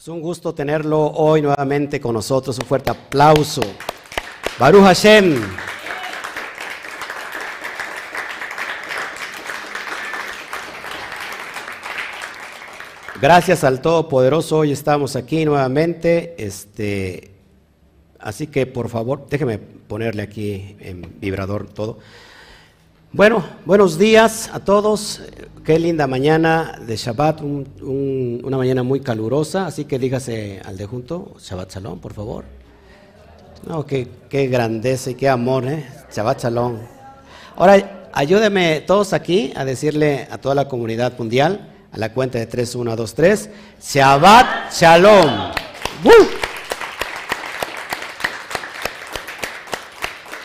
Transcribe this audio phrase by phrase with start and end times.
[0.00, 2.58] Es un gusto tenerlo hoy nuevamente con nosotros.
[2.58, 3.60] Un fuerte aplauso.
[4.58, 5.42] Baruch Hashem.
[13.20, 16.34] Gracias al Todopoderoso, hoy estamos aquí nuevamente.
[16.38, 17.32] Este,
[18.18, 21.98] así que por favor, déjeme ponerle aquí en vibrador todo.
[23.12, 25.20] Bueno, buenos días a todos.
[25.64, 29.66] Qué linda mañana de Shabbat, una mañana muy calurosa.
[29.66, 32.44] Así que dígase al de junto, Shabbat Shalom, por favor.
[33.66, 35.88] No, qué, grandeza y qué amor, ¿eh?
[36.14, 36.78] Shabbat Shalom.
[37.56, 42.46] Ahora, ayúdenme todos aquí a decirle a toda la comunidad mundial a la cuenta de
[42.46, 43.50] 3, 1, 2, 3.
[43.82, 45.50] Shabbat Shalom.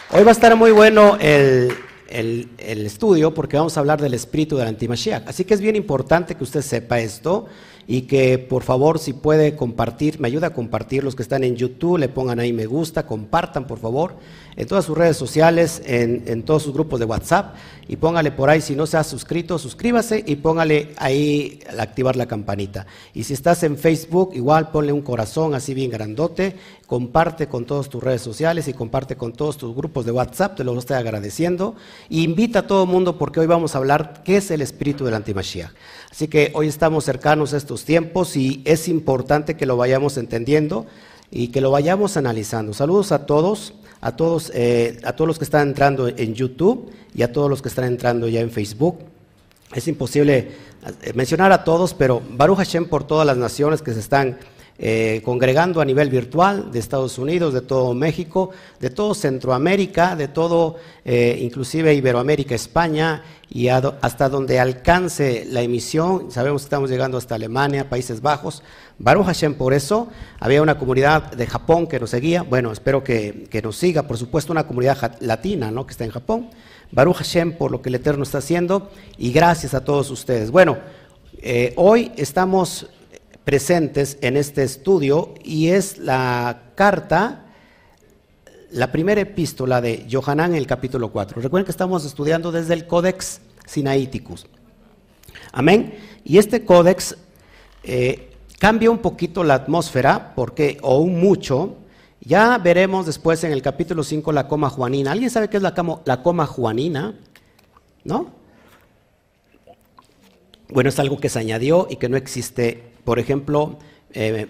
[0.09, 1.84] Hoy va a estar muy bueno el,
[2.19, 2.49] el,
[2.85, 5.27] estudio porque vamos a hablar del espíritu del antimashiach.
[5.27, 7.45] Así que es bien importante que usted sepa esto
[7.87, 11.55] y que por favor si puede compartir, me ayuda a compartir los que están en
[11.55, 14.15] YouTube, le pongan ahí me gusta, compartan por favor
[14.57, 17.55] en todas sus redes sociales, en, todos sus grupos de WhatsApp
[17.87, 22.25] y póngale por ahí, si no se ha suscrito, suscríbase y póngale ahí activar la
[22.25, 22.87] campanita.
[23.13, 26.55] Y si estás en Facebook, igual ponle un corazón así bien grandote,
[26.87, 30.63] comparte con todas tus redes sociales y comparte con todos tus grupos de WhatsApp, te
[30.63, 31.75] lo estoy agradeciendo.
[32.09, 35.05] Y invita a todo el mundo porque hoy vamos a hablar qué es el espíritu
[35.05, 35.71] del antimashiach.
[36.09, 40.85] Así que hoy estamos cercanos a estos tiempos y es importante que lo vayamos entendiendo
[41.29, 42.73] y que lo vayamos analizando.
[42.73, 43.73] Saludos a todos
[44.05, 47.63] a todos, eh, a todos los que están entrando en YouTube y a todos los
[47.63, 48.99] que están entrando ya en Facebook.
[49.73, 50.51] Es imposible
[51.01, 54.37] eh, mencionar a todos, pero Baruch Hashem por todas las naciones que se están
[54.77, 60.27] eh, congregando a nivel virtual de Estados Unidos, de todo México, de todo Centroamérica, de
[60.27, 66.29] todo, eh, inclusive Iberoamérica, España, y hasta donde alcance la emisión.
[66.29, 68.63] Sabemos que estamos llegando hasta Alemania, Países Bajos.
[68.99, 70.09] Baruch Hashem por eso.
[70.39, 72.41] Había una comunidad de Japón que nos seguía.
[72.41, 74.03] Bueno, espero que, nos siga.
[74.03, 75.85] Por supuesto, una comunidad latina ¿no?
[75.85, 76.49] que está en Japón.
[76.91, 78.89] Baruch Hashem por lo que el Eterno está haciendo.
[79.17, 80.51] Y gracias a todos ustedes.
[80.51, 80.77] Bueno,
[81.41, 82.87] eh, hoy estamos
[83.45, 87.45] presentes en este estudio y es la carta,
[88.71, 91.41] la primera epístola de Johanán en el capítulo 4.
[91.41, 94.47] Recuerden que estamos estudiando desde el Codex Sinaiticus.
[95.51, 95.93] Amén.
[96.25, 97.15] Y este Codex
[97.83, 101.75] eh, cambia un poquito la atmósfera, porque, o un mucho,
[102.21, 105.11] ya veremos después en el capítulo 5 la coma juanina.
[105.11, 107.13] ¿Alguien sabe qué es la, la coma juanina?
[108.03, 108.31] ¿No?
[110.69, 113.77] Bueno, es algo que se añadió y que no existe por ejemplo,
[114.11, 114.47] eh,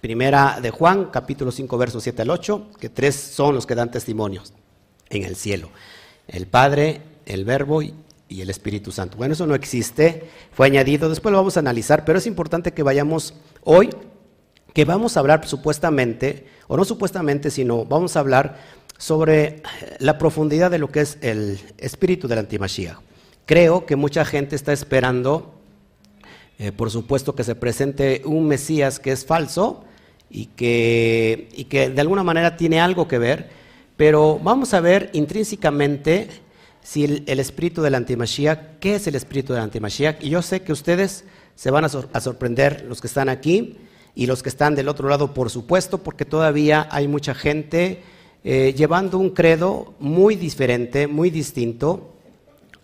[0.00, 3.90] primera de Juan, capítulo 5, versos 7 al 8, que tres son los que dan
[3.90, 4.54] testimonios
[5.10, 5.68] en el cielo.
[6.28, 7.94] El Padre, el Verbo y,
[8.30, 9.16] el Espíritu Santo.
[9.16, 12.82] Bueno, eso no existe, fue añadido, después lo vamos a analizar, pero es importante que
[12.82, 13.88] vayamos hoy,
[14.74, 18.58] que vamos a hablar supuestamente, o no supuestamente, sino vamos a hablar
[18.98, 19.62] sobre
[19.98, 23.00] la profundidad de lo que es el espíritu del antimachía.
[23.46, 25.57] Creo que mucha gente está esperando
[26.58, 29.84] eh, por supuesto que se presente un Mesías que es falso
[30.28, 33.48] y que, y que de alguna manera tiene algo que ver,
[33.96, 36.28] pero vamos a ver intrínsecamente
[36.82, 40.22] si el, espíritu del antimashiach, ¿qué es el espíritu del antimashiach?
[40.22, 41.24] Y yo sé que ustedes
[41.54, 43.76] se van a, sorprender, los que están aquí
[44.14, 48.02] y los que están del otro lado, por supuesto, porque todavía hay mucha gente
[48.42, 52.14] eh, llevando un credo muy diferente, muy distinto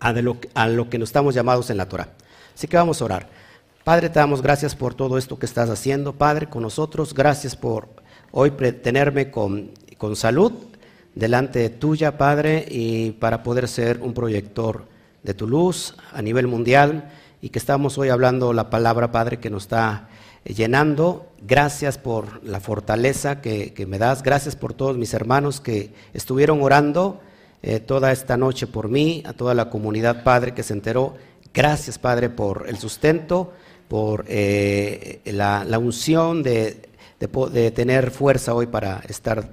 [0.00, 2.12] a, lo, a lo que nos estamos llamados en la Torah.
[2.54, 3.43] Así que vamos a orar.
[3.84, 7.12] Padre, te damos gracias por todo esto que estás haciendo, Padre, con nosotros.
[7.12, 7.86] Gracias por
[8.30, 10.52] hoy tenerme con, con salud
[11.14, 14.86] delante de tuya, Padre, y para poder ser un proyector
[15.22, 17.10] de tu luz a nivel mundial
[17.42, 20.08] y que estamos hoy hablando la palabra, Padre, que nos está
[20.44, 21.26] llenando.
[21.46, 24.22] Gracias por la fortaleza que, me das.
[24.22, 27.20] Gracias por todos mis hermanos que estuvieron orando
[27.62, 31.16] eh, toda esta noche por mí, a toda la comunidad, Padre, que se enteró.
[31.52, 33.52] Gracias, Padre, por el sustento
[33.88, 36.88] por eh, la, unción de,
[37.74, 39.48] tener fuerza hoy para estar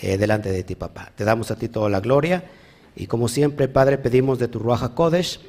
[0.00, 1.12] eh, delante de ti, papá.
[1.14, 2.44] Te damos a ti toda la gloria
[2.94, 5.40] y como siempre, Padre, pedimos de tu Ruaja Kodesh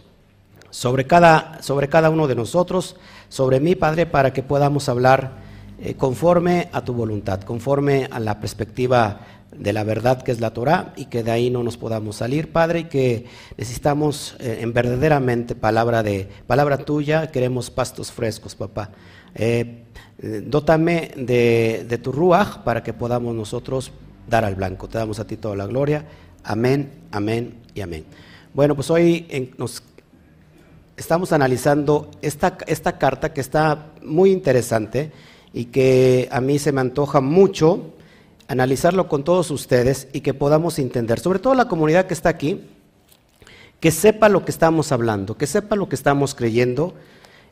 [0.70, 2.96] sobre cada, sobre cada uno de nosotros,
[3.30, 5.44] sobre mí, Padre, para que podamos hablar
[5.80, 9.20] eh, conforme a tu voluntad, conforme a la perspectiva
[9.58, 12.52] de la verdad que es la Torah y que de ahí no nos podamos salir,
[12.52, 13.26] Padre, y que
[13.58, 18.92] necesitamos eh, en verdaderamente palabra de palabra tuya, queremos pastos frescos, papá.
[19.36, 19.84] Eh,
[20.46, 23.92] dótame de, tu ruaj para que podamos nosotros
[24.28, 24.88] dar al blanco.
[24.88, 26.06] Te damos a ti toda la gloria.
[26.44, 28.06] Amén, amén y amén.
[28.54, 29.84] Bueno, pues hoy nos
[30.98, 35.12] estamos analizando esta, esta carta que está muy interesante
[35.54, 37.93] y que a mí se me antoja mucho
[38.54, 42.62] analizarlo con todos ustedes y que podamos entender, sobre todo la comunidad que está aquí,
[43.80, 46.94] que sepa lo que estamos hablando, que sepa lo que estamos creyendo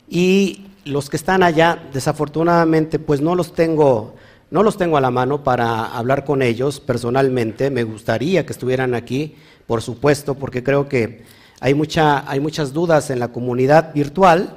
[0.08, 4.14] y los que están allá, desafortunadamente, pues no los tengo,
[4.50, 7.70] no los tengo a la mano para hablar con ellos personalmente.
[7.70, 11.22] Me gustaría que estuvieran aquí, por supuesto, porque creo que
[11.60, 14.56] hay, mucha, hay muchas dudas en la comunidad virtual,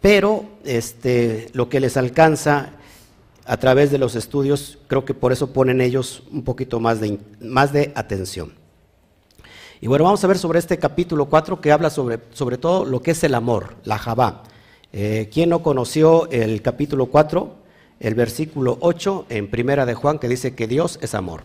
[0.00, 2.74] pero este, lo que les alcanza
[3.46, 7.18] a través de los estudios, creo que por eso ponen ellos un poquito más de,
[7.40, 8.52] más de atención.
[9.80, 13.02] Y bueno, vamos a ver sobre este capítulo 4 que habla sobre, sobre todo lo
[13.02, 14.44] que es el amor, la Jabá.
[14.92, 17.54] Eh, ¿Quién no conoció el capítulo 4,
[18.00, 21.42] el versículo 8 en Primera de Juan que dice que Dios es amor?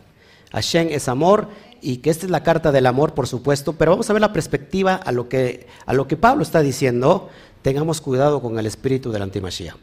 [0.51, 1.48] Hashem es amor
[1.81, 4.34] y que esta es la carta del amor, por supuesto, pero vamos a ver la
[4.34, 7.30] perspectiva a lo que, a lo que Pablo está diciendo.
[7.62, 9.75] Tengamos cuidado con el espíritu del antimachía.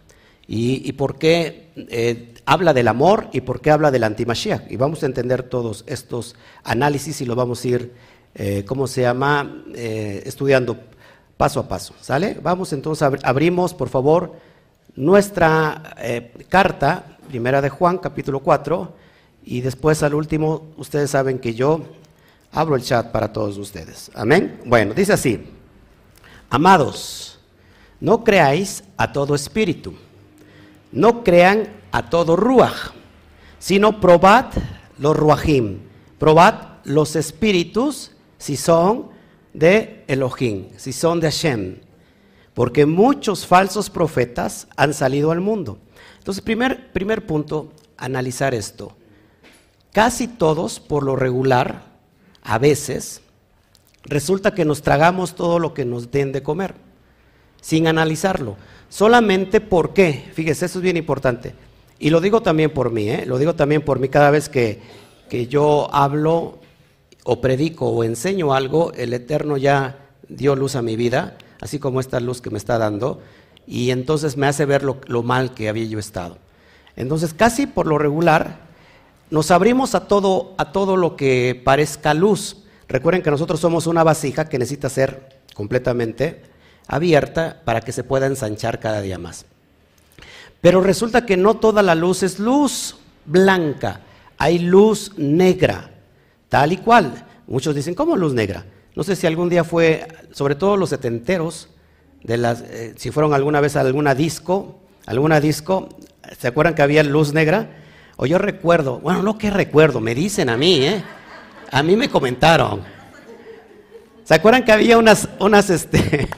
[0.49, 4.71] Y, por qué eh, habla del amor y por qué habla del antimashiach.
[4.71, 7.93] Y vamos a entender todos estos análisis y lo vamos a ir,
[8.35, 10.79] eh, ¿cómo se llama?, eh, estudiando
[11.37, 11.95] paso a paso.
[12.01, 12.39] ¿Sale?
[12.41, 14.35] Vamos entonces, abrimos, por favor,
[14.95, 15.97] nuestra
[16.49, 18.95] carta, primera de Juan, capítulo 4,
[19.45, 21.83] y después al último, ustedes saben que yo
[22.53, 24.13] abro el chat para todos ustedes.
[24.15, 24.61] Amén.
[24.65, 25.45] Bueno, dice así,
[26.49, 27.41] amados,
[28.01, 29.95] no creáis a todo espíritu
[30.97, 32.93] no crean a todo ruach,
[33.59, 34.47] sino probad
[34.99, 35.81] los ruachim,
[36.19, 36.55] probad
[36.85, 39.11] los espíritus si son
[39.53, 41.77] de Elohim, si son de Hashem,
[42.55, 45.79] porque muchos falsos profetas han salido al mundo.
[46.19, 48.97] Entonces, primer, primer punto, analizar esto.
[49.93, 51.83] Casi todos, por lo regular,
[52.43, 53.21] a veces,
[54.05, 56.75] resulta que nos tragamos todo lo que nos den de comer,
[57.61, 58.57] sin analizarlo.
[58.89, 61.55] Solamente porque, fíjese, eso es bien importante.
[61.99, 63.25] Y lo digo también por mí, ¿eh?
[63.27, 64.81] lo digo también por mí cada vez que,
[65.29, 66.59] que yo hablo
[67.25, 69.99] o predico o enseño algo, el Eterno ya
[70.29, 73.21] dio luz a mi vida, así como esta luz que me está dando,
[73.67, 76.39] y entonces me hace ver lo, lo, mal que había yo estado.
[76.95, 78.61] Entonces, casi por lo regular,
[79.31, 82.59] nos abrimos a todo, a todo lo que parezca luz.
[82.89, 86.43] Recuerden que nosotros somos una vasija que necesita ser completamente
[86.87, 89.47] abierta para que se pueda ensanchar cada día más.
[90.61, 94.01] Pero resulta que no toda la luz es luz blanca,
[94.39, 95.91] hay luz negra,
[96.49, 97.25] tal y cual.
[97.47, 98.65] Muchos dicen, ¿cómo luz negra?
[98.95, 101.69] No sé si algún día fue, sobre todo los setenteros,
[102.23, 105.89] de las, eh, si fueron alguna vez a alguna disco, alguna disco,
[106.39, 107.69] ¿se acuerdan que había luz negra?
[108.17, 111.05] O yo recuerdo, bueno, no que recuerdo, me dicen a mí, ¿eh?
[111.71, 112.96] A mí me comentaron.
[114.27, 116.29] ¿Se acuerdan que había unas, unas, este,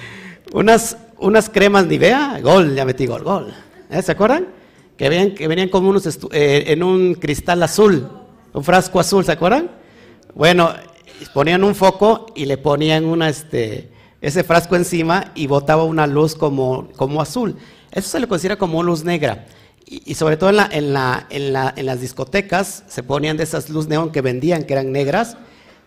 [0.52, 3.54] unas, unas cremas Nivea, gol, ya metí gol, gol.
[3.88, 4.02] ¿Eh?
[4.02, 4.48] ¿Se acuerdan?
[4.98, 8.06] Que venían, que venían como unos eh, en un cristal azul,
[8.52, 9.70] un frasco azul, ¿se acuerdan?
[10.34, 10.74] Bueno,
[11.32, 16.34] ponían un foco y le ponían una, este, ese frasco encima y botaba una luz
[16.34, 17.56] como, como azul.
[17.90, 19.46] Eso se le considera como luz negra.
[19.86, 23.44] Y, sobre todo en, la, en, la, en, la, en las discotecas se ponían de
[23.44, 25.38] esas luz neón que vendían, que eran negras,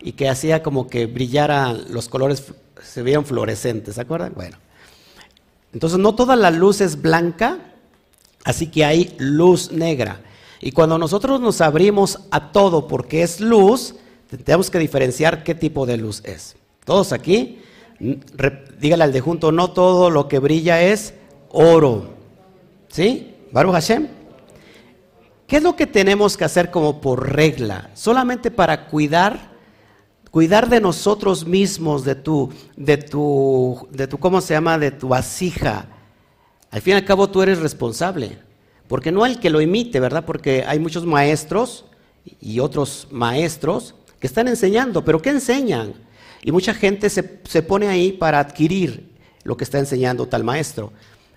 [0.04, 4.34] y que hacía como que brillaran los colores se veían fluorescentes, ¿se acuerdan?
[4.36, 4.58] Bueno.
[5.74, 7.60] Entonces no toda la luz es blanca,
[8.44, 10.22] así que hay luz negra.
[10.60, 13.96] Y cuando nosotros nos abrimos a todo porque es luz,
[14.44, 16.56] tenemos que diferenciar qué tipo de luz es.
[16.86, 17.62] Todos aquí,
[18.80, 21.14] dígale al de junto, no todo lo que brilla es
[21.50, 22.16] oro.
[22.90, 23.36] ¿Sí?
[23.52, 24.08] Baruch Hashem.
[25.48, 27.90] ¿Qué es lo que tenemos que hacer como por regla?
[27.94, 29.51] Solamente para cuidar
[30.32, 34.80] cuidar de nosotros mismos, de tu, de tu, de tu, ¿cómo se llama?
[34.80, 35.88] De tu vasija.
[36.72, 38.40] Al fin y al cabo tú eres responsable,
[38.88, 40.26] porque no el que lo imite, ¿verdad?
[40.26, 41.86] Porque hay muchos maestros
[42.40, 45.94] y otros maestros que están enseñando, pero ¿qué enseñan?
[46.44, 49.12] Y mucha gente se, se pone ahí para adquirir
[49.44, 50.94] lo que está enseñando tal maestro.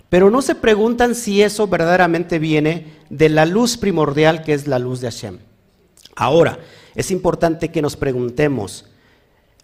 [0.08, 4.78] Pero no se preguntan si eso verdaderamente viene de la luz primordial que es la
[4.78, 5.38] luz de Hashem.
[6.14, 6.60] Ahora,
[6.94, 8.86] es importante que nos preguntemos,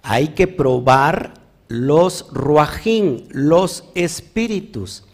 [0.02, 1.34] hay que probar
[1.68, 5.04] los ruajín, los espíritus.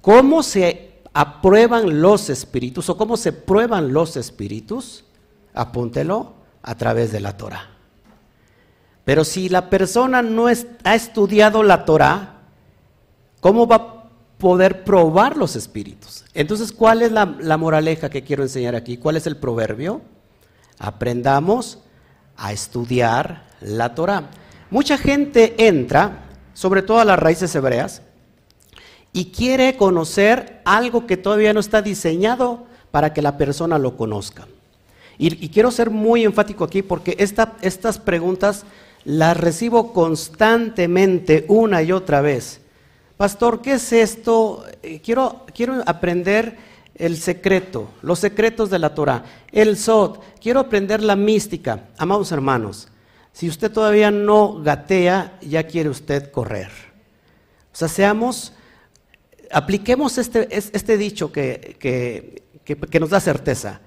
[0.00, 5.04] ¿Cómo se aprueban los espíritus o cómo se prueban los espíritus?
[5.54, 7.70] Apúntelo a través de la Torah.
[9.04, 12.40] Pero si la persona no ha estudiado la Torah,
[13.40, 14.04] ¿cómo va a
[14.38, 16.24] poder probar los espíritus?
[16.34, 18.96] Entonces, ¿cuál es la, la moraleja que quiero enseñar aquí?
[18.96, 20.02] ¿Cuál es el proverbio?
[20.78, 21.78] Aprendamos
[22.36, 24.30] a estudiar la Torah.
[24.70, 28.02] Mucha gente entra, sobre todo a las raíces hebreas,
[29.12, 34.46] y quiere conocer algo que todavía no está diseñado para que la persona lo conozca.
[35.16, 38.64] Y, quiero ser muy enfático aquí porque estas preguntas
[39.04, 42.60] las recibo constantemente una y otra vez.
[43.16, 44.64] Pastor, ¿qué es esto?
[44.82, 46.56] Eh, quiero, quiero aprender
[46.94, 51.88] el secreto, los secretos de la Torah, el Sod, quiero aprender la mística.
[51.98, 52.88] Amados hermanos,
[53.32, 56.70] si usted todavía no gatea, ya quiere usted correr.
[57.72, 58.52] O sea, seamos,
[59.50, 61.76] apliquemos este, este dicho que,
[62.64, 63.80] que, nos da certeza.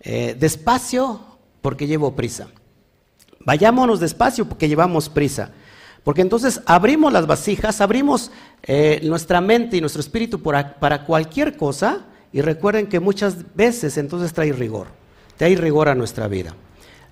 [0.00, 1.20] Eh, despacio
[1.60, 2.48] porque llevo prisa.
[3.40, 5.50] Vayámonos despacio porque llevamos prisa.
[6.02, 8.30] Porque entonces abrimos las vasijas, abrimos
[8.62, 14.32] eh, nuestra mente y nuestro espíritu para cualquier cosa y recuerden que muchas veces entonces
[14.32, 14.88] trae rigor,
[15.36, 16.54] trae rigor a nuestra vida.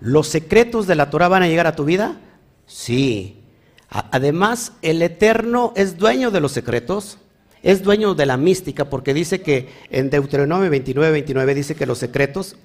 [0.01, 2.21] ¿Los secretos de la Torah van a llegar a tu vida?
[2.67, 3.43] Sí.
[3.89, 7.19] Además, el Eterno es dueño de los secretos,
[7.63, 11.99] es dueño de la mística, porque dice que en Deuteronomio 29, 29 dice que los
[11.99, 12.57] secretos,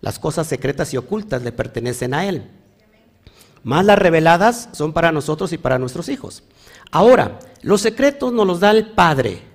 [0.00, 2.50] las cosas secretas y ocultas le pertenecen a Él.
[3.62, 6.42] Más las reveladas son para nosotros y para nuestros hijos.
[6.90, 9.53] Ahora, los secretos nos los da el Padre.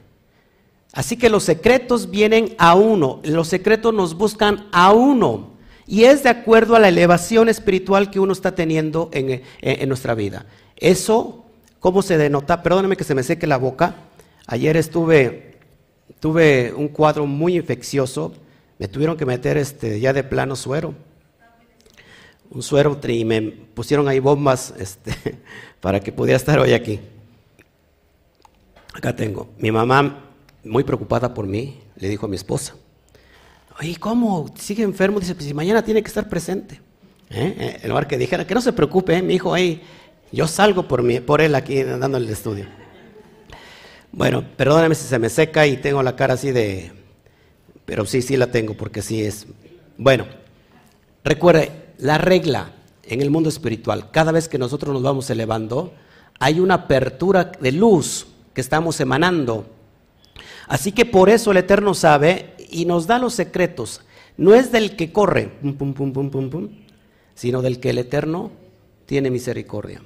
[0.94, 5.52] Así que los secretos vienen a uno, los secretos nos buscan a uno.
[5.86, 9.42] Y es de acuerdo a la elevación espiritual que uno está teniendo en,
[9.88, 10.46] nuestra vida.
[10.76, 11.46] Eso,
[11.80, 12.62] ¿cómo se denota?
[12.62, 13.96] Perdóneme que se me seque la boca.
[14.46, 15.58] Ayer estuve,
[16.20, 18.34] tuve un cuadro muy infeccioso.
[18.78, 20.94] Me tuvieron que meter este, ya de plano suero.
[22.52, 25.40] Un suero y me pusieron ahí bombas este,
[25.82, 27.00] para que pudiera estar hoy aquí.
[28.94, 29.50] Acá tengo.
[29.58, 30.29] Mi mamá
[30.64, 32.76] muy preocupada por mí, le dijo a mi esposa,
[33.80, 34.48] oye, ¿cómo?
[34.56, 35.20] ¿Sigue enfermo?
[35.20, 36.82] Dice, pues si mañana tiene que estar presente.
[37.30, 37.56] ¿Eh?
[37.58, 39.22] eh en lugar que dijera, que no se preocupe, ¿eh?
[39.22, 39.82] mi hijo, ahí,
[40.32, 42.66] yo salgo por, mí, por él aquí andando en el estudio.
[44.12, 46.92] Bueno, perdóname si se me seca y tengo la cara así de...
[47.86, 49.48] Pero sí, sí la tengo porque sí es...
[49.98, 50.26] Bueno,
[51.24, 52.74] recuerde, la regla
[53.04, 55.94] en el mundo espiritual, cada vez que nosotros nos vamos elevando,
[56.40, 59.66] hay una apertura de luz que estamos emanando
[60.70, 64.02] Así que por eso el Eterno sabe y nos da los secretos.
[64.38, 65.52] No es del que corre,
[67.34, 68.52] sino del que el Eterno
[69.08, 70.02] tiene misericordia.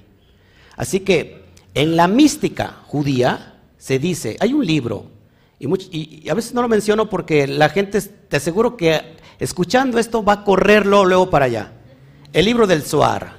[0.78, 1.44] Así que
[1.74, 5.08] en la mística judía se dice, hay un libro,
[5.60, 10.34] y, a veces no lo menciono porque la gente, te aseguro que escuchando esto va
[10.34, 11.74] a correrlo luego para allá.
[12.32, 13.34] El libro del Zohar.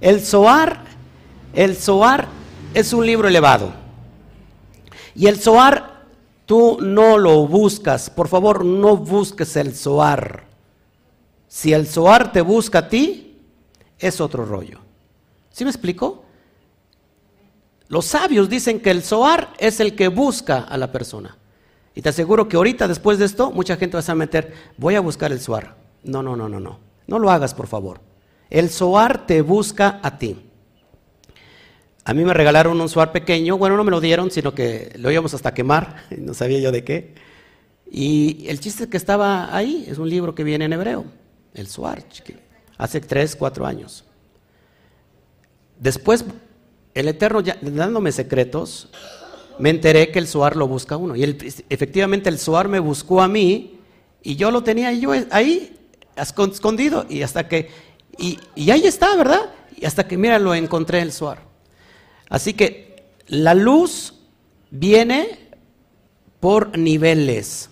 [0.00, 0.84] El Zohar,
[1.54, 2.26] el Zohar
[2.74, 3.72] es un libro elevado.
[5.14, 5.99] Y el Zohar
[6.50, 8.10] Tú no lo buscas.
[8.10, 10.48] Por favor, no busques el Zoar.
[11.46, 13.38] Si el Zoar te busca a ti,
[13.96, 14.80] es otro rollo.
[15.52, 16.24] ¿Sí me explico?
[17.86, 21.38] Los sabios dicen que el Zoar es el que busca a la persona.
[21.94, 25.00] Y te aseguro que ahorita, después de esto, mucha gente va a meter, voy a
[25.00, 25.76] buscar el Zoar.
[26.02, 26.80] No, no, no, no, no.
[27.06, 28.00] No lo hagas, por favor.
[28.50, 30.49] El Zoar te busca a ti.
[32.04, 35.10] A mí me regalaron un suar pequeño, bueno, no me lo dieron, sino que lo
[35.10, 37.14] íbamos hasta quemar, no sabía yo de qué.
[37.90, 41.04] Y el chiste que estaba ahí es un libro que viene en hebreo,
[41.54, 42.04] el suar,
[42.78, 44.04] hace tres, cuatro años.
[45.78, 46.24] Después,
[46.94, 48.90] el Eterno dándome secretos,
[49.58, 51.16] me enteré que el suar lo busca uno.
[51.16, 51.24] Y
[51.68, 53.80] efectivamente el suar me buscó a mí
[54.22, 55.76] y yo lo tenía yo ahí,
[56.16, 57.68] escondido, y hasta que,
[58.18, 59.50] y, y ahí está, ¿verdad?
[59.76, 61.49] Y hasta que, mira, lo encontré el suar.
[62.30, 64.14] Así que la luz
[64.70, 65.50] viene
[66.38, 67.68] por niveles.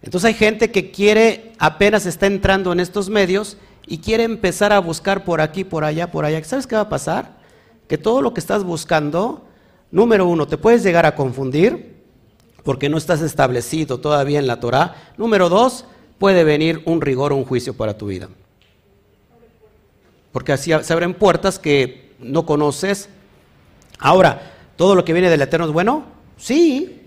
[0.00, 4.78] Entonces hay gente que quiere, apenas está entrando en estos medios y quiere empezar a
[4.78, 6.42] buscar por aquí, por allá, por allá.
[6.44, 7.36] ¿Sabes qué va a pasar?
[7.88, 9.44] Que todo lo que estás buscando,
[9.90, 11.96] número uno, te puedes llegar a confundir
[12.62, 15.12] porque no estás establecido todavía en la Torah.
[15.16, 15.84] Número dos,
[16.18, 18.28] puede venir un rigor o un juicio para tu vida.
[20.30, 23.08] Porque así se abren puertas que no conoces
[24.02, 26.04] Ahora, ¿todo lo que viene del Eterno es bueno?
[26.36, 27.02] Sí,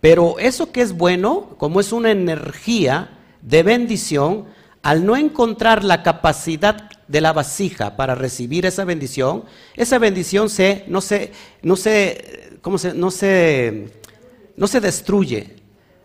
[0.00, 3.10] pero eso que es bueno, como es una energía
[3.42, 4.46] de bendición,
[4.82, 9.44] al no encontrar la capacidad de la vasija para recibir esa bendición,
[9.76, 11.30] esa bendición se, no se,
[11.62, 13.92] no se, ¿cómo se, no se,
[14.56, 15.56] no se destruye.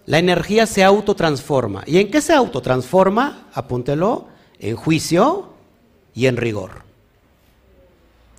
[0.06, 1.84] La energía se autotransforma.
[1.88, 3.48] ¿Y en qué se autotransforma?
[3.56, 4.28] Apúntelo,
[4.60, 5.50] en juicio
[6.14, 6.84] y en rigor.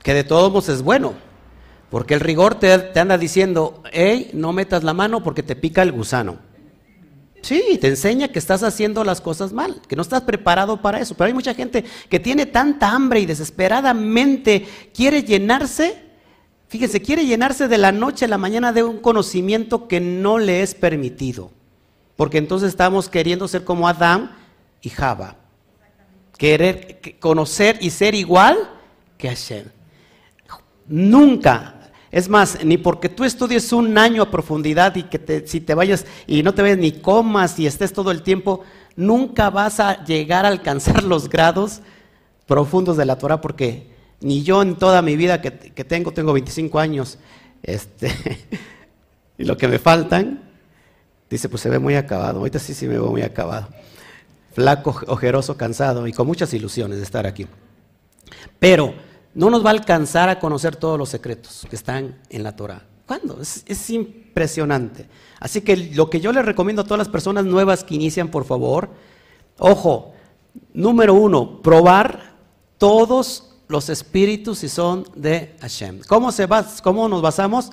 [0.05, 1.27] Que de todos modos es bueno.
[1.91, 5.93] Porque el rigor te, anda diciendo, hey, no metas la mano porque te pica el
[5.93, 6.39] gusano.
[7.41, 11.15] Sí, te enseña que estás haciendo las cosas mal, que no estás preparado para eso.
[11.15, 16.09] Pero hay mucha gente que tiene tanta hambre y desesperadamente quiere llenarse
[16.69, 20.63] Fíjese, quiere llenarse de la noche a la mañana de un conocimiento que no le
[20.63, 21.51] es permitido.
[22.15, 24.37] Porque entonces estamos queriendo ser como Adán
[24.83, 25.37] y Java.
[26.37, 28.71] Querer conocer y ser igual
[29.17, 29.65] que Hashem.
[30.87, 31.78] Nunca
[32.11, 36.07] es más, ni porque tú estudies un año a profundidad y que si te vayas
[36.27, 38.63] y no te ves ni comas y estés todo el tiempo,
[38.97, 41.81] nunca vas a llegar a alcanzar los grados
[42.47, 43.89] profundos de la Torah porque
[44.21, 47.19] ni yo en toda mi vida que, tengo, tengo 25 años,
[47.63, 48.11] este,
[49.39, 50.43] y lo que me faltan,
[51.29, 53.69] dice, pues se ve muy acabado, ahorita sí, sí me veo muy acabado,
[54.55, 57.47] flaco, ojeroso, cansado y con muchas ilusiones de estar aquí.
[58.59, 58.95] Pero
[59.39, 62.83] no nos va a alcanzar a conocer todos los secretos que están en la Torah.
[63.07, 63.41] ¿Cuándo?
[63.41, 65.09] Es, impresionante.
[65.39, 68.45] Así que lo que yo les recomiendo a todas las personas nuevas que inician, por
[68.45, 68.91] favor,
[69.61, 70.13] ojo,
[70.75, 72.33] número uno, probar
[72.79, 76.01] todos los espíritus si son de Hashem.
[76.09, 76.49] ¿Cómo, se
[76.83, 77.71] ¿Cómo nos basamos?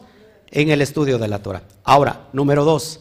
[0.51, 1.63] En el estudio de la Torah.
[1.84, 3.00] Ahora, número dos,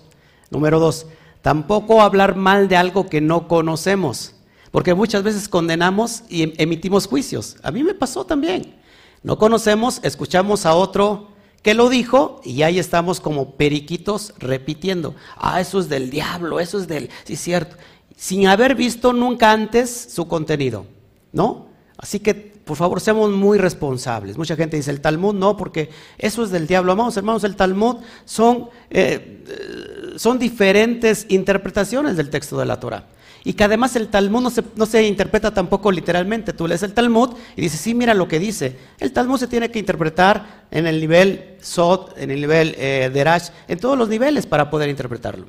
[0.49, 1.06] número dos,
[1.42, 4.35] tampoco hablar mal de algo que no conocemos.
[4.75, 7.59] Porque muchas veces condenamos y em, emitimos juicios.
[7.62, 8.75] A mí me pasó también.
[9.23, 11.28] No conocemos, escuchamos a otro
[11.62, 15.14] que lo dijo y ahí estamos como periquitos repitiendo.
[15.37, 17.09] Ah, eso es del diablo, eso es del...
[17.23, 17.76] Sí, cierto.
[18.16, 20.87] Sin haber visto nunca antes su contenido.
[21.31, 21.69] ¿No?
[21.97, 24.37] Así que, por favor, seamos muy responsables.
[24.37, 26.90] Mucha gente dice el Talmud, no, porque eso es del diablo.
[26.90, 33.13] Amados hermanos, el Talmud son, eh, eh, son diferentes interpretaciones del texto de la Torah.
[33.47, 36.55] Y que además el Talmud no se, no se, interpreta tampoco literalmente.
[36.55, 38.79] Tú lees el Talmud y dices, sí, mira lo que dice.
[38.99, 43.51] El Talmud se tiene que interpretar en el nivel Sot, en el nivel eh, Derash,
[43.69, 45.47] en todos los niveles para poder interpretarlo.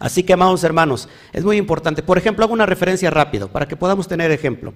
[0.00, 2.02] Así que, amados hermanos, es muy importante.
[2.02, 4.74] Por ejemplo, hago una referencia rápido para que podamos tener ejemplo.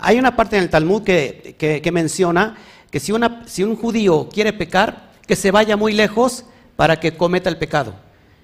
[0.00, 2.56] hay una parte en el Talmud que, que, menciona
[2.90, 7.16] que si, una, si un judío quiere pecar, que se vaya muy lejos para que
[7.16, 7.94] cometa el pecado.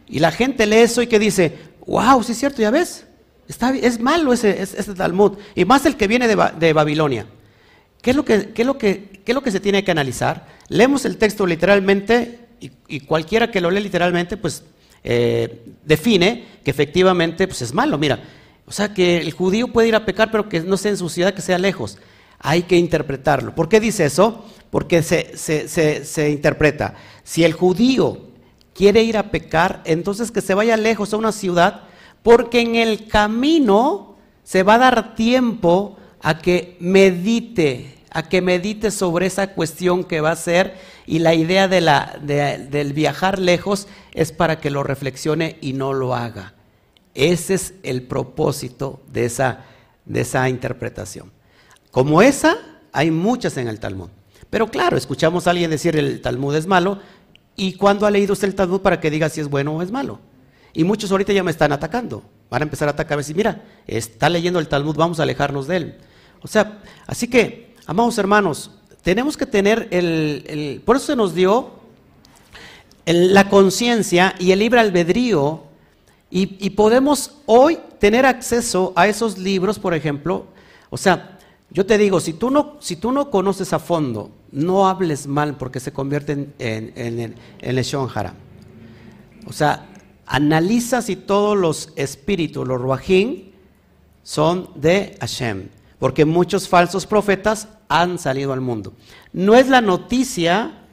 [0.07, 3.07] Y la gente lee eso y que dice, wow, sí es cierto, ya ves,
[3.49, 7.27] Está, es malo ese, ese, Talmud, y más el que viene de, Babilonia.
[8.01, 9.91] ¿Qué es, lo que, qué, es lo que, ¿Qué es lo que se tiene que
[9.91, 10.47] analizar?
[10.69, 14.63] Leemos el texto literalmente y, cualquiera que lo lee literalmente, pues
[15.03, 17.99] eh, define que efectivamente pues, es malo.
[17.99, 18.21] Mira,
[18.67, 21.11] o sea que el judío puede ir a pecar, pero que no sea en su
[21.11, 21.99] ciudad, que sea lejos.
[22.39, 23.55] Hay que interpretarlo.
[23.55, 24.47] ¿Por qué dice eso?
[24.71, 26.95] Porque se, se, se, se interpreta.
[27.23, 28.34] Si el judío
[28.75, 31.85] quiere ir a pecar, entonces que se vaya lejos a una ciudad,
[32.23, 38.91] porque en el camino se va a dar tiempo a que medite, a que medite
[38.91, 40.75] sobre esa cuestión que va a ser,
[41.07, 46.55] y la idea del viajar lejos es para que lo reflexione y no lo haga.
[47.15, 49.65] Ese es el propósito de esa,
[50.05, 51.31] de esa interpretación.
[51.91, 52.57] Como esa,
[52.93, 54.09] hay muchas en el Talmud.
[54.51, 57.01] Pero claro, escuchamos a alguien decir el Talmud es malo,
[57.57, 59.91] ¿Y cuándo ha leído usted el Talmud para que diga si es bueno o es
[59.91, 60.19] malo?
[60.73, 62.25] Y muchos ahorita ya me están atacando.
[62.51, 65.69] Van a empezar a atacar y decir, mira, está leyendo el Talmud, vamos a alejarnos
[65.69, 65.99] de él.
[66.43, 70.83] O sea, así que, amados hermanos, tenemos que tener el...
[70.85, 71.71] por eso se nos dio
[73.07, 75.65] la conciencia y el libre albedrío
[76.31, 80.47] y, y podemos hoy tener acceso a esos libros, por ejemplo.
[80.91, 81.39] O sea,
[81.71, 85.57] yo te digo, si tú no, si tú no conoces a fondo no hables mal
[85.57, 87.79] porque se convierte en, en, en,
[89.47, 89.87] O sea,
[90.27, 93.53] analiza si todos los espíritus, los ruajín,
[94.23, 95.69] son de Hashem.
[95.99, 98.95] Porque muchos falsos profetas han salido al mundo.
[99.33, 100.85] No es la noticia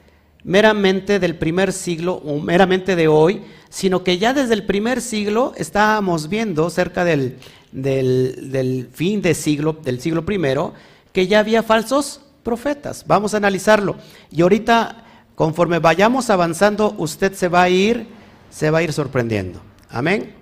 [0.42, 5.52] meramente del primer siglo o meramente de hoy, sino que ya desde el primer siglo
[5.56, 7.38] estábamos viendo cerca del,
[7.70, 10.74] del, del fin del siglo, del siglo primero,
[11.12, 13.04] que ya había falsos profetas.
[13.06, 13.96] Vamos a analizarlo.
[14.30, 18.06] Y ahorita, conforme vayamos avanzando, usted se va a ir,
[18.50, 19.60] se va a ir sorprendiendo.
[19.90, 20.34] Amén.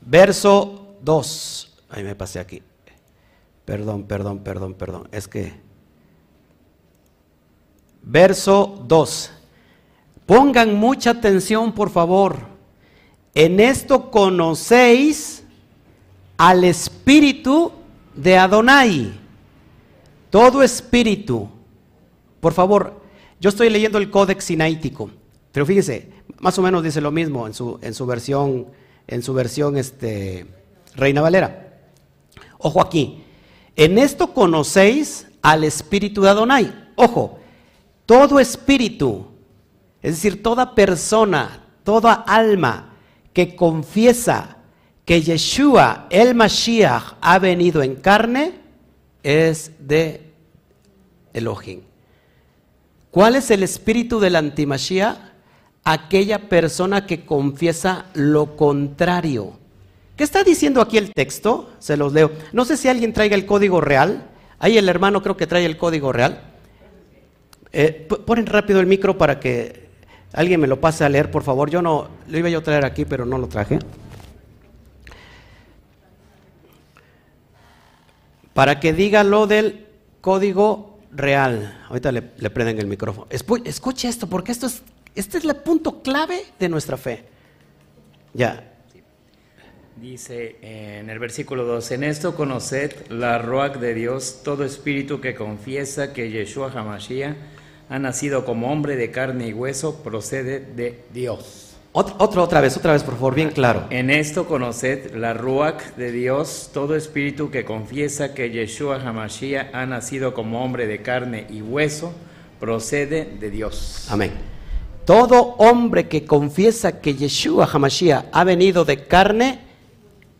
[0.00, 1.78] Verso 2.
[1.90, 2.62] Ahí me pasé aquí.
[3.64, 5.08] Perdón, perdón, perdón, perdón.
[5.12, 5.60] Es que...
[8.02, 9.30] Verso 2.
[10.26, 12.38] Pongan mucha atención, por favor.
[13.34, 15.41] En esto conocéis
[16.42, 17.70] al espíritu
[18.16, 19.12] de Adonai.
[20.28, 21.48] Todo espíritu.
[22.40, 23.00] Por favor,
[23.40, 25.08] yo estoy leyendo el Códex Sinaítico,
[25.52, 28.66] pero fíjese, más o menos dice lo mismo en su, en su versión,
[29.06, 30.48] en su versión este,
[30.96, 31.78] Reina Valera.
[32.58, 33.22] Ojo aquí,
[33.76, 36.88] en esto conocéis al espíritu de Adonai.
[36.96, 37.38] Ojo,
[38.04, 39.28] todo espíritu,
[40.02, 42.96] es decir, toda persona, toda alma
[43.32, 44.56] que confiesa
[45.04, 48.52] que Yeshua, el Mashiach, ha venido en carne,
[49.22, 50.32] es de
[51.32, 51.80] Elohim.
[53.10, 55.32] ¿Cuál es el espíritu del antimachía?
[55.84, 59.58] Aquella persona que confiesa lo contrario.
[60.16, 61.72] ¿Qué está diciendo aquí el texto?
[61.78, 62.30] Se los leo.
[62.52, 64.30] No sé si alguien traiga el código real.
[64.58, 66.42] Ahí el hermano creo que trae el código real.
[67.72, 69.88] Eh, ponen rápido el micro para que
[70.32, 71.70] alguien me lo pase a leer, por favor.
[71.70, 73.78] Yo no, lo iba yo a traer aquí, pero no lo traje.
[78.54, 79.86] Para que diga lo del
[80.20, 81.80] código real.
[81.88, 83.26] Ahorita le, prenden el micrófono.
[83.30, 84.82] Escuche esto, porque esto es,
[85.14, 87.24] este es el punto clave de nuestra fe.
[88.34, 88.72] Ya,
[90.02, 95.36] Dice en el versículo 2, en esto conoced la roac de Dios, todo espíritu que
[95.36, 97.36] confiesa que Yeshua Hamashiach
[97.88, 101.71] ha nacido como hombre de carne y hueso, procede de Dios.
[101.94, 103.86] Otra, otra vez, otra vez, por favor, bien claro.
[103.90, 109.84] En esto conoced la ruach de Dios, todo espíritu que confiesa que Yeshua Hamashiach ha
[109.84, 112.14] nacido como hombre de carne y hueso,
[112.58, 114.06] procede de Dios.
[114.08, 114.32] Amén.
[115.04, 119.60] Todo hombre que confiesa que Yeshua Hamashiach ha venido de carne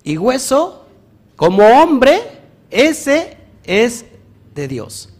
[0.04, 0.86] y hueso,
[1.36, 2.22] como hombre,
[2.70, 4.06] ese es
[4.54, 5.10] de Dios.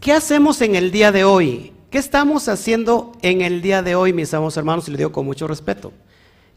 [0.00, 1.72] ¿Qué hacemos en el día de hoy?
[1.92, 4.88] ¿Qué estamos haciendo en el día de hoy, mis amados hermanos?
[4.88, 5.92] Y le digo con mucho respeto.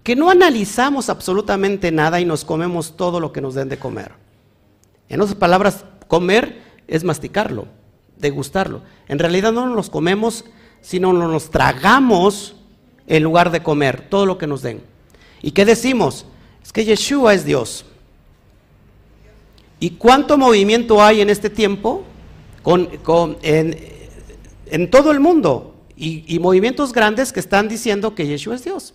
[0.01, 4.13] Que no analizamos absolutamente nada y nos comemos todo lo que nos den de comer.
[5.09, 7.67] En otras palabras, comer es masticarlo,
[8.15, 8.83] degustarlo.
[9.09, 10.45] En realidad no nos comemos,
[10.79, 12.55] sino nos tragamos
[13.05, 14.83] en lugar de comer todo lo que nos den.
[15.41, 16.27] ¿Y qué decimos?
[16.63, 17.83] Es que Yeshua es Dios.
[19.81, 22.05] ¿Y cuánto movimiento hay en este tiempo
[22.63, 22.87] con,
[23.41, 23.94] en,
[24.89, 25.75] todo el mundo?
[25.97, 28.93] Y, movimientos grandes que están diciendo que Yeshua es Dios.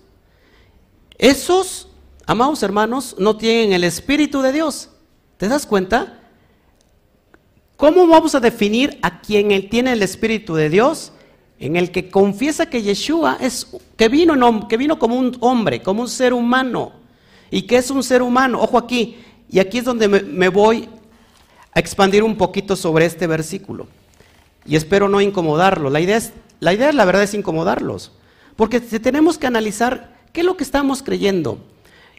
[1.17, 1.89] Esos,
[2.27, 4.91] amados hermanos, no tienen el Espíritu de Dios.
[5.39, 6.21] ¿Te das cuenta?
[7.77, 11.13] ¿Cómo vamos a definir a quien tiene el Espíritu de Dios?
[11.59, 16.03] En el que confiesa que Yeshua es, que vino, que vino como un hombre, como
[16.03, 16.93] un ser humano
[17.51, 18.61] y que es un ser humano.
[18.61, 20.89] Ojo aquí, y aquí es donde me, voy
[21.73, 23.87] a expandir un poquito sobre este versículo.
[24.64, 25.92] Y espero no incomodarlos.
[25.92, 28.12] La idea, es, la idea, la verdad, es incomodarlos.
[28.57, 31.59] Porque tenemos que analizar qué es lo que estamos creyendo.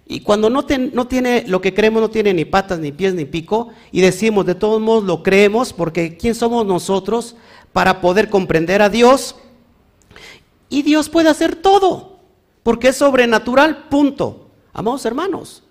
[0.05, 3.25] Y cuando no, no, tiene lo que creemos, no tiene ni patas, ni pies, ni
[3.25, 7.35] pico, y decimos, de todos modos lo creemos, porque ¿quién somos nosotros
[7.71, 9.37] para poder comprender a Dios?
[10.67, 12.19] Y Dios puede hacer todo,
[12.63, 14.49] porque es sobrenatural, punto.
[14.73, 15.63] Amados hermanos,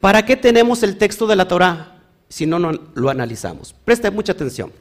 [0.00, 3.74] ¿para qué tenemos el texto de la Torah si no, no lo analizamos?
[3.84, 4.72] Preste mucha atención.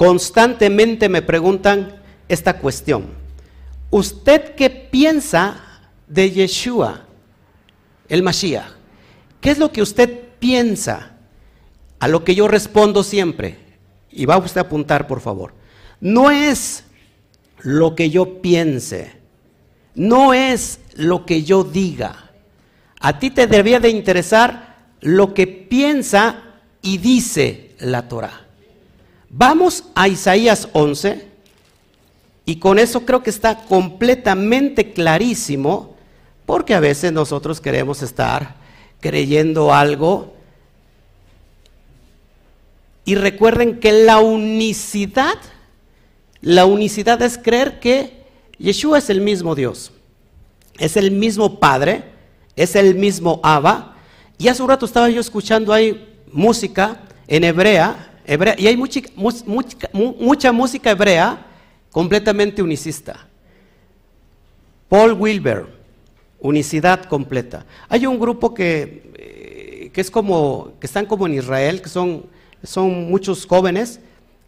[0.00, 3.04] Constantemente me preguntan esta cuestión.
[3.90, 5.60] ¿Usted qué piensa
[6.08, 7.04] de Yeshua,
[8.08, 8.64] el Mashiach?
[9.42, 11.18] ¿Qué es lo que usted piensa?
[11.98, 13.58] A lo que yo respondo siempre,
[14.10, 15.52] y va usted a apuntar por favor,
[16.00, 16.84] no es
[17.58, 19.12] lo que yo piense,
[19.94, 22.30] no es lo que yo diga,
[23.00, 26.42] a ti te debía de interesar lo que piensa
[26.80, 28.46] y dice la Torah.
[29.30, 31.24] Vamos a Isaías 11
[32.44, 35.94] y con eso creo que está completamente clarísimo
[36.46, 38.56] porque a veces nosotros queremos estar
[38.98, 40.34] creyendo algo
[43.04, 45.38] y recuerden que la unicidad,
[46.40, 48.24] la unicidad es creer que
[48.58, 49.92] Yeshua es el mismo Dios,
[50.78, 52.04] es el mismo Padre,
[52.56, 53.96] es el mismo Abba.
[54.38, 60.52] Y hace un rato estaba yo escuchando ahí música en hebrea, hebrea y hay mucha,
[60.52, 61.46] música hebrea
[61.90, 63.26] completamente unicista.
[64.88, 65.66] Paul Wilber,
[66.38, 67.66] unicidad completa.
[67.88, 72.26] Hay un grupo que, eh, que es como, que están como en Israel, que son,
[72.62, 73.98] son muchos jóvenes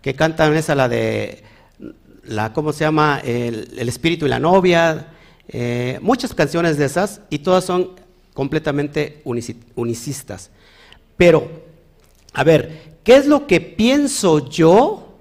[0.00, 1.42] que cantan esa la de
[2.24, 3.20] la, ¿cómo se llama?
[3.24, 5.08] El, espíritu y la novia,
[5.48, 7.90] eh, muchas canciones de esas, y todas son
[8.32, 10.50] completamente unicistas.
[11.16, 11.50] Pero,
[12.32, 15.14] a ver, ¿qué es lo que pienso yo?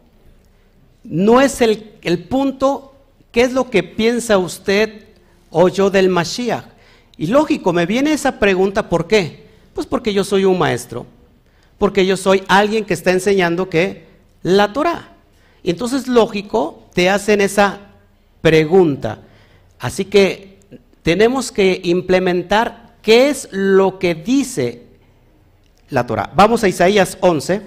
[1.03, 2.93] No es el, el punto,
[3.31, 5.05] ¿qué es lo que piensa usted
[5.49, 6.65] o yo del Mashiach?
[7.17, 9.45] Y lógico, me viene esa pregunta, ¿por qué?
[9.73, 11.05] Pues porque yo soy un maestro,
[11.77, 14.05] porque yo soy alguien que está enseñando que
[14.43, 15.13] la Torah.
[15.63, 17.79] Y entonces, lógico, te hacen esa
[18.41, 19.19] pregunta.
[19.79, 20.59] Así que
[21.03, 24.83] tenemos que implementar ¿Qué es lo que dice
[25.91, 26.31] la Torah?
[26.35, 27.61] Vamos a Isaías 11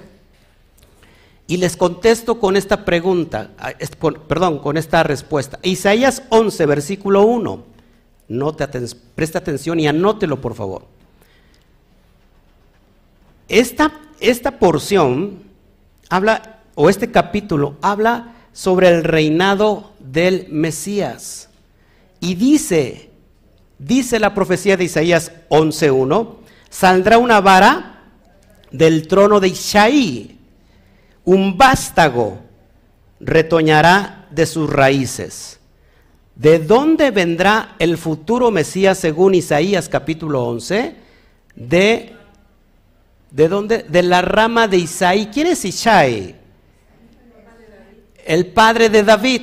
[1.46, 3.50] y les contesto con esta pregunta,
[4.26, 5.58] perdón, con esta respuesta.
[5.62, 7.64] Isaías 11, versículo 1.
[8.28, 8.56] No
[9.14, 10.87] presta atención y anótelo, por favor.
[13.48, 15.42] Esta, esta porción
[16.08, 21.50] habla, o este capítulo habla sobre el reinado del Mesías.
[22.20, 23.10] Y dice,
[23.78, 26.37] dice la profecía de Isaías 11.1,
[26.70, 27.93] saldrá una vara
[28.74, 30.37] del trono de Isaí,
[31.24, 32.40] un vástago
[33.20, 35.60] retoñará de sus raíces.
[36.34, 40.96] ¿De dónde vendrá el futuro Mesías según Isaías capítulo 11?
[41.54, 42.16] De,
[43.30, 43.84] ¿De dónde?
[43.84, 45.26] De la rama de Isaí.
[45.32, 46.34] ¿Quién es Isaí?
[48.26, 49.42] El padre de David.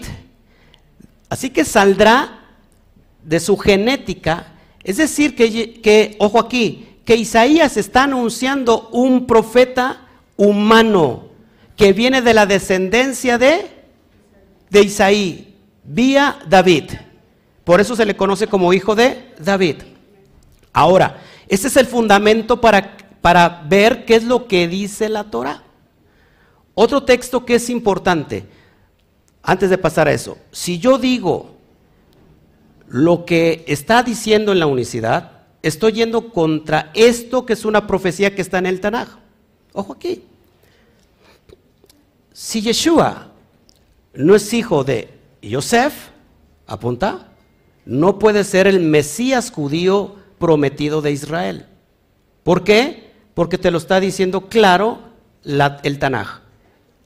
[1.29, 2.49] Así que saldrá
[3.23, 4.55] de su genética.
[4.83, 11.29] Es decir, que, que, ojo aquí, que Isaías está anunciando un profeta humano
[11.75, 13.69] que viene de la descendencia de,
[14.69, 16.91] de Isaí, vía David.
[17.63, 19.77] Por eso se le conoce como hijo de David.
[20.73, 25.63] Ahora, este es el fundamento para, para ver qué es lo que dice la Torah.
[26.73, 28.45] Otro texto que es importante,
[29.43, 31.55] antes de pasar a eso, si yo digo
[32.87, 38.35] lo que está diciendo en la unicidad, estoy yendo contra esto que es una profecía
[38.35, 39.09] que está en el Tanaj.
[39.73, 40.23] Ojo aquí.
[42.33, 43.31] Si Yeshua
[44.13, 45.09] no es hijo de
[45.41, 46.09] Yosef,
[46.67, 47.31] apunta,
[47.85, 51.67] no puede ser el Mesías judío prometido de Israel.
[52.43, 53.11] ¿Por qué?
[53.33, 54.99] Porque te lo está diciendo claro
[55.43, 56.41] el Tanaj,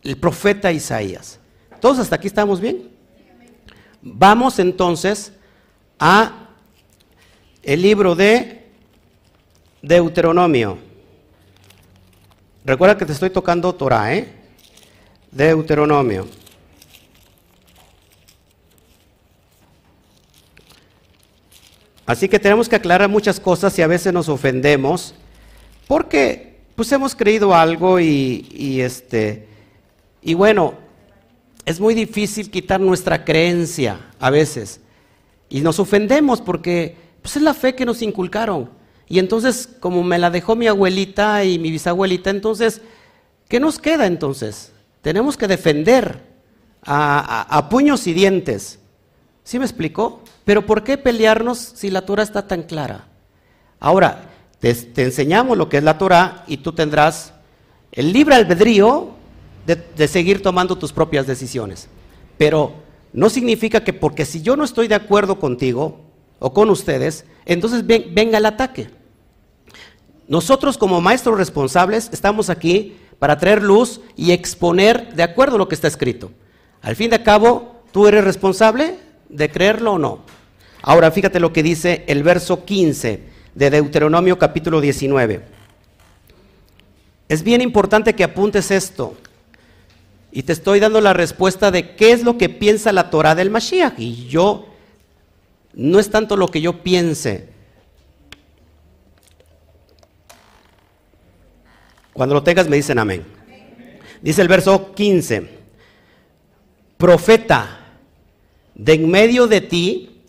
[0.03, 1.39] el profeta Isaías.
[1.79, 2.89] Todos hasta aquí estamos bien.
[4.01, 5.33] Vamos entonces
[5.99, 6.44] a
[7.65, 8.61] el libro de
[9.81, 10.77] Deuteronomio.
[12.63, 14.27] Recuerda que te estoy tocando Torah, ¿eh?
[15.31, 16.27] Deuteronomio.
[22.05, 25.15] Así que tenemos que aclarar muchas cosas y a veces nos ofendemos
[25.87, 29.47] porque pues hemos creído algo y, y este
[30.21, 30.75] y bueno,
[31.65, 34.81] es muy difícil quitar nuestra creencia a veces.
[35.49, 38.69] Y nos ofendemos porque pues, es la fe que nos inculcaron.
[39.07, 42.83] Y entonces, como me la dejó mi abuelita y mi bisabuelita, entonces,
[43.49, 44.73] ¿qué nos queda entonces?
[45.01, 46.21] Tenemos que defender
[46.83, 48.77] a, puños y dientes.
[49.43, 50.21] ¿Sí me explicó?
[50.43, 53.07] Pero ¿por qué pelearnos si la Torah está tan clara?
[53.79, 57.33] Ahora, te, enseñamos lo que es la Torah y tú tendrás
[57.91, 59.15] el libre albedrío
[59.65, 61.87] de, seguir tomando tus propias decisiones.
[62.37, 62.73] Pero
[63.13, 66.04] no significa que porque si yo no estoy de acuerdo contigo
[66.45, 68.87] o con ustedes, entonces venga el ataque.
[70.27, 75.67] Nosotros como maestros responsables estamos aquí para traer luz y exponer de acuerdo a lo
[75.67, 76.29] que está escrito.
[76.83, 78.93] Al fin de cabo, tú eres responsable
[79.27, 80.19] de creerlo o no.
[80.83, 83.23] Ahora fíjate lo que dice el verso 15
[83.55, 85.41] de Deuteronomio capítulo 19.
[87.27, 89.17] Es bien importante que apuntes esto.
[90.31, 93.49] Y te estoy dando la respuesta de qué es lo que piensa la Torah del
[93.49, 93.95] Mashiach.
[93.97, 94.74] Y yo,
[95.75, 97.49] no es tanto lo que yo piense.
[102.13, 103.25] Cuando lo tengas me dicen amén.
[104.21, 105.49] Dice el verso 15,
[106.97, 107.81] profeta,
[108.73, 110.21] de en medio de ti,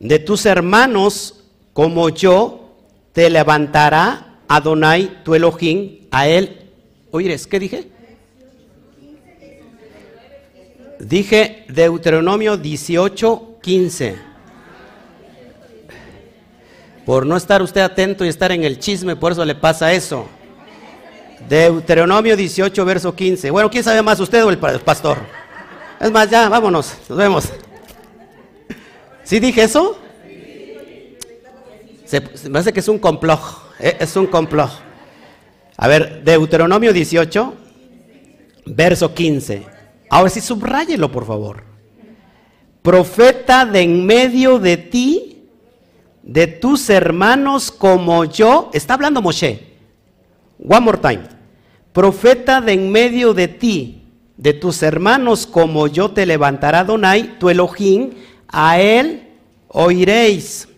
[0.00, 2.74] de tus hermanos como yo,
[3.12, 6.70] te levantará Adonai tu Elohim, a él.
[7.10, 7.88] Oyeres, ¿qué dije?
[10.98, 14.16] Dije Deuteronomio 18, 15.
[17.06, 20.26] Por no estar usted atento y estar en el chisme, por eso le pasa eso.
[21.48, 23.50] Deuteronomio 18, verso 15.
[23.50, 25.18] Bueno, ¿quién sabe más, usted o el pastor?
[25.98, 27.48] Es más, ya, vámonos, nos vemos.
[29.24, 29.98] ¿Sí dije eso?
[32.04, 33.40] Se, me hace que es un complot,
[33.78, 34.70] eh, es un complot.
[35.76, 37.54] A ver, Deuteronomio 18,
[38.66, 39.66] verso 15.
[40.10, 41.71] Ahora sí, subráyelo, por favor.
[42.82, 45.46] Profeta de en medio de ti,
[46.22, 48.70] de tus hermanos como yo.
[48.72, 49.60] Está hablando Moshe.
[50.58, 51.22] One more time.
[51.92, 54.02] Profeta de en medio de ti,
[54.36, 58.10] de tus hermanos como yo te levantará Donai, tu Elohim,
[58.48, 59.28] a él
[59.68, 60.68] oiréis.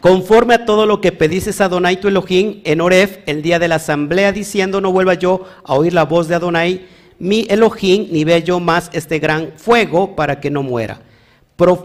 [0.00, 3.68] Conforme a todo lo que pedices a Adonai tu Elohim en Oref, el día de
[3.68, 6.86] la asamblea, diciendo, no vuelva yo a oír la voz de Adonai
[7.18, 11.00] mi Elohim, ni ve yo más este gran fuego para que no muera.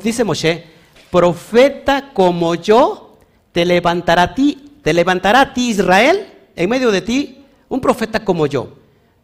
[0.03, 0.63] dice Moshe,
[1.11, 3.17] profeta como yo
[3.51, 8.23] te levantará a ti, te levantará a ti Israel, en medio de ti, un profeta
[8.23, 8.77] como yo.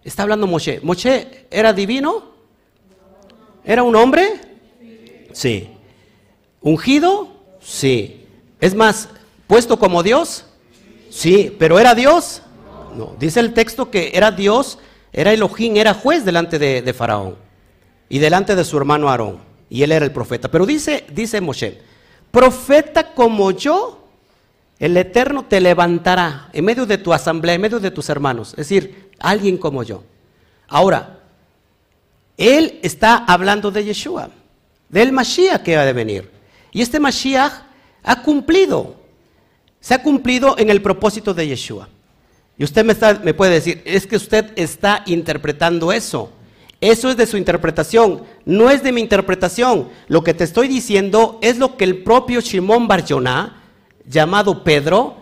[0.03, 0.79] Está hablando Moshe.
[0.83, 2.33] ¿Moshe era divino?
[3.63, 4.41] ¿Era un hombre?
[5.31, 5.69] Sí.
[6.61, 7.29] ¿Ungido?
[7.61, 8.25] Sí.
[8.59, 9.09] Es más,
[9.47, 10.45] puesto como Dios?
[11.09, 11.55] Sí.
[11.57, 12.41] ¿Pero era Dios?
[12.95, 14.77] No, dice el texto que era Dios,
[15.13, 17.37] era Elohim, era juez delante de, Faraón
[18.09, 19.37] y delante de su hermano Aarón.
[19.69, 20.49] Y él era el profeta.
[20.49, 21.79] Pero dice, dice Moshe,
[22.31, 24.07] profeta como yo,
[24.79, 28.49] el Eterno te levantará en medio de tu asamblea, en medio de tus hermanos.
[28.51, 30.03] Es decir, alguien como yo.
[30.67, 31.19] Ahora,
[32.35, 34.29] él está hablando de Yeshua,
[34.89, 36.31] del Mashiach que va a venir.
[36.71, 37.53] Y este Mashiach
[38.01, 38.95] ha cumplido,
[39.79, 41.87] se ha cumplido en el propósito de Yeshua.
[42.57, 46.31] Y usted me, está, me puede decir, es que usted está interpretando eso.
[46.83, 49.87] Eso es de su interpretación, no es de mi interpretación.
[50.09, 53.05] Lo que te estoy diciendo es lo que el propio Shimon Bar
[54.05, 55.15] llamado Pedro,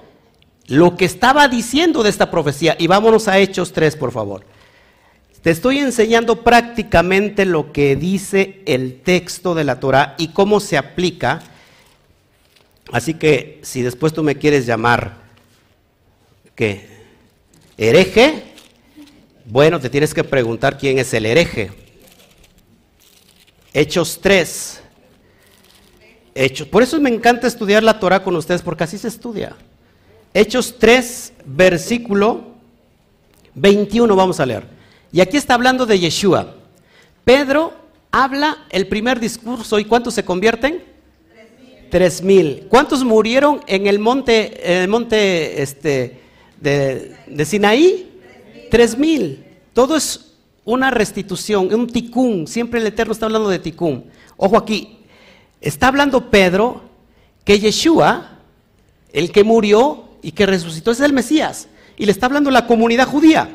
[0.65, 2.75] lo que estaba diciendo de esta profecía.
[2.79, 4.43] Y vámonos a Hechos 3, por favor.
[5.43, 10.77] Te estoy enseñando prácticamente lo que dice el texto de la Torah y cómo se
[10.77, 11.43] aplica.
[12.91, 15.17] Así que si después tú me quieres llamar,
[16.55, 16.90] ¿qué?
[17.81, 18.43] ¿Hereje?
[19.43, 21.71] Bueno, te tienes que preguntar quién es el hereje.
[23.73, 24.81] Hechos 3.
[26.35, 26.67] Hechos.
[26.67, 29.55] Por eso me encanta estudiar la Torah con ustedes, porque así se estudia.
[30.31, 32.51] Hechos 3, versículo
[33.55, 34.67] 21, vamos a leer.
[35.11, 36.53] Y aquí está hablando de Yeshua.
[37.25, 37.73] Pedro
[38.11, 40.83] habla el primer discurso y ¿cuántos se convierten?
[41.89, 42.67] Tres mil.
[42.69, 46.21] ¿Cuántos murieron en el monte, en el monte este,
[46.61, 48.07] de, de Sinaí?
[48.69, 49.43] Tres mil.
[49.73, 52.47] Todo es una restitución, un ticún.
[52.47, 54.05] Siempre el Eterno está hablando de ticún.
[54.37, 54.99] Ojo aquí,
[55.59, 56.83] está hablando Pedro
[57.43, 58.39] que Yeshua,
[59.11, 61.67] el que murió y que resucitó, es el Mesías.
[61.97, 63.49] Y le está hablando la comunidad judía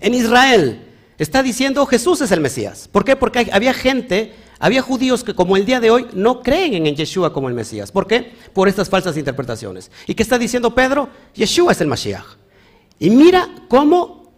[0.00, 0.86] en Israel.
[1.18, 2.88] Está diciendo Jesús es el Mesías.
[2.90, 3.16] ¿Por qué?
[3.16, 7.32] Porque había gente, había judíos que como el día de hoy no creen en Yeshua
[7.32, 7.90] como el Mesías.
[7.90, 8.32] ¿Por qué?
[8.52, 9.90] Por estas falsas interpretaciones.
[10.06, 11.08] ¿Y qué está diciendo Pedro?
[11.34, 12.24] Yeshua es el Mashiach.
[13.00, 14.32] Y mira cómo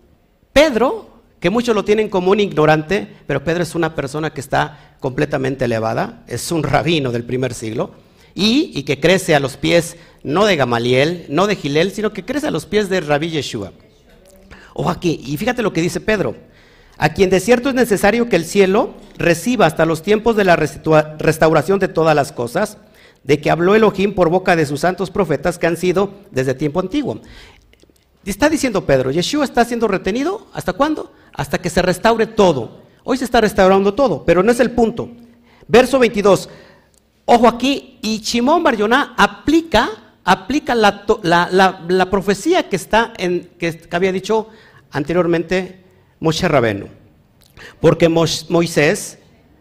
[0.55, 1.11] Pedro,
[1.41, 5.67] que muchos lo tienen como un ignorante, pero Pedro es una persona que está completamente
[5.67, 7.91] elevada, es un rabino del primer siglo,
[8.35, 12.47] y, que crece a los pies no de Gamaliel, no de Gilel, sino que crece
[12.47, 13.73] a los pies de Rabí Yeshua.
[14.73, 16.35] Ojo aquí, y fíjate lo que dice Pedro.
[16.97, 20.57] A quien de cierto es necesario que el cielo reciba hasta los tiempos de la
[20.57, 22.79] restauración de todas las cosas,
[23.23, 26.81] de que habló Elohim por boca de sus santos profetas que han sido desde tiempo
[26.81, 27.21] antiguo.
[28.25, 31.13] Está diciendo Pedro, Yeshua está siendo retenido, ¿hasta cuándo?
[31.33, 32.83] Hasta que se restaure todo.
[33.03, 35.11] Hoy se está restaurando todo, pero no es el punto.
[35.69, 36.49] Verso 22.
[37.27, 39.91] Ojo aquí, y Shimon Baryoná aplica
[40.25, 44.49] aplica la, profecía que, está que, había dicho
[44.91, 45.84] anteriormente
[46.25, 46.89] Moshe Rabenu.
[47.81, 49.19] Porque Moisés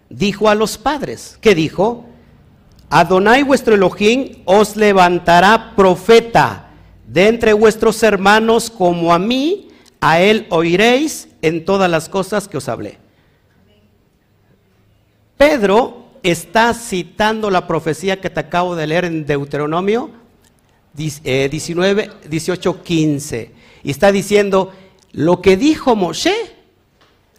[0.09, 2.05] dijo a los padres, ¿qué dijo?
[2.89, 6.69] Adonai vuestro Elohim os levantará profeta
[7.05, 9.67] de entre vuestros hermanos como a mí,
[9.99, 12.97] a él oiréis en todas las cosas que os hablé.
[15.37, 20.11] Pedro está citando la profecía que te acabo de leer en Deuteronomio
[20.93, 23.51] 19, 18, 15.
[23.83, 24.71] Y está diciendo,
[25.11, 26.33] lo que dijo Moshe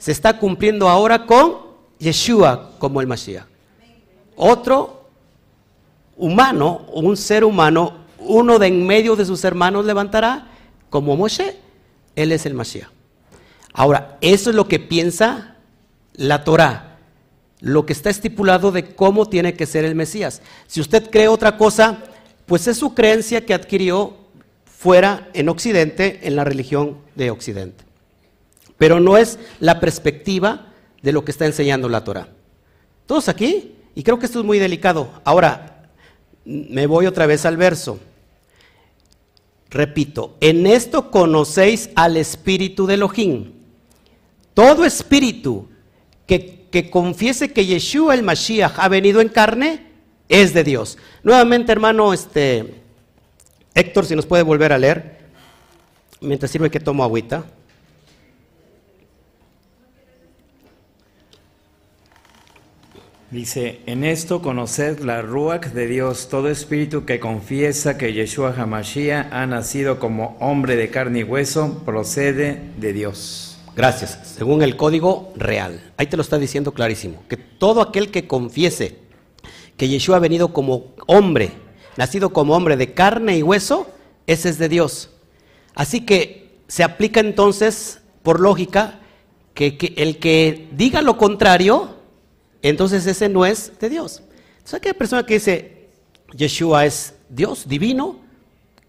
[0.05, 1.61] se está cumpliendo ahora con
[1.99, 3.47] Yeshua como el Mashiach.
[4.37, 5.09] Otro
[6.19, 10.49] humano, un ser humano, uno de en medio de sus hermanos levantará
[10.91, 11.57] como Moshe.
[12.17, 12.91] Él es el Mashiach.
[13.73, 15.57] Ahora, eso es lo que piensa
[16.13, 16.99] la Torah,
[17.61, 20.43] lo que está estipulado de cómo tiene que ser el Mesías.
[20.67, 22.01] Si usted cree otra cosa,
[22.45, 24.19] pues es su creencia que adquirió
[24.67, 27.84] fuera en Occidente, en la religión de Occidente.
[28.79, 32.29] Pero no es la perspectiva de lo que está enseñando la Torah.
[33.07, 33.75] ¿Todos aquí?
[33.95, 35.11] Y creo que esto es muy delicado.
[35.25, 35.89] Ahora,
[36.45, 37.99] me voy otra vez al verso.
[39.71, 43.53] Repito, en esto conocéis al espíritu de Elohim.
[44.55, 45.69] Todo espíritu
[46.27, 49.87] que, que confiese que Yeshua el Mashiach ha venido en carne,
[50.29, 50.97] es de Dios.
[51.23, 52.83] Nuevamente, hermano, este,
[53.75, 55.19] Héctor, si nos puede volver a leer,
[56.21, 57.45] mientras sirve que tomo agüita.
[63.35, 69.33] Dice, en esto conoced la Ruach de Dios, todo espíritu que confiesa que Yeshua HaMashiach
[69.33, 73.59] ha nacido como hombre de carne y hueso, procede de Dios.
[73.75, 74.21] Gracias.
[74.37, 75.83] Según el código real.
[75.97, 77.25] Ahí te lo está diciendo clarísimo.
[77.29, 78.99] Que todo aquel que confiese
[79.77, 81.51] que Yeshua ha venido como hombre,
[81.97, 83.89] nacido como hombre de carne y hueso,
[84.29, 85.11] ese es de Dios.
[85.75, 89.01] Así que se aplica entonces, por lógica,
[89.55, 91.94] que, el que diga lo contrario,
[92.69, 94.23] entonces ese no es de Dios.
[94.53, 95.89] Entonces aquella persona que dice
[96.35, 98.21] Yeshua es Dios divino,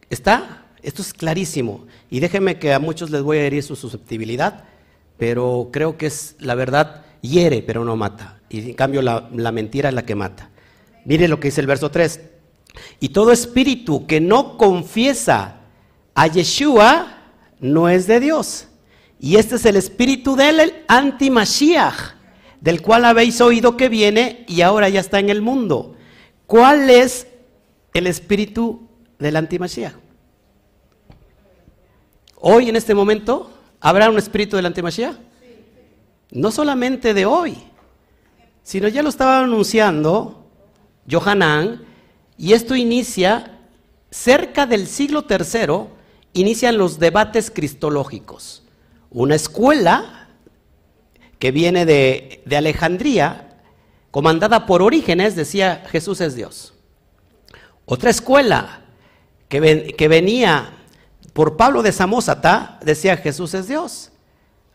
[0.09, 1.85] está Esto es clarísimo.
[2.09, 4.63] Y déjenme que a muchos les voy a herir su susceptibilidad,
[5.17, 8.39] pero creo que es la verdad hiere, pero no mata.
[8.49, 10.49] Y en cambio la, la mentira es la que mata.
[11.03, 12.21] Mire lo que dice el verso 3.
[12.99, 15.57] Y todo espíritu que no confiesa
[16.13, 17.17] a Yeshua
[17.59, 18.67] no es de Dios.
[19.19, 22.14] Y este es el espíritu del anti-Mashiach,
[22.61, 25.95] del cual habéis oído que viene y ahora ya está en el mundo.
[26.47, 27.27] ¿Cuál es
[27.93, 28.87] el espíritu
[29.19, 29.93] del anti-Mashiach?
[32.37, 35.15] Hoy, en este momento, ¿habrá un espíritu del anti-Mashiach?
[36.31, 37.55] No solamente de hoy,
[38.63, 40.45] sino ya lo estaba anunciando
[41.09, 41.85] Johanán,
[42.37, 43.59] y esto inicia
[44.09, 45.87] cerca del siglo III,
[46.33, 48.63] inician los debates cristológicos.
[49.09, 50.24] Una escuela
[51.39, 53.59] que viene de, Alejandría,
[54.11, 56.73] comandada por Orígenes, decía Jesús es Dios.
[57.85, 58.81] Otra escuela
[59.49, 60.73] que, que venía
[61.33, 64.11] por Pablo de Samosata, decía Jesús es Dios.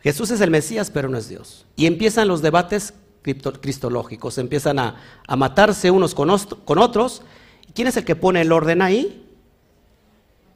[0.01, 1.65] Jesús es el Mesías, pero no es Dios.
[1.75, 4.95] Y empiezan los debates cristológicos, empiezan a,
[5.37, 6.35] matarse unos con,
[6.65, 7.21] con otros.
[7.73, 9.27] ¿Quién es el que pone el orden ahí?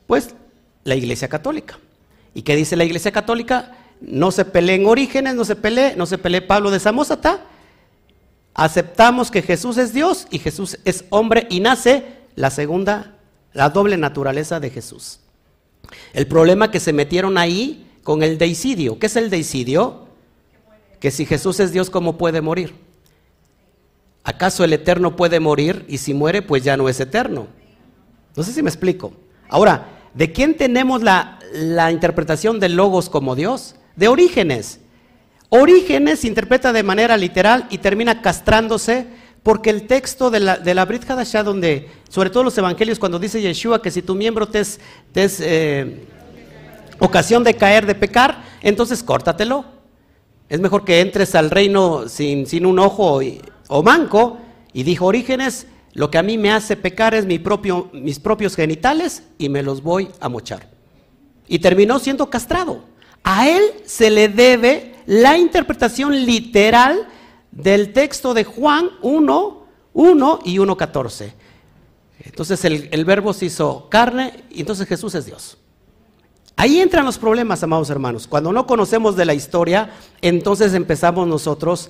[0.08, 0.36] Pues
[0.84, 1.80] la Iglesia Católica.
[2.34, 3.78] ¿Y qué dice la Iglesia Católica?
[4.02, 7.46] No se peleen orígenes, no se pelee, no se pelee Pablo de Samosata.
[8.54, 13.16] Aceptamos que Jesús es Dios y Jesús es hombre y nace la segunda,
[13.54, 15.20] la doble naturaleza de Jesús.
[16.14, 19.00] El problema que se metieron ahí con el deicidio.
[19.00, 20.06] ¿Qué es el deicidio?
[21.00, 22.76] Que si Jesús es Dios, ¿cómo puede morir?
[24.24, 27.48] ¿Acaso el eterno puede morir y si muere, pues ya no es eterno?
[28.36, 29.14] No sé si me explico.
[29.50, 33.76] Ahora, ¿de quién tenemos la, la interpretación de logos como Dios?
[33.96, 34.80] De Orígenes.
[35.50, 39.08] Orígenes interpreta de manera literal y termina castrándose
[39.44, 43.20] porque el texto de la, de la Brit Hadashah, donde, sobre todo los evangelios, cuando
[43.20, 44.80] dice Yeshua que si tu miembro te es,
[45.14, 46.04] eh,
[47.00, 49.66] ocasión de caer, de pecar, entonces córtatelo.
[50.50, 53.20] Es mejor que entres al reino sin, sin un ojo
[53.68, 54.40] o manco.
[54.74, 58.56] Y dijo Orígenes, lo que a mí me hace pecar es mi propio, mis propios
[58.56, 60.68] genitales y me los voy a mochar.
[61.48, 62.95] Y terminó siendo castrado.
[63.26, 67.08] A él se le debe la interpretación literal
[67.52, 71.34] del texto de Juan 1, 1 y 1.14.
[72.20, 75.58] Entonces el, el, verbo se hizo carne y entonces Jesús es Dios.
[76.56, 78.28] Ahí entran los problemas, amados hermanos.
[78.28, 79.90] Cuando no conocemos de la historia,
[80.22, 81.90] entonces empezamos nosotros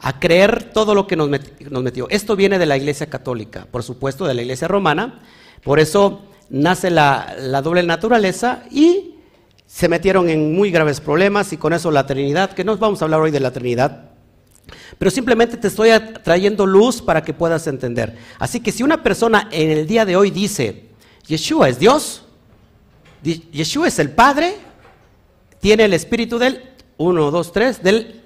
[0.00, 2.06] a creer todo lo que nos, metió.
[2.08, 5.22] Esto viene de la Iglesia Católica, por supuesto, de la Iglesia Romana.
[5.64, 9.07] Por eso nace la, la doble naturaleza y
[9.68, 13.04] se metieron en muy graves problemas y con eso la Trinidad, que no vamos a
[13.04, 14.10] hablar hoy de la Trinidad,
[14.98, 15.90] pero simplemente te estoy
[16.24, 18.16] trayendo luz para que puedas entender.
[18.38, 20.86] Así que si una persona en el día de hoy dice,
[21.26, 22.24] Yeshua es Dios,
[23.22, 24.54] Yeshua es el Padre,
[25.60, 26.62] tiene el espíritu del,
[26.96, 28.22] uno, dos, tres, del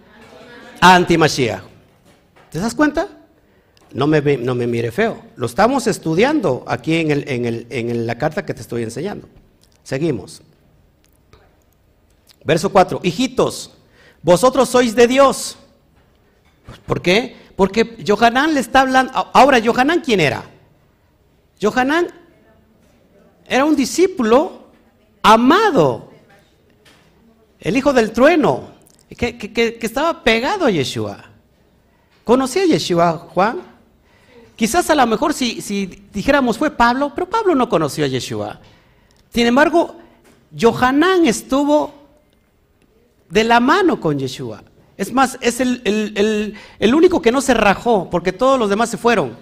[0.81, 1.65] antimachía.
[2.51, 3.09] ¿Te das cuenta?
[3.93, 5.21] No me, no me mire feo.
[5.35, 9.29] Lo estamos estudiando aquí en, el, en, el, en la carta que te estoy enseñando.
[9.83, 10.41] Seguimos.
[12.45, 13.01] Verso 4.
[13.03, 13.71] Hijitos,
[14.23, 15.59] vosotros sois de Dios
[16.87, 17.37] ¿Por qué?
[17.57, 19.13] Porque Johanán le está hablando.
[19.33, 20.45] Ahora, ¿Johanán quién era?
[21.61, 22.09] Johanán
[23.47, 24.63] era un discípulo
[25.23, 26.11] amado,
[27.61, 28.71] el hijo del trueno,
[29.17, 31.25] que, estaba pegado a Yeshua.
[32.25, 33.61] ¿Conocía a Yeshua, Juan?
[34.57, 38.61] Quizás a lo mejor si, dijéramos fue Pablo, pero Pablo no conoció a Yeshua.
[39.33, 39.97] Sin embargo,
[40.59, 42.02] Johanán estuvo
[43.33, 44.63] de la mano con Yeshua.
[44.99, 46.55] Es más, es el,
[46.95, 49.39] único que no se rajó, porque todos los demás se fueron.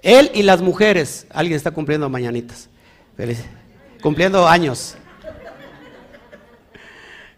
[0.00, 1.26] Él y las mujeres.
[1.28, 2.70] Alguien está cumpliendo mañanitas.
[4.02, 4.96] Cumpliendo años.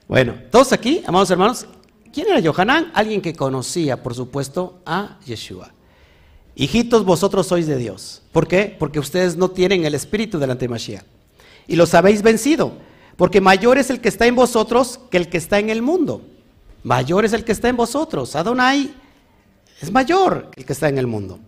[0.06, 1.66] Bueno, todos aquí, amados hermanos,
[2.12, 2.92] ¿quién era Johanán?
[2.94, 5.72] Alguien que conocía, por supuesto, a Yeshua.
[6.54, 8.22] Hijitos, vosotros sois de Dios.
[8.30, 8.74] ¿Por qué?
[8.78, 11.04] Porque ustedes no tienen el espíritu del antimashiach.
[11.66, 12.86] Y los habéis vencido.
[13.16, 16.22] Porque mayor es el que está en vosotros que el que está en el mundo.
[16.82, 18.36] Mayor es el que está en vosotros.
[18.36, 18.94] Adonai
[19.80, 21.38] es mayor que el que está en el mundo.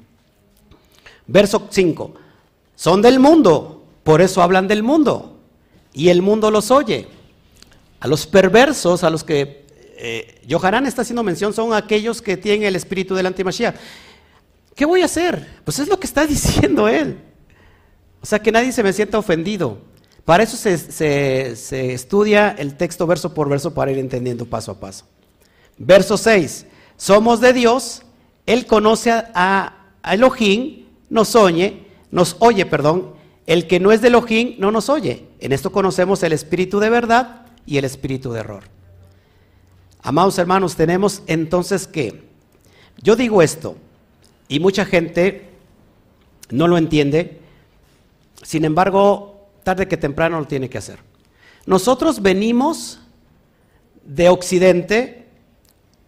[1.26, 2.14] Verso 5.
[2.74, 5.38] Son del mundo, por eso hablan del mundo.
[5.92, 7.06] Y el mundo los oye.
[8.00, 9.66] A los perversos, a los que
[9.96, 10.40] eh,
[10.86, 13.74] está haciendo mención, son aquellos que tienen el espíritu del antimashiach.
[14.74, 15.60] ¿Qué voy a hacer?
[15.64, 17.18] Pues es lo que está diciendo él.
[18.22, 19.78] O sea, que nadie se me sienta ofendido.
[20.28, 25.06] Para eso se, estudia el texto verso por verso para ir entendiendo paso a paso.
[25.78, 26.66] Verso 6.
[26.98, 28.02] Somos de Dios,
[28.44, 33.14] Él conoce a, Elohim, nos oye, nos oye, perdón.
[33.46, 35.24] El que no es de Elohim no nos oye.
[35.40, 38.64] En esto conocemos el espíritu de verdad y el espíritu de error.
[40.02, 42.28] Amados hermanos, tenemos entonces que,
[43.00, 43.76] yo digo esto,
[44.46, 45.48] y mucha gente
[46.50, 47.40] no lo entiende,
[48.42, 49.37] sin embargo,
[49.68, 50.98] tarde que temprano lo tiene que hacer.
[51.66, 53.00] Nosotros venimos
[54.02, 55.28] de Occidente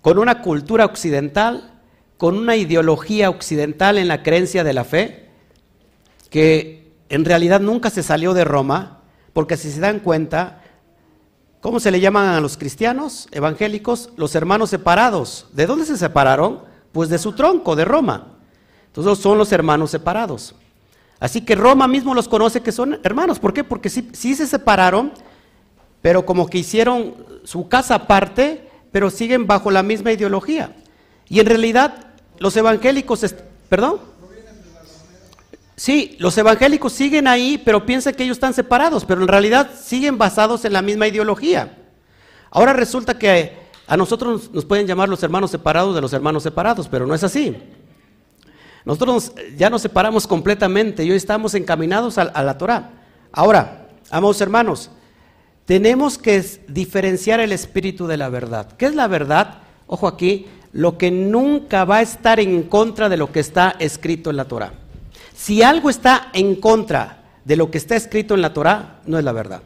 [0.00, 1.78] con una cultura occidental,
[2.16, 5.28] con una ideología occidental en la creencia de la fe,
[6.30, 9.02] que en realidad nunca se salió de Roma,
[9.34, 10.62] porque si se dan cuenta,
[11.60, 14.08] ¿cómo se le llaman a los cristianos evangélicos?
[14.16, 15.48] Los hermanos separados.
[15.52, 16.62] ¿De dónde se separaron?
[16.92, 18.38] Pues de su tronco, de Roma.
[18.86, 20.54] Entonces son los hermanos separados.
[21.20, 23.38] Así que Roma mismo los conoce que son hermanos.
[23.38, 23.62] ¿Por qué?
[23.62, 25.12] Porque sí, se separaron,
[26.00, 27.14] pero como que hicieron
[27.44, 30.74] su casa aparte, pero siguen bajo la misma ideología.
[31.28, 32.06] Y en realidad
[32.38, 33.34] los evangélicos,
[33.68, 34.00] perdón.
[35.76, 40.18] Sí, los evangélicos siguen ahí, pero piensan que ellos están separados, pero en realidad siguen
[40.18, 41.76] basados en la misma ideología.
[42.50, 46.88] Ahora resulta que a nosotros nos pueden llamar los hermanos separados de los hermanos separados,
[46.88, 47.56] pero no es así.
[48.84, 52.90] Nosotros ya nos separamos completamente y hoy estamos encaminados a, la Torah.
[53.32, 54.90] Ahora, amados hermanos,
[55.66, 58.68] tenemos que diferenciar el espíritu de la verdad.
[58.78, 59.58] ¿Qué es la verdad?
[59.86, 64.30] Ojo aquí, lo que nunca va a estar en contra de lo que está escrito
[64.30, 64.72] en la Torah.
[65.34, 69.24] Si algo está en contra de lo que está escrito en la Torah, no es
[69.24, 69.62] la verdad.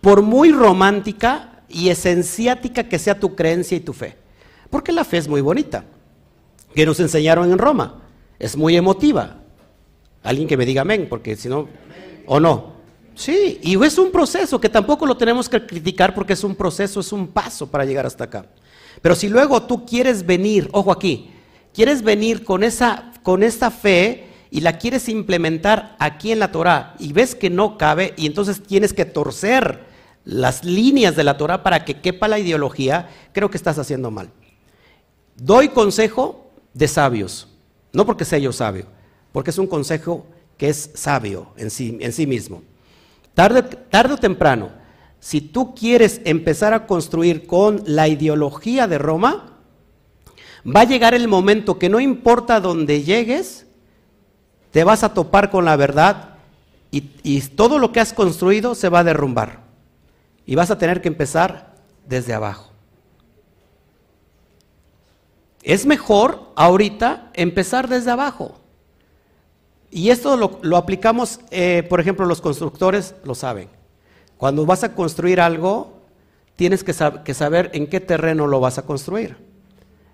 [0.00, 4.16] Por muy romántica y esenciática que sea tu creencia y tu fe.
[4.70, 5.84] Porque la fe es muy bonita,
[6.74, 8.02] que nos enseñaron en Roma
[8.38, 9.38] es muy emotiva.
[10.22, 11.68] Alguien que me diga amén, porque si no,
[12.26, 12.76] o no.
[13.14, 17.00] Sí, y es un proceso que tampoco lo tenemos que criticar porque es un proceso,
[17.00, 18.46] es un paso para llegar hasta acá.
[19.00, 21.30] Pero si luego tú quieres venir, ojo aquí,
[21.72, 27.12] quieres venir con esa, con fe y la quieres implementar aquí en la Torah y
[27.12, 29.84] ves que no cabe y entonces tienes que torcer
[30.24, 34.30] las líneas de la Torah para que quepa la ideología, creo que estás haciendo mal.
[35.36, 37.48] Doy consejo de sabios.
[37.96, 38.84] No porque sea yo sabio,
[39.32, 40.26] porque es un consejo
[40.58, 42.62] que es sabio en sí, en sí mismo.
[43.32, 44.68] Tarde, tarde o temprano,
[45.18, 49.56] si tú quieres empezar a construir con la ideología de Roma,
[50.66, 53.64] va a llegar el momento que no importa dónde llegues,
[54.72, 56.34] te vas a topar con la verdad
[56.90, 59.62] y, y, todo lo que has construido se va a derrumbar.
[60.44, 61.76] Y vas a tener que empezar
[62.06, 62.75] desde abajo.
[65.66, 68.60] Es mejor ahorita empezar desde abajo.
[69.90, 73.68] Y esto lo, aplicamos, eh, por ejemplo, los constructores lo saben.
[74.36, 76.02] Cuando vas a construir algo,
[76.54, 79.38] tienes que, saber en qué terreno lo vas a construir.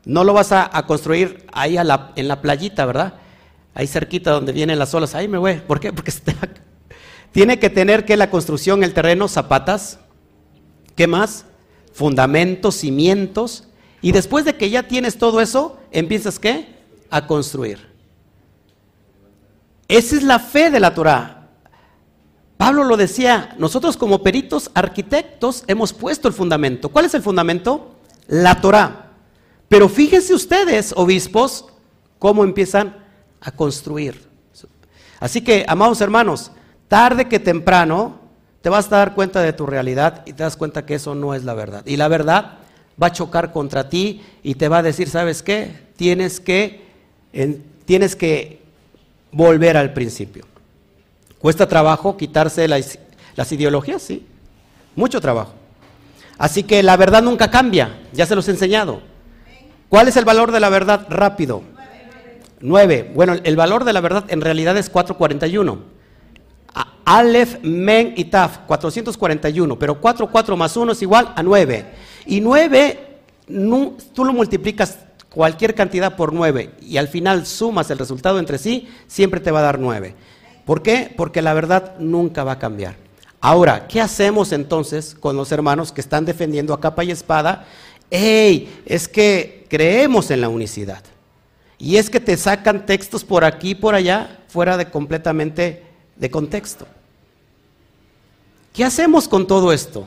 [0.06, 3.16] No lo vas a, construir ahí en la playita, ¿verdad?
[3.74, 5.14] Ahí cerquita donde vienen las olas.
[5.14, 5.56] Ahí me voy.
[5.56, 5.92] ¿Por qué?
[5.92, 6.14] Porque
[7.30, 9.98] tiene que tener que la construcción, el terreno, zapatas.
[10.96, 11.44] ¿Qué más?
[11.92, 13.68] Fundamentos, cimientos
[14.02, 16.74] y después de que ya tienes todo eso, empiezas qué?
[17.08, 17.78] A construir.
[19.86, 21.48] Esa es la fe de la Torah.
[22.56, 26.88] Pablo lo decía, nosotros como peritos arquitectos hemos puesto el fundamento.
[26.88, 27.94] ¿Cuál es el fundamento?
[28.26, 29.10] La Torah.
[29.68, 31.66] Pero fíjense ustedes, obispos,
[32.18, 32.96] cómo empiezan
[33.40, 34.28] a construir.
[35.20, 36.50] Así que, amados hermanos,
[36.88, 38.20] tarde que temprano
[38.60, 41.34] te vas a dar cuenta de tu realidad y te das cuenta que eso no
[41.34, 41.84] es la verdad.
[41.86, 42.58] Y la verdad
[43.00, 45.70] va a chocar contra ti y te va a decir, ¿sabes qué?
[45.96, 46.82] Tienes que,
[47.84, 48.60] tienes que
[49.30, 50.44] volver al principio.
[51.38, 52.98] Cuesta trabajo quitarse las,
[53.50, 54.26] ideologías, sí,
[54.94, 55.54] mucho trabajo.
[56.38, 59.00] Así que la verdad nunca cambia, ya se los he enseñado.
[59.88, 61.06] ¿Cuál es el valor de la verdad?
[61.10, 61.62] Rápido.
[62.60, 63.10] 9.
[63.14, 65.92] Bueno, el valor de la verdad en realidad es 441.
[67.04, 69.78] Aleph, Men y Taf, 441.
[69.78, 71.84] Pero 4, 4 más 1 es igual a 9.
[72.26, 73.18] Y 9,
[74.14, 74.98] tú lo multiplicas
[75.30, 79.60] cualquier cantidad por 9 y al final sumas el resultado entre sí, siempre te va
[79.60, 80.14] a dar 9.
[80.64, 81.12] ¿Por qué?
[81.16, 82.96] Porque la verdad nunca va a cambiar.
[83.40, 87.66] Ahora, ¿qué hacemos entonces con los hermanos que están defendiendo a capa y espada?
[88.10, 88.82] ¡Ey!
[88.86, 91.02] Es que creemos en la unicidad.
[91.78, 95.82] Y es que te sacan textos por aquí y por allá fuera de completamente
[96.14, 96.86] de contexto.
[98.72, 100.06] ¿Qué hacemos con todo esto?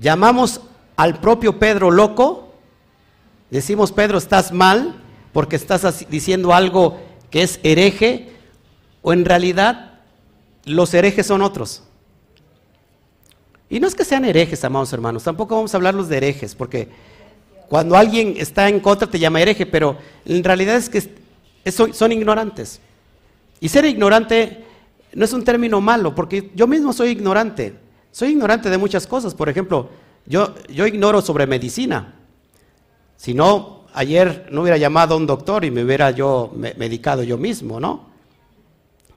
[0.00, 0.60] Llamamos
[0.96, 2.52] al propio Pedro loco,
[3.50, 8.30] decimos, Pedro, estás mal porque estás diciendo algo que es hereje,
[9.00, 10.00] o en realidad
[10.64, 11.82] los herejes son otros.
[13.68, 16.88] Y no es que sean herejes, amados hermanos, tampoco vamos a hablarlos de herejes, porque
[17.68, 21.02] cuando alguien está en contra te llama hereje, pero en realidad es que
[21.92, 22.80] son ignorantes.
[23.60, 24.64] Y ser ignorante
[25.14, 27.74] no es un término malo, porque yo mismo soy ignorante.
[28.10, 29.34] Soy ignorante de muchas cosas.
[29.34, 29.88] Por ejemplo,
[30.26, 30.54] yo,
[30.86, 32.14] ignoro sobre medicina.
[33.16, 37.38] Si no, ayer no hubiera llamado a un doctor y me hubiera yo medicado yo
[37.38, 38.10] mismo, ¿no?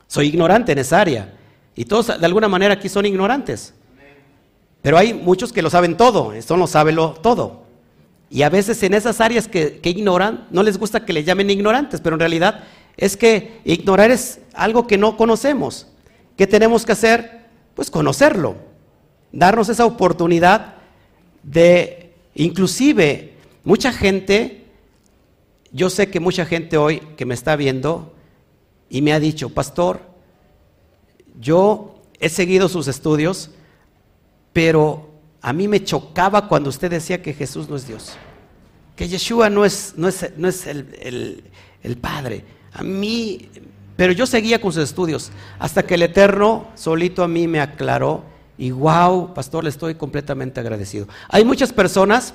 [0.07, 1.33] Soy ignorante en esa área.
[1.75, 3.73] Y todos de alguna manera aquí son ignorantes.
[4.81, 7.63] Pero hay muchos que lo saben todo, esto no sabe todo.
[8.29, 11.49] Y a veces en esas áreas que, que ignoran, no les gusta que les llamen
[11.49, 12.63] ignorantes, pero en realidad
[12.97, 15.87] es que ignorar es algo que no conocemos.
[16.37, 17.45] ¿Qué tenemos que hacer?
[17.73, 18.55] Pues conocerlo,
[19.31, 20.74] darnos esa oportunidad
[21.45, 23.33] de, inclusive,
[23.63, 24.65] mucha gente,
[25.71, 28.13] yo sé que mucha gente hoy que me está viendo
[28.89, 30.01] y me ha dicho, pastor,
[31.39, 33.51] yo he seguido sus estudios,
[34.53, 35.09] pero
[35.41, 38.13] a mí me chocaba cuando usted decía que Jesús no es Dios,
[38.95, 41.43] que Yeshua no es, no es, no es el,
[41.83, 42.43] el Padre.
[42.73, 43.49] A mí,
[43.95, 48.34] pero yo seguía con sus estudios hasta que el Eterno solito a mí me aclaró
[48.57, 51.07] y wow, pastor, le estoy completamente agradecido.
[51.29, 52.33] Hay muchas personas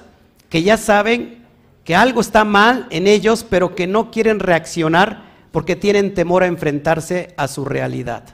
[0.49, 1.45] que ya saben
[1.85, 6.47] que algo está mal en ellos, pero que no quieren reaccionar porque tienen temor a
[6.47, 8.25] enfrentarse a su realidad.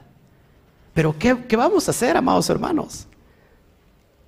[0.94, 3.06] Pero ¿qué, qué vamos a hacer, amados hermanos?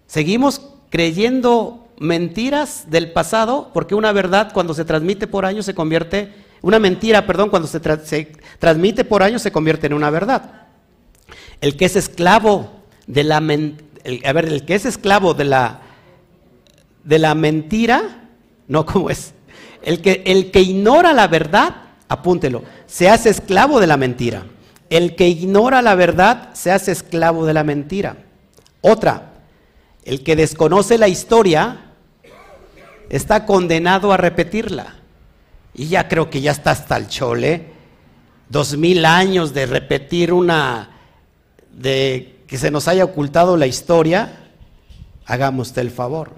[0.07, 3.71] ¿Seguimos creyendo mentiras del pasado?
[3.75, 6.33] Porque una verdad cuando se transmite por años se convierte
[6.63, 10.67] una mentira, perdón, cuando se, transmite por años se convierte en una verdad.
[11.61, 12.78] El que es esclavo
[13.09, 15.81] de la a ver, el que es esclavo de la
[17.03, 18.29] de la mentira,
[18.69, 19.35] no como es.
[19.83, 21.75] El que el que ignora la verdad,
[22.09, 24.45] apúntelo, se hace esclavo de la mentira.
[24.91, 28.17] El que ignora la verdad se hace esclavo de la mentira.
[28.83, 29.33] Otra,
[30.05, 31.93] el que desconoce la historia
[33.09, 34.97] está condenado a repetirla.
[35.75, 37.67] Y ya creo que ya está hasta el chole.
[38.49, 40.91] Dos mil años de repetir una,
[41.71, 44.33] de que se nos haya ocultado la historia.
[45.27, 46.33] Hagamos el favor.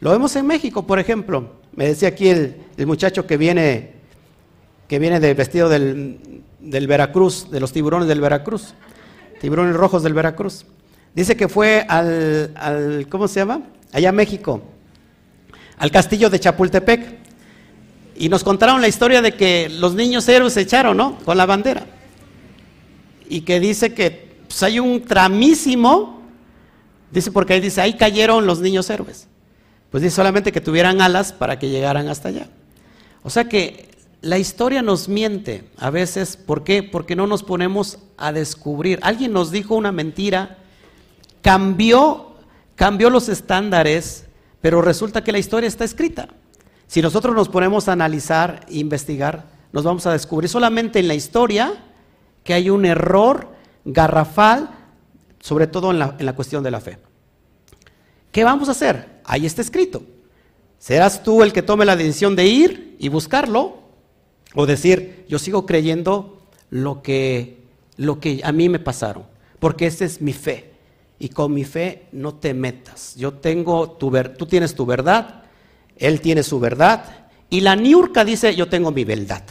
[0.00, 1.50] Lo vemos en México, por ejemplo.
[1.74, 3.94] Me decía aquí el, muchacho que viene,
[4.86, 6.20] que viene de vestido del,
[6.60, 8.74] Veracruz, de los tiburones del Veracruz,
[9.40, 10.66] tiburones rojos del Veracruz.
[11.14, 13.62] Dice que fue al, al ¿cómo se llama?
[13.92, 14.62] Allá en México,
[15.78, 17.16] al castillo de Chapultepec.
[18.18, 21.18] Y nos contaron la historia de que los niños héroes se echaron, ¿no?
[21.24, 21.86] Con la bandera.
[23.28, 26.22] Y que dice que pues, hay un tramísimo,
[27.10, 29.28] dice porque ahí dice, ahí cayeron los niños héroes.
[29.90, 32.48] Pues dice solamente que tuvieran alas para que llegaran hasta allá.
[33.22, 33.90] O sea que
[34.20, 36.82] la historia nos miente a veces, ¿por qué?
[36.82, 38.98] Porque no nos ponemos a descubrir.
[39.02, 40.58] Alguien nos dijo una mentira,
[41.42, 42.34] cambió,
[42.74, 44.26] cambió los estándares,
[44.60, 46.28] pero resulta que la historia está escrita.
[46.86, 51.14] Si nosotros nos ponemos a analizar e investigar, nos vamos a descubrir solamente en la
[51.14, 51.74] historia
[52.42, 53.55] que hay un error
[53.86, 54.68] garrafal,
[55.40, 56.98] sobre todo en la, cuestión de la fe.
[58.32, 59.20] ¿Qué vamos a hacer?
[59.24, 60.02] Ahí está escrito.
[60.78, 63.78] ¿Serás tú el que tome la decisión de ir y buscarlo?
[64.54, 67.62] O decir, yo sigo creyendo lo que,
[67.96, 69.24] lo que a mí me pasaron,
[69.58, 70.72] porque esa es mi fe.
[71.18, 73.14] Y con mi fe no te metas.
[73.16, 75.44] Yo tengo tu ver, tú tienes tu verdad,
[75.96, 77.28] él tiene su verdad.
[77.48, 79.44] Y la Niurka dice, yo tengo mi verdad.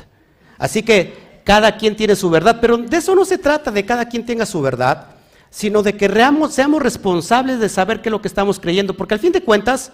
[0.58, 4.10] Así que cada quien tiene su verdad, pero de eso no se trata, de cada
[4.10, 5.12] quien tenga su verdad,
[5.52, 6.12] sino de que
[6.50, 9.92] seamos responsables de saber qué es lo que estamos creyendo, porque al fin de cuentas,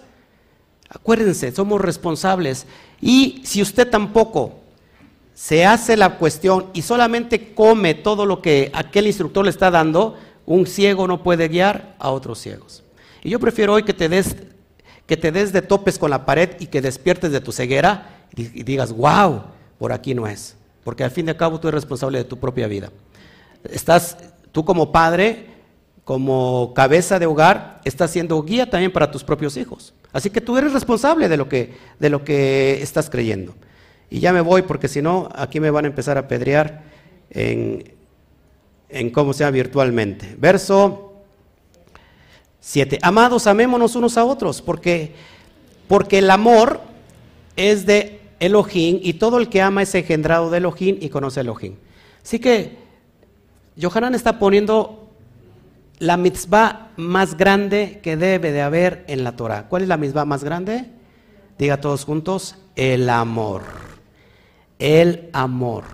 [0.88, 2.66] acuérdense, somos responsables.
[3.02, 4.60] Y si usted tampoco
[5.34, 10.18] se hace la cuestión y solamente come todo lo que aquel instructor le está dando,
[10.46, 12.82] un ciego no puede guiar a otros ciegos.
[13.22, 14.36] Y yo prefiero hoy que te des
[15.06, 18.62] que te des de topes con la pared y que despiertes de tu ceguera y
[18.62, 19.42] digas, wow,
[19.78, 20.56] por aquí no es.
[20.84, 22.90] Porque al fin de cabo tú eres responsable de tu propia vida.
[23.64, 24.16] Estás,
[24.50, 25.46] tú como padre,
[26.04, 29.94] como cabeza de hogar, estás siendo guía también para tus propios hijos.
[30.12, 33.54] Así que tú eres responsable de lo que, de lo que estás creyendo.
[34.10, 36.82] Y ya me voy porque si no, aquí me van a empezar a pedrear
[37.30, 37.94] en,
[38.88, 40.34] en cómo sea virtualmente.
[40.38, 41.12] Verso
[42.60, 42.98] 7.
[43.02, 45.14] Amados, amémonos unos a otros, porque,
[45.88, 46.80] porque el amor
[47.56, 51.42] es de Elohim y todo el que ama es engendrado de Elohim y conoce a
[51.42, 51.76] Elohim.
[52.24, 52.76] Así que
[53.80, 55.10] Johanan está poniendo
[56.00, 59.68] la mitzvah más grande que debe de haber en la Torah.
[59.68, 60.86] ¿Cuál es la mitzvah más grande?
[61.56, 63.62] Diga todos juntos, el amor.
[64.80, 65.84] El amor.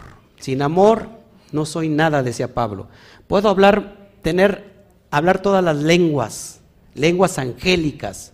[0.41, 1.11] Sin amor
[1.53, 2.89] no soy nada, decía Pablo.
[3.27, 6.63] Puedo hablar, tener, hablar todas las lenguas,
[6.95, 8.33] lenguas angélicas.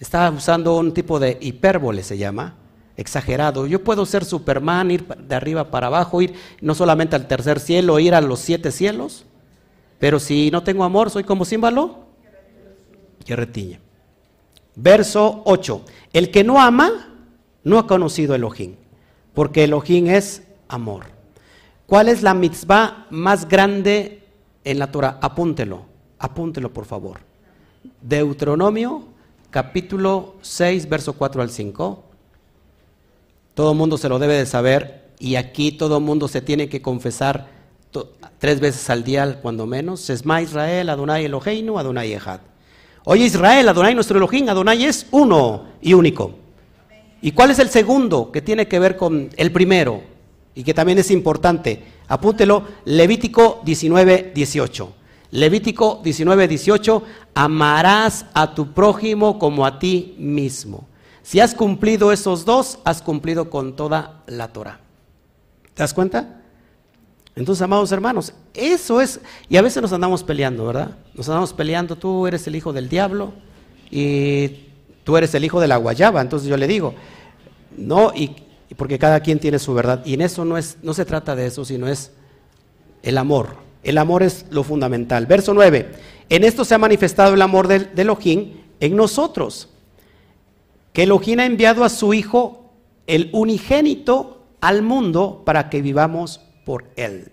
[0.00, 2.56] Estaba usando un tipo de hipérbole, se llama,
[2.96, 3.66] exagerado.
[3.66, 7.98] Yo puedo ser Superman, ir de arriba para abajo, ir no solamente al tercer cielo,
[7.98, 9.24] ir a los siete cielos,
[9.98, 12.04] pero si no tengo amor, soy como símbolo
[13.24, 13.80] que retiñe.
[14.76, 15.84] Verso 8.
[16.12, 17.14] El que no ama
[17.62, 18.74] no ha conocido Elohim,
[19.32, 21.06] porque Elohim es amor.
[21.86, 24.22] ¿Cuál es la mitzvah más grande
[24.64, 25.18] en la Torah?
[25.20, 25.86] Apúntelo,
[26.18, 27.20] apúntelo por favor.
[28.00, 29.04] Deuteronomio
[29.50, 32.03] capítulo 6, verso 4 al 5.
[33.54, 36.68] Todo el mundo se lo debe de saber y aquí todo el mundo se tiene
[36.68, 37.48] que confesar
[38.38, 40.10] tres veces al día, cuando menos.
[40.10, 42.40] Esma Israel, Adonai Eloheinu, Adonai Echad.
[43.04, 46.34] Oye Israel, Adonai nuestro Elohim, Adonai es uno y único.
[47.22, 50.02] ¿Y cuál es el segundo que tiene que ver con el primero
[50.54, 51.82] y que también es importante?
[52.08, 54.92] Apúntelo, Levítico 19, 18.
[55.30, 57.02] Levítico 19, 18,
[57.34, 60.86] amarás a tu prójimo como a ti mismo.
[61.24, 64.78] Si has cumplido esos dos, has cumplido con toda la Torah.
[65.72, 66.42] ¿Te das cuenta?
[67.34, 70.98] Entonces, amados hermanos, eso es, y a veces nos andamos peleando, ¿verdad?
[71.14, 73.32] Nos andamos peleando, tú eres el hijo del diablo
[73.90, 74.66] y
[75.02, 76.20] tú eres el hijo de la guayaba.
[76.20, 76.94] Entonces yo le digo,
[77.74, 78.36] no, y,
[78.76, 80.04] porque cada quien tiene su verdad.
[80.04, 82.12] Y en eso no, es, no se trata de eso, sino es
[83.02, 83.56] el amor.
[83.82, 85.24] El amor es lo fundamental.
[85.24, 85.90] Verso 9.
[86.28, 89.70] En esto se ha manifestado el amor de, de Elohim en nosotros.
[90.94, 92.72] Que Elohim ha enviado a su Hijo,
[93.06, 97.32] el unigénito, al mundo para que vivamos por él.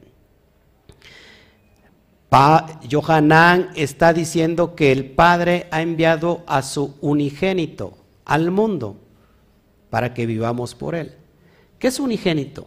[2.28, 7.94] Pa, Johanán está diciendo que el Padre ha enviado a su unigénito
[8.26, 8.98] al mundo
[9.90, 11.14] para que vivamos por él.
[11.78, 12.66] ¿Qué es unigénito?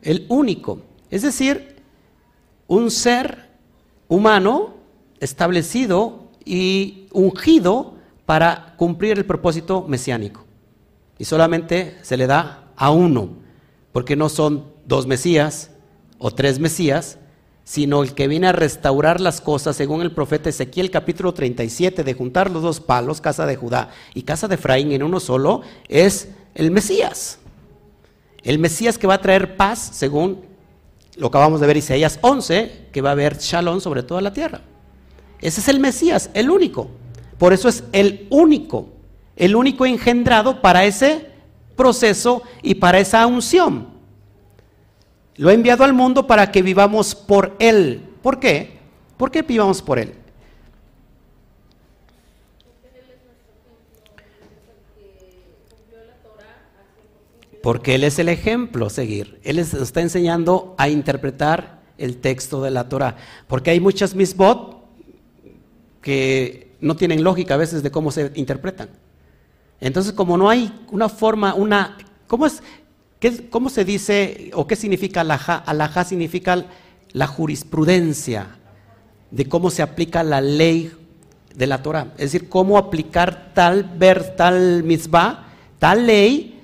[0.00, 0.80] El único.
[1.10, 1.82] Es decir,
[2.68, 3.48] un ser
[4.08, 4.74] humano
[5.18, 7.94] establecido y ungido
[8.26, 10.44] para cumplir el propósito mesiánico.
[11.18, 13.30] Y solamente se le da a uno,
[13.92, 15.70] porque no son dos Mesías
[16.18, 17.18] o tres Mesías,
[17.64, 22.14] sino el que viene a restaurar las cosas, según el profeta Ezequiel capítulo 37, de
[22.14, 26.28] juntar los dos palos, casa de Judá y casa de Efraín en uno solo, es
[26.54, 27.38] el Mesías.
[28.42, 30.44] El Mesías que va a traer paz, según
[31.16, 34.62] lo acabamos de ver Isaías 11, que va a haber shalom sobre toda la tierra.
[35.40, 36.90] Ese es el Mesías, el único.
[37.42, 38.86] Por eso es el único,
[39.34, 41.26] el único engendrado para ese
[41.74, 43.88] proceso y para esa unción.
[45.34, 48.00] Lo ha enviado al mundo para que vivamos por Él.
[48.22, 48.78] ¿Por qué?
[49.16, 50.14] ¿Por qué vivamos por Él?
[57.60, 59.40] Porque Él es el ejemplo a seguir.
[59.42, 63.16] Él está enseñando a interpretar el texto de la Torah.
[63.48, 64.80] Porque hay muchas misbot
[66.00, 68.90] que no tienen lógica a veces de cómo se interpretan.
[69.80, 71.96] Entonces, como no hay una forma, una...
[72.26, 72.62] ¿Cómo, es,
[73.18, 75.56] qué, cómo se dice o qué significa alajá?
[75.56, 76.64] Alajá significa
[77.12, 78.58] la jurisprudencia
[79.30, 80.92] de cómo se aplica la ley
[81.54, 82.12] de la Torah.
[82.14, 85.46] Es decir, cómo aplicar tal ver, tal mitzvah,
[85.78, 86.60] tal ley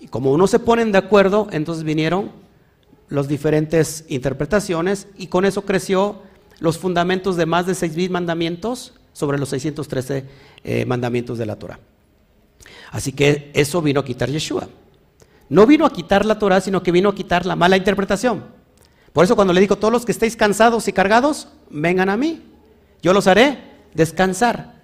[0.00, 2.32] y como no se ponen de acuerdo, entonces vinieron
[3.08, 6.22] las diferentes interpretaciones y con eso creció
[6.58, 10.24] los fundamentos de más de seis mil mandamientos sobre los 613
[10.64, 11.78] eh, mandamientos de la Torah.
[12.90, 14.68] Así que eso vino a quitar Yeshua.
[15.48, 18.44] No vino a quitar la Torah, sino que vino a quitar la mala interpretación.
[19.12, 22.42] Por eso cuando le digo, todos los que estéis cansados y cargados, vengan a mí.
[23.02, 23.58] Yo los haré
[23.94, 24.80] descansar.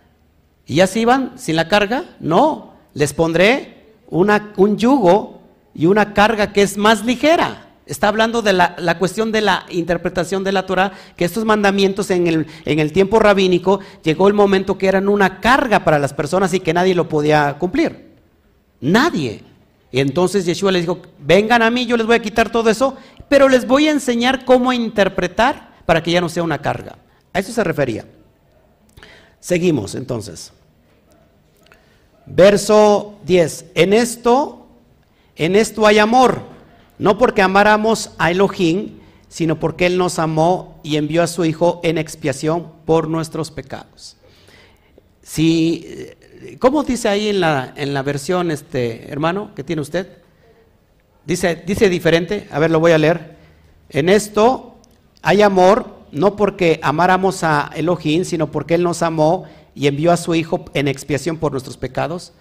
[0.66, 2.16] ¿Y ya se iban sin la carga?
[2.18, 5.40] No, les pondré un yugo
[5.74, 7.65] y una carga que es más ligera.
[7.86, 12.26] Está hablando de la, cuestión de la interpretación de la Torah, que estos mandamientos en
[12.26, 16.52] el, en el tiempo rabínico llegó el momento que eran una carga para las personas
[16.52, 18.16] y que nadie lo podía cumplir.
[18.80, 19.42] Nadie.
[19.92, 22.96] Y entonces Yeshua les dijo, vengan a mí, yo les voy a quitar todo eso,
[23.28, 26.96] pero les voy a enseñar cómo interpretar para que ya no sea una carga.
[27.32, 28.04] A eso se refería.
[29.38, 30.52] Seguimos entonces.
[32.26, 33.66] Verso 10.
[33.76, 34.66] En esto,
[35.36, 36.55] en esto hay amor,
[36.98, 41.80] no porque amáramos a Elohim, sino porque Él nos amó y envió a su Hijo
[41.82, 44.16] en expiación por nuestros pecados.
[45.22, 50.08] Si, eh, ¿Cómo dice ahí en la, en la versión, este, hermano, que tiene usted?
[51.24, 53.36] Dice, dice diferente, a ver, lo voy a leer.
[53.88, 54.76] En esto
[55.22, 59.44] hay amor, no porque amáramos a Elohim, sino porque Él nos amó
[59.74, 62.32] y envió a su Hijo en expiación por nuestros pecados?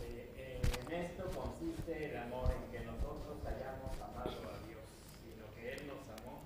[0.00, 4.80] En esto consiste el amor, en que nosotros hayamos amado a Dios,
[5.20, 6.40] sino que Él nos amó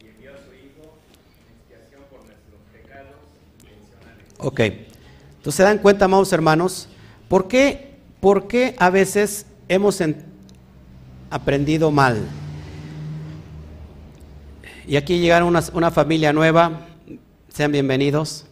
[0.00, 0.96] y envió a su Hijo
[1.28, 3.18] en expiación por nuestros pecados
[3.60, 4.29] intencionales.
[4.42, 6.88] Ok, entonces se dan cuenta, amados hermanos,
[7.28, 10.00] ¿por qué ¿por qué a veces hemos
[11.30, 12.22] aprendido mal?
[14.86, 16.86] Y aquí llegaron una, una familia nueva,
[17.48, 18.46] sean bienvenidos,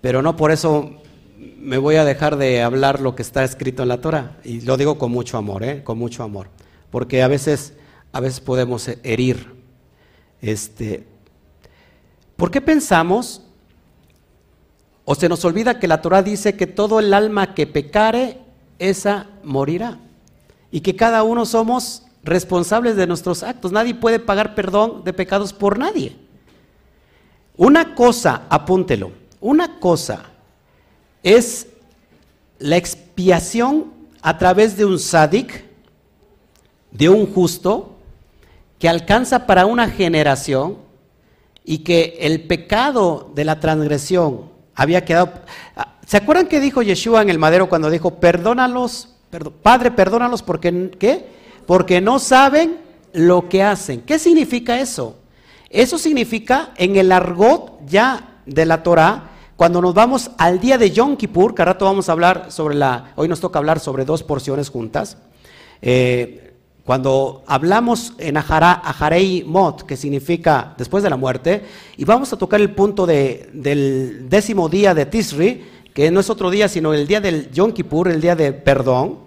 [0.00, 1.00] pero no por eso
[1.38, 4.38] me voy a dejar de hablar lo que está escrito en la Torah.
[4.44, 5.82] Y lo digo con mucho amor, ¿eh?
[5.82, 6.48] con mucho amor.
[6.90, 7.74] Porque a veces,
[8.12, 9.54] a veces podemos herir.
[10.40, 11.06] Este,
[12.36, 13.49] ¿Por qué pensamos
[15.10, 18.38] o se nos olvida que la Torah dice que todo el alma que pecare,
[18.78, 19.98] esa morirá?
[20.70, 23.72] Y que cada uno somos responsables de nuestros actos.
[23.72, 26.16] Nadie puede pagar perdón de pecados por nadie.
[27.56, 30.26] Una cosa, apúntelo, una cosa
[31.24, 31.66] es
[32.60, 33.92] la expiación
[34.22, 35.64] a través de un sádic,
[36.92, 37.96] de un justo,
[38.78, 40.78] que alcanza para una generación
[41.64, 45.32] y que el pecado de la transgresión había quedado...
[46.06, 49.14] ¿Se acuerdan que dijo Yeshua en el madero cuando dijo, perdónalos,
[49.62, 51.26] Padre, perdónalos porque, ¿qué?
[51.66, 52.78] porque no saben
[53.12, 54.00] lo que hacen?
[54.00, 55.16] ¿Qué significa eso?
[55.68, 60.90] Eso significa en el argot ya de la Torah, cuando nos vamos al día de
[60.90, 64.22] Yom Kippur, que rato vamos a hablar sobre la, hoy nos toca hablar sobre dos
[64.22, 65.18] porciones juntas.
[65.82, 66.49] Eh,
[66.90, 71.62] cuando hablamos en Aharei Mot, que significa después de la muerte,
[71.96, 75.64] y vamos a tocar el punto del décimo día de Tisri,
[75.94, 79.20] que no es otro día, sino el día del Yom Kippur, el día de perdón,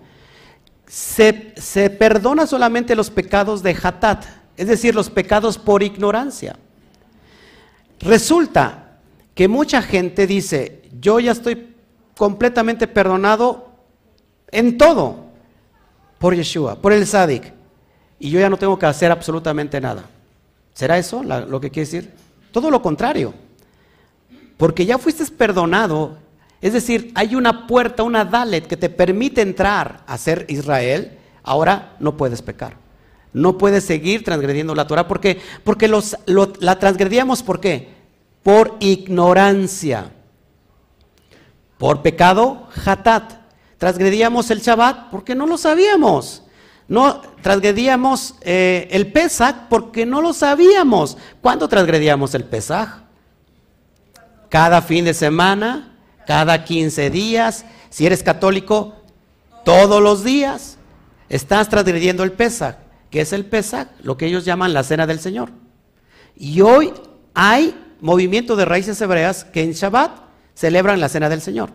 [0.86, 4.26] se, se perdona solamente los pecados de Hatat,
[4.58, 6.58] es decir, los pecados por ignorancia.
[8.02, 8.98] Resulta
[9.34, 11.74] que mucha gente dice, yo ya estoy
[12.18, 13.70] completamente perdonado
[14.52, 15.23] en todo
[16.24, 17.52] por Yeshua, por el Sadik,
[18.18, 20.06] y yo ya no tengo que hacer absolutamente nada.
[20.74, 22.14] ¿Será eso lo que quiere decir?
[22.54, 23.34] Todo lo contrario,
[24.56, 26.18] porque ya fuiste perdonado,
[26.62, 31.98] es decir, hay una puerta, una Dalet que te permite entrar a ser Israel, ahora
[32.00, 32.78] no puedes pecar.
[33.34, 35.10] No puedes seguir transgrediendo la Torah.
[35.10, 35.42] ¿Por qué?
[35.66, 36.16] Porque los,
[36.62, 37.90] la transgredíamos, ¿por qué?
[38.44, 40.12] por ignorancia.
[41.78, 43.43] Por pecado, hatat.
[43.84, 46.42] Transgredíamos el Shabbat porque no lo sabíamos.
[46.88, 51.18] No transgredíamos eh, el Pesach porque no lo sabíamos.
[51.42, 53.02] ¿Cuándo transgredíamos el Pesach?
[54.48, 57.66] Cada fin de semana, cada 15 días.
[57.90, 58.96] Si eres católico,
[59.66, 60.78] todos los días.
[61.28, 62.78] Estás transgrediendo el Pesach.
[63.10, 63.90] ¿Qué es el Pesach?
[64.02, 65.50] Lo que ellos llaman la cena del Señor.
[66.38, 66.94] Y hoy
[67.34, 70.22] hay movimiento de raíces hebreas que en Shabbat
[70.54, 71.72] celebran la cena del Señor,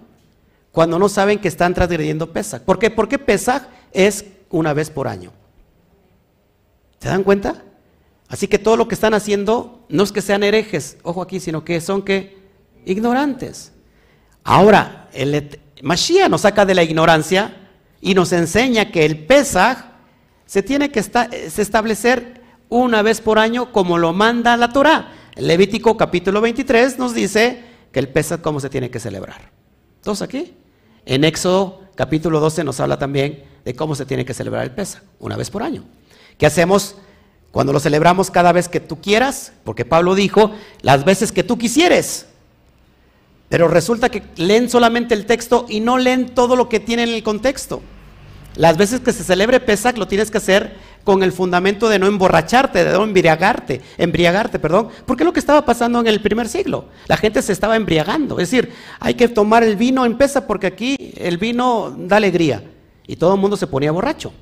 [0.78, 2.62] cuando no saben que están transgrediendo Pesach.
[2.62, 2.88] ¿Por qué?
[2.88, 5.32] Porque Pesach es una vez por año.
[7.00, 7.64] ¿Se dan cuenta?
[8.28, 11.64] Así que todo lo que están haciendo no es que sean herejes, ojo aquí, sino
[11.64, 12.38] que son que
[12.86, 13.72] ignorantes.
[14.44, 17.56] Ahora, el Mashiach nos saca de la ignorancia
[18.00, 19.78] y nos enseña que el Pesach
[20.46, 25.12] se tiene que establecer una vez por año como lo manda la Torah.
[25.34, 29.50] Levítico capítulo 23 nos dice que el Pesach cómo se tiene que celebrar.
[30.04, 30.54] ¿Todos aquí?
[31.08, 35.02] En Éxodo capítulo 12 nos habla también de cómo se tiene que celebrar el Pesach,
[35.20, 35.82] una vez por año.
[36.36, 36.96] ¿Qué hacemos
[37.50, 39.52] cuando lo celebramos cada vez que tú quieras?
[39.64, 40.50] Porque Pablo dijo,
[40.82, 42.26] las veces que tú quisieres.
[43.48, 47.14] Pero resulta que leen solamente el texto y no leen todo lo que tiene en
[47.14, 47.80] el contexto.
[48.54, 50.76] Las veces que se celebre Pesach lo tienes que hacer
[51.08, 55.40] con el fundamento de no emborracharte, de no embriagarte, embriagarte, perdón, porque es lo que
[55.40, 56.84] estaba pasando en el primer siglo.
[57.06, 60.66] La gente se estaba embriagando, es decir, hay que tomar el vino en Pesach porque
[60.66, 62.62] aquí el vino da alegría
[63.06, 64.34] y todo el mundo se ponía borracho.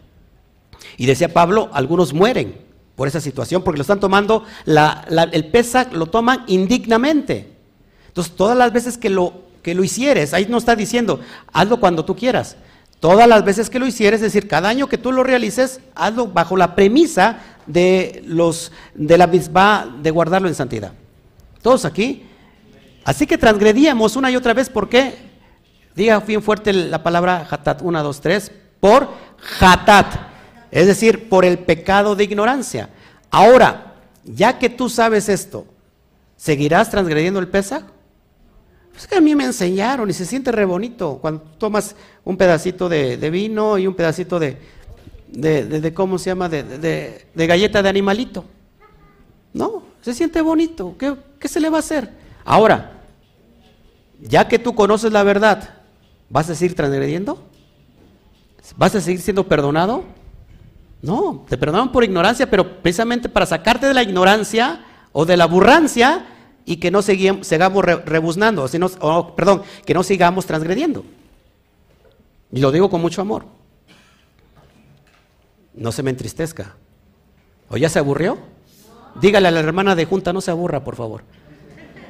[0.97, 2.57] Y decía Pablo, algunos mueren
[2.97, 7.49] por esa situación porque lo están tomando, el Pesach lo toman indignamente.
[8.09, 11.21] Entonces, todas las veces que lo, que lo hicieres, ahí no está diciendo,
[11.53, 12.57] hazlo cuando tú quieras.
[13.01, 16.29] Todas las veces que lo hicieres, es decir, cada año que tú lo realices, hazlo
[16.29, 20.93] bajo la premisa de, los, de la misma de guardarlo en santidad.
[21.63, 22.27] Todos aquí.
[23.05, 25.15] Así que transgredíamos una y otra vez, ¿por qué?
[25.95, 29.09] Diga bien fuerte la palabra hatat, una, dos, tres, por
[29.61, 30.07] hatat,
[30.71, 32.91] es decir, por el pecado de ignorancia.
[33.31, 33.95] Ahora,
[34.25, 35.67] ya que tú sabes esto,
[36.37, 37.85] ¿seguirás transgrediendo el Pesach?
[38.97, 41.95] Pues que a mí me enseñaron y se siente re bonito cuando tomas
[42.25, 44.57] un pedacito de, vino y un pedacito de,
[45.29, 46.49] de, ¿cómo se llama?
[46.49, 48.47] De, galleta de animalito.
[49.53, 50.97] No, se siente bonito.
[50.99, 52.11] ¿Qué, ¿Qué se le va a hacer?
[52.43, 53.03] Ahora,
[54.19, 55.75] ya que tú conoces la verdad,
[56.31, 57.45] ¿vas a seguir transgrediendo?
[58.79, 60.05] ¿Vas a seguir siendo perdonado?
[61.03, 65.45] No, te perdonaron por ignorancia, pero precisamente para sacarte de la ignorancia o de la
[65.45, 66.25] burrancia,
[66.69, 68.89] y que no sigamos rebuznando, sino,
[69.37, 71.05] perdón, que no sigamos transgrediendo.
[72.53, 73.47] Y lo digo con mucho amor.
[75.75, 76.75] No se me entristezca.
[77.69, 78.39] ¿O ya se aburrió?
[79.21, 81.23] Dígale a la hermana de junta, no se aburra, por favor.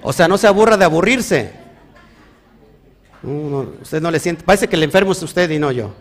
[0.03, 1.53] O sea, no se aburra de aburrirse.
[3.83, 4.43] usted no le siente.
[4.43, 5.93] Parece que el enfermo es usted y no yo.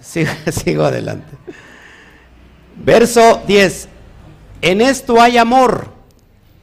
[0.00, 1.36] Sigo, sigo adelante.
[2.74, 3.88] Verso 10.
[4.62, 5.97] En esto hay amor.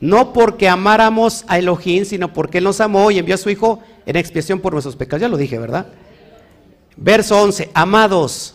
[0.05, 3.79] No porque amáramos a Elohim, sino porque Él nos amó y envió a su Hijo
[4.05, 5.21] en expiación por nuestros pecados.
[5.21, 5.87] Ya lo dije, ¿verdad?
[6.95, 7.71] Verso 11.
[7.73, 8.53] Amados,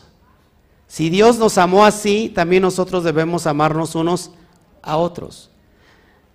[0.86, 4.30] si Dios nos amó así, también nosotros debemos amarnos unos
[4.80, 5.51] a otros.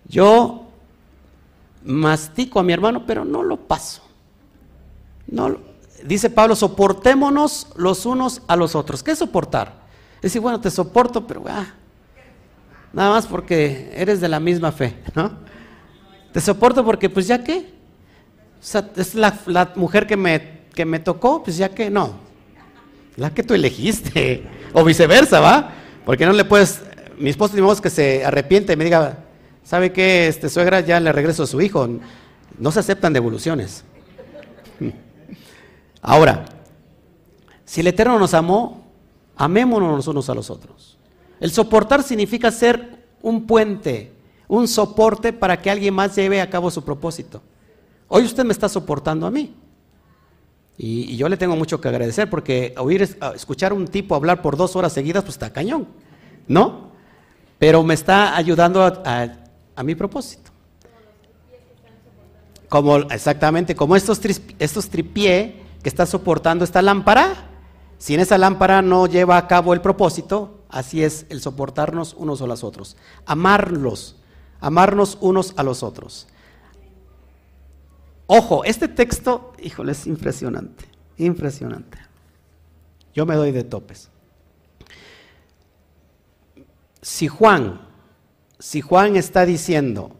[0.06, 0.66] Yo
[1.86, 4.02] mastico a mi hermano, pero no lo paso.
[5.28, 5.60] No,
[6.04, 9.02] dice Pablo, soportémonos los unos a los otros.
[9.02, 9.86] ¿Qué es soportar?
[10.18, 11.74] Es decir, bueno, te soporto, pero ah,
[12.96, 15.32] nada más porque eres de la misma fe, ¿no?
[16.34, 17.74] Te soporto porque, pues ya qué.
[18.60, 22.16] O sea, es la, la mujer que me, que me tocó, pues ya que no.
[23.16, 24.44] La que tú elegiste.
[24.74, 25.72] O viceversa, ¿va?
[26.04, 26.82] Porque no le puedes.
[27.18, 29.20] Mi esposo, ni que se arrepiente y me diga,
[29.66, 30.80] ¿Sabe qué, este, suegra?
[30.82, 31.90] Ya le regreso a su hijo.
[32.60, 33.84] No se aceptan devoluciones.
[36.04, 36.46] Ahora,
[37.66, 38.86] si el Eterno nos amó,
[39.36, 40.95] amémonos unos a los otros.
[41.40, 44.14] El soportar significa ser un puente,
[44.48, 47.42] un soporte para que alguien más lleve a cabo su propósito.
[48.08, 49.56] Hoy usted me está soportando a mí.
[50.78, 53.02] Y, yo le tengo mucho que agradecer porque oír,
[53.34, 55.88] escuchar a un tipo hablar por dos horas seguidas, pues está cañón,
[56.48, 56.92] ¿no?
[57.58, 60.52] Pero me está ayudando a a mi propósito.
[62.70, 64.20] Como, exactamente, como estos,
[64.58, 67.50] estos tripié que está soportando esta lámpara,
[67.98, 72.42] si en esa lámpara no lleva a cabo el propósito, así es el soportarnos unos
[72.42, 72.98] a los otros.
[73.26, 74.18] Amarlos,
[74.60, 76.28] amarnos unos a los otros.
[78.28, 80.86] Ojo, este texto, híjole, es impresionante,
[81.18, 81.98] impresionante.
[83.14, 84.10] Yo me doy de topes.
[87.02, 87.86] Si Juan
[88.60, 90.16] si Juan está diciendo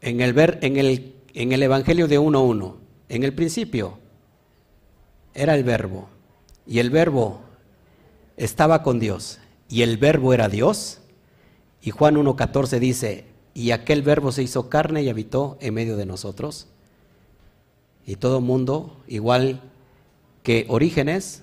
[0.00, 2.76] en el, ver, en el, en el Evangelio de 1.1,
[3.08, 3.98] en el principio
[5.34, 6.08] era el verbo,
[6.66, 7.40] y el verbo
[8.36, 11.00] estaba con Dios, y el verbo era Dios,
[11.80, 13.24] y Juan 1.14 dice,
[13.54, 16.68] y aquel verbo se hizo carne y habitó en medio de nosotros,
[18.06, 19.60] y todo mundo, igual
[20.42, 21.42] que Orígenes,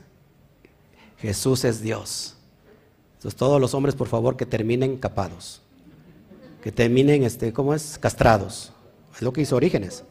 [1.18, 2.36] Jesús es Dios.
[3.16, 5.62] Entonces, todos los hombres, por favor, que terminen capados.
[6.62, 7.98] Que terminen, este, ¿cómo es?
[7.98, 8.72] Castrados.
[9.14, 10.04] Es lo que hizo Orígenes.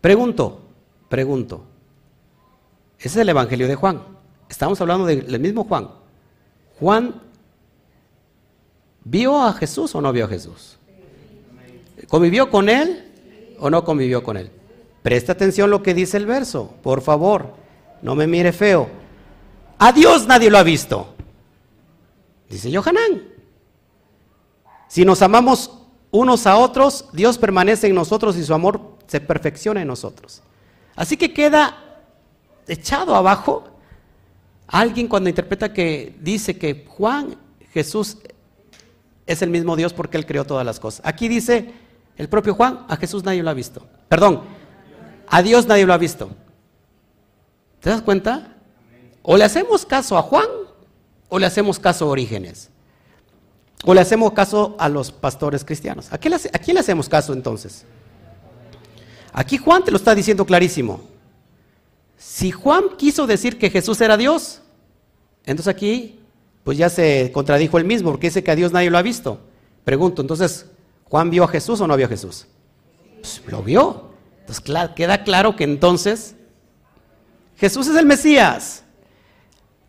[0.00, 0.60] Pregunto,
[1.08, 1.64] pregunto.
[2.98, 4.02] Ese es el Evangelio de Juan.
[4.50, 5.88] Estamos hablando del mismo Juan.
[6.78, 7.30] Juan
[9.04, 10.76] ¿Vio a Jesús o no vio a Jesús?
[12.08, 13.10] ¿Convivió con él
[13.58, 14.50] o no convivió con él?
[15.02, 17.54] Presta atención lo que dice el verso, por favor.
[18.02, 18.88] No me mire feo.
[19.78, 21.14] A Dios nadie lo ha visto.
[22.48, 23.22] Dice Yohanan.
[24.88, 25.78] Si nos amamos
[26.10, 30.42] unos a otros, Dios permanece en nosotros y su amor se perfecciona en nosotros.
[30.96, 32.02] Así que queda
[32.66, 33.64] echado abajo
[34.70, 37.36] alguien cuando interpreta que dice que Juan,
[37.72, 38.18] Jesús
[39.26, 41.02] es el mismo Dios porque Él creó todas las cosas.
[41.04, 41.72] Aquí dice
[42.16, 43.86] el propio Juan, a Jesús nadie lo ha visto.
[44.08, 44.42] Perdón,
[45.28, 46.30] a Dios nadie lo ha visto.
[47.80, 48.56] ¿Te das cuenta?
[49.22, 50.46] O le hacemos caso a Juan
[51.30, 52.68] ¿O le hacemos caso a Orígenes?
[53.84, 56.12] ¿O le hacemos caso a los pastores cristianos?
[56.12, 56.34] ¿A quién,
[56.74, 57.84] le, hacemos caso entonces?
[59.32, 61.00] Aquí Juan te lo está diciendo clarísimo.
[62.18, 64.59] Si Juan quiso decir que Jesús era Dios,
[65.46, 66.20] entonces aquí
[66.64, 69.40] pues ya se contradijo él mismo, porque dice que a Dios nadie lo ha visto.
[69.84, 70.66] Pregunto, entonces,
[71.04, 72.46] ¿Juan vio a Jesús o no vio a Jesús?
[73.20, 74.10] Pues, lo vio.
[74.40, 74.64] Entonces
[74.94, 76.36] queda claro que entonces
[77.56, 78.84] Jesús es el Mesías.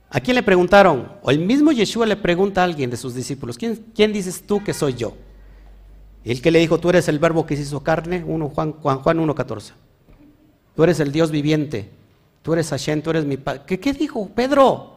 [0.10, 1.14] ¿A quién le preguntaron?
[1.22, 4.62] O el mismo Yeshua le pregunta a alguien de sus discípulos, ¿quién, quién dices tú
[4.64, 5.16] que soy yo?
[6.24, 9.00] Y el que le dijo, tú eres el verbo que se hizo carne, Juan, Juan,
[9.00, 9.72] Juan 1.14.
[10.76, 11.90] Tú eres el Dios viviente,
[12.42, 13.62] tú eres Hashem, tú eres mi padre.
[13.66, 14.91] ¿Qué, ¿Qué dijo Pedro?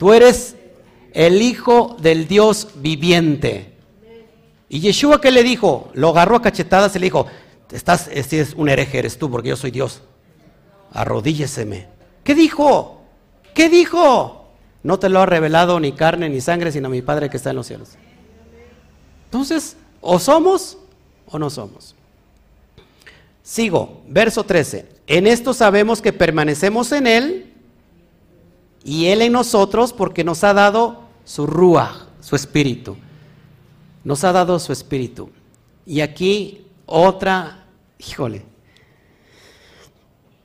[0.00, 0.56] Tú eres
[1.12, 3.74] el Hijo del Dios viviente.
[4.70, 5.90] Y Yeshua, ¿qué le dijo?
[5.92, 7.26] Lo agarró a cachetadas y le dijo,
[7.70, 10.00] estás, este es un hereje, eres tú, porque yo soy Dios.
[10.94, 11.88] Arrodílleseme.
[12.24, 13.02] ¿Qué dijo?
[13.52, 14.46] ¿Qué dijo?
[14.82, 17.56] No te lo ha revelado ni carne ni sangre, sino mi Padre que está en
[17.56, 17.90] los cielos.
[19.26, 20.78] Entonces, o somos
[21.26, 21.94] o no somos.
[23.42, 24.88] Sigo, verso 13.
[25.06, 27.49] En esto sabemos que permanecemos en Él
[28.84, 32.96] y Él en nosotros porque nos ha dado su rúa, su espíritu.
[34.04, 35.30] Nos ha dado su espíritu.
[35.84, 37.66] Y aquí otra,
[37.98, 38.44] híjole,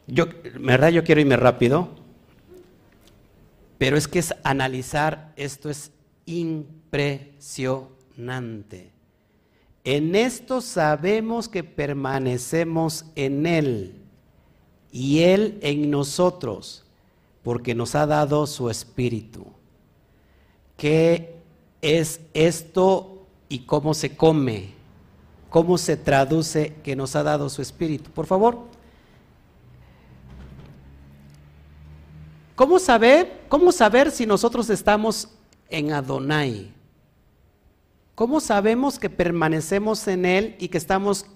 [0.07, 0.25] Yo,
[0.59, 1.89] verdad, yo quiero irme rápido,
[3.79, 5.91] pero es que es analizar, esto es
[6.25, 8.91] impresionante.
[9.83, 13.95] En esto sabemos que permanecemos en Él
[14.91, 16.84] y Él en nosotros,
[17.45, 19.45] porque nos ha dado su Espíritu.
[20.75, 21.35] ¿Qué
[21.79, 24.73] es esto y cómo se come?
[25.51, 28.09] ¿Cómo se traduce que nos ha dado su Espíritu?
[28.09, 28.63] Por favor.
[32.55, 35.29] ¿Cómo saber, cómo saber si nosotros estamos
[35.69, 36.73] en Adonai?
[38.15, 41.27] ¿Cómo sabemos que permanecemos en Él y que estamos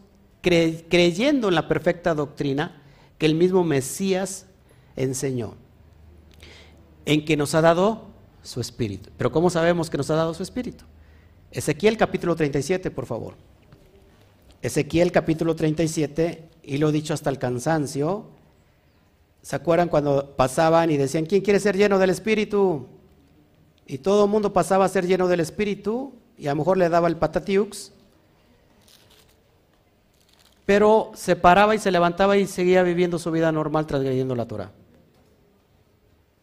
[0.41, 2.81] creyendo en la perfecta doctrina
[3.19, 4.47] que el mismo Mesías
[4.95, 5.68] enseñó?
[7.09, 8.03] En que nos ha dado
[8.43, 9.09] su espíritu.
[9.17, 10.85] Pero ¿cómo sabemos que nos ha dado su espíritu?
[11.49, 13.33] Ezequiel capítulo 37, por favor.
[14.61, 18.25] Ezequiel capítulo 37, y lo he dicho hasta el cansancio.
[19.41, 22.85] ¿Se acuerdan cuando pasaban y decían, ¿quién quiere ser lleno del espíritu?
[23.87, 26.89] Y todo el mundo pasaba a ser lleno del espíritu y a lo mejor le
[26.89, 27.91] daba el patatiux,
[30.67, 34.71] pero se paraba y se levantaba y seguía viviendo su vida normal transgrediendo la Torah.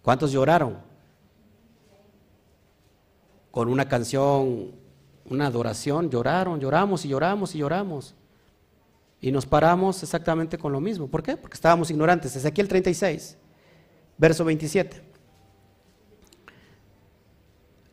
[0.07, 0.79] ¿Cuántos lloraron?
[3.51, 4.71] Con una canción,
[5.29, 8.15] una adoración, lloraron, lloramos y lloramos y lloramos.
[9.21, 11.09] Y nos paramos exactamente con lo mismo.
[11.09, 11.37] ¿Por qué?
[11.37, 12.37] Porque estábamos ignorantes.
[12.37, 13.37] Ezequiel 36,
[14.17, 15.03] verso 27.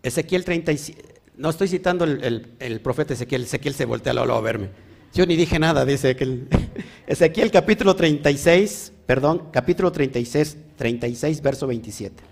[0.04, 4.70] Ezequiel 37, no estoy citando el, profeta Ezequiel, Ezequiel se voltea a verme.
[5.16, 6.42] Yo ni dije nada, dice que
[7.08, 12.24] Ezequiel capítulo 36, perdón, capítulo 36, 36, verso 27.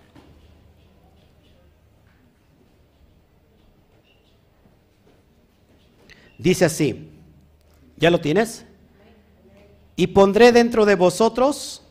[6.38, 7.10] Dice así,
[7.98, 8.66] ¿ya lo tienes?
[9.96, 11.84] Y pondré dentro de vosotros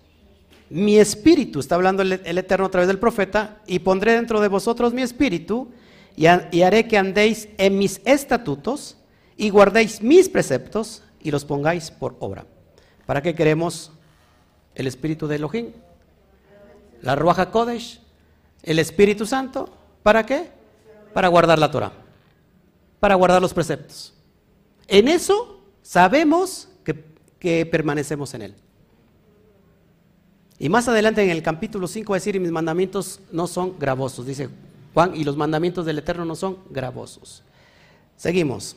[0.70, 4.93] mi espíritu, está hablando el, Eterno a través del profeta, y pondré dentro de vosotros
[4.93, 5.68] mi espíritu,
[6.16, 8.97] y, haré que andéis en mis estatutos
[9.37, 12.45] y guardéis mis preceptos y los pongáis por obra.
[13.07, 13.93] ¿Para qué queremos
[14.81, 15.72] el Espíritu de Elohim?
[17.03, 18.01] La Ruaja Kodesh,
[18.62, 19.68] el Espíritu Santo,
[20.03, 20.51] ¿para qué?
[21.14, 21.93] Para guardar la Torah,
[22.99, 24.12] para guardar los preceptos.
[24.87, 28.55] En eso sabemos que, permanecemos en Él.
[30.59, 33.78] Y más adelante en el capítulo 5 va a decir, y mis mandamientos no son
[33.78, 34.51] gravosos, dice
[34.93, 37.43] Juan, y los mandamientos del Eterno no son gravosos.
[38.16, 38.76] Seguimos.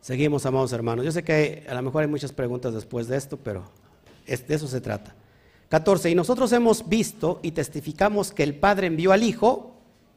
[0.00, 1.04] Seguimos, amados hermanos.
[1.04, 3.70] Yo sé que a lo mejor hay muchas preguntas después de esto, pero
[4.28, 5.14] de eso se trata.
[5.68, 6.10] 14.
[6.10, 9.74] Y nosotros hemos visto y testificamos que el Padre envió al Hijo,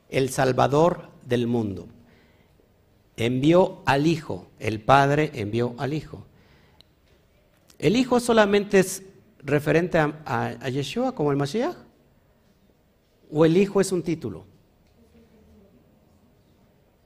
[0.10, 1.88] el Salvador del mundo.
[3.18, 6.26] Envió al Hijo, el Padre envió al Hijo.
[7.80, 9.04] ¿El Hijo solamente es
[9.40, 11.76] referente a, a Yeshua como el Mashiach?
[13.32, 14.46] ¿O el Hijo es un título?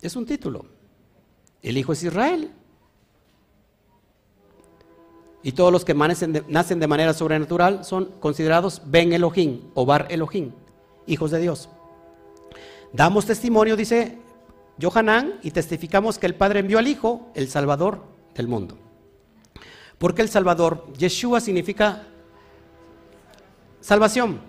[0.02, 0.66] Es un título.
[1.62, 2.52] El Hijo es Israel.
[5.46, 10.54] Y todos los que nacen de, manera sobrenatural son considerados Ben Elohim o Bar Elohim,
[11.06, 11.70] hijos de Dios.
[12.92, 14.18] Damos testimonio, dice
[14.82, 18.02] Johanán, y testificamos que el Padre envió al Hijo, el Salvador
[18.34, 18.76] del mundo.
[20.00, 22.08] Porque el Salvador, Yeshua significa
[23.82, 24.42] salvación.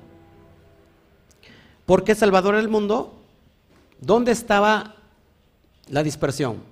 [1.84, 3.20] ¿Por qué Salvador del mundo?
[4.00, 4.96] ¿Dónde estaba
[5.88, 6.62] la dispersión.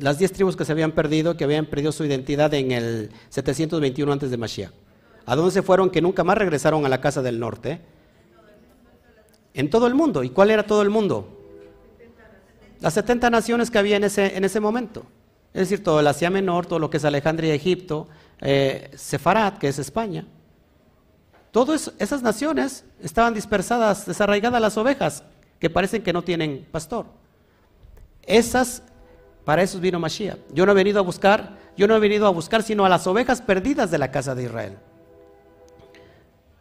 [0.00, 4.12] Las diez tribus que se habían perdido, que habían perdido su identidad en el 721
[4.12, 4.72] antes de Mashiach.
[5.26, 5.90] ¿A dónde se fueron?
[5.90, 7.80] Que nunca más regresaron a la casa del norte.
[9.52, 10.24] En todo el mundo.
[10.24, 11.36] ¿Y cuál era todo el mundo?
[12.80, 15.04] Las 70 naciones que había en ese, en ese momento.
[15.52, 18.08] Es decir, todo el Asia Menor, todo lo que es Alejandría, Egipto,
[18.40, 18.90] eh,
[19.60, 20.26] que es España.
[21.50, 25.24] Todas esas naciones estaban dispersadas, desarraigadas las ovejas,
[25.58, 27.06] que parecen que no tienen pastor.
[28.22, 28.82] Esas,
[29.50, 30.38] para eso vino Mashiach.
[30.54, 33.04] Yo no he venido a buscar, yo no he venido a buscar sino a las
[33.08, 34.78] ovejas perdidas de la casa de Israel.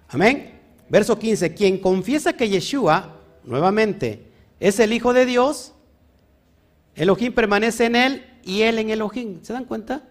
[0.07, 0.59] Amén.
[0.89, 4.25] Verso 15, quien confiesa que Yeshua, nuevamente,
[4.59, 5.75] es el Hijo de Dios,
[6.95, 9.37] Elohim permanece en él y él en Elohim.
[9.43, 10.01] ¿Se dan cuenta?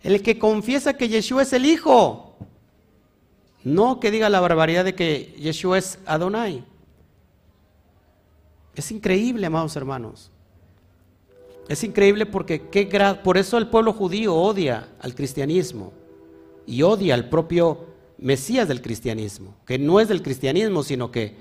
[0.00, 2.36] El que confiesa que Yeshua es el Hijo.
[3.64, 6.64] No que diga la barbaridad de que Yeshua es Adonai.
[8.76, 10.30] Es increíble, amados hermanos.
[11.68, 12.86] Es increíble porque qué
[13.22, 15.92] por eso el pueblo judío odia al cristianismo
[16.66, 17.86] y odia al propio
[18.18, 21.36] Mesías del cristianismo, que no es del cristianismo, sino que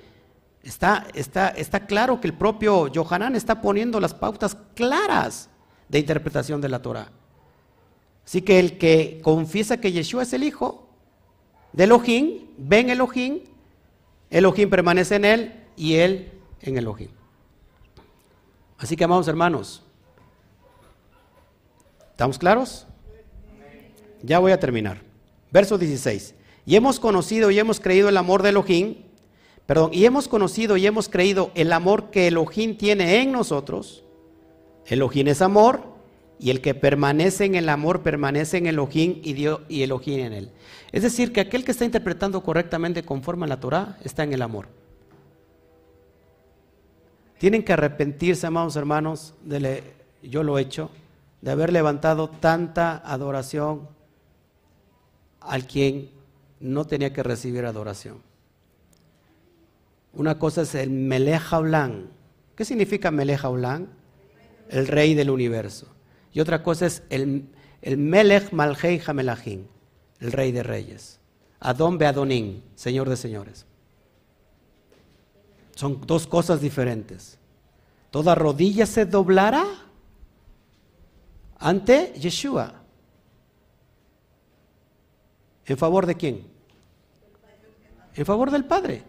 [0.64, 5.50] está, está, está claro que el propio Johanán está poniendo las pautas claras
[5.88, 7.12] de interpretación de la Torah.
[8.26, 10.90] Así que el que confiesa que Yeshua es el Hijo,
[11.72, 13.42] de Elohim, ven Elohim,
[14.30, 16.32] Elohim permanece en él y él
[16.62, 17.10] en Elohim.
[18.78, 19.85] Así que, amados hermanos,
[22.16, 22.88] ¿estamos claros?
[24.24, 25.02] Ya voy a terminar.
[25.52, 26.34] Verso 16.
[26.66, 28.96] Y hemos conocido y hemos creído el amor de Elohim,
[29.66, 34.06] perdón, y hemos conocido y hemos creído el amor que Elohim tiene en nosotros.
[34.88, 35.94] Elohim es amor,
[36.40, 40.34] y el que permanece en el amor permanece en Elohim y, Dios, y Elohim en
[40.34, 40.52] él.
[40.94, 44.42] Es decir, que aquel que está interpretando correctamente conforme a la Torah está en el
[44.42, 44.68] amor.
[47.38, 49.84] Tienen que arrepentirse, amados hermanos, de
[50.24, 50.90] yo lo he hecho,
[51.46, 53.88] de haber levantado tanta adoración
[55.42, 56.10] al quien
[56.60, 58.24] no tenía que recibir adoración.
[60.14, 61.44] Una cosa es el Melech
[62.56, 63.44] ¿Qué significa Melech
[64.70, 65.86] El rey del universo.
[66.34, 67.46] Y otra cosa es el,
[67.84, 69.00] el Melech Malhei
[70.20, 71.20] el rey de reyes.
[71.60, 73.68] Adón Beadonín, señor de señores.
[75.76, 77.38] Son dos cosas diferentes.
[78.10, 79.85] Toda rodilla se doblará
[81.60, 82.74] ante Yeshua.
[85.66, 86.48] ¿En favor de quién?
[88.14, 89.04] En favor del Padre.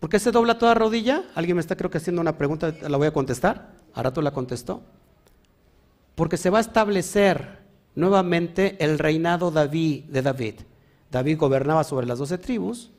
[0.00, 1.24] ¿Por qué se dobla toda rodilla?
[1.34, 3.70] Alguien me está creo que haciendo una pregunta, la voy a contestar.
[3.94, 4.82] Ahora tú la contestó.
[6.14, 7.60] Porque se va a establecer
[7.94, 10.54] nuevamente el reinado David, de David.
[11.10, 12.90] David gobernaba sobre las doce tribus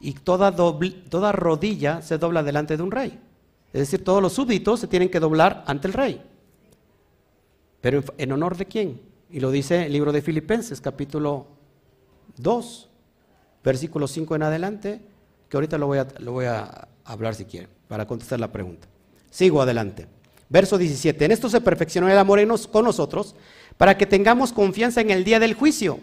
[0.00, 3.20] y toda, toda rodilla se dobla delante de un rey.
[3.72, 6.20] Es decir, todos los súbditos se tienen que doblar ante el rey.
[7.82, 9.02] Pero en honor de quién?
[9.30, 11.48] Y lo dice el libro de Filipenses, capítulo
[12.38, 12.88] 2,
[13.62, 15.00] versículo 5 en adelante,
[15.48, 18.86] que ahorita lo voy a, lo voy a hablar si quieren, para contestar la pregunta.
[19.30, 20.06] Sigo adelante.
[20.48, 21.24] Verso 17.
[21.24, 22.40] En esto se perfeccionó el amor
[22.70, 23.34] con nosotros
[23.76, 25.98] para que tengamos confianza en el día del juicio.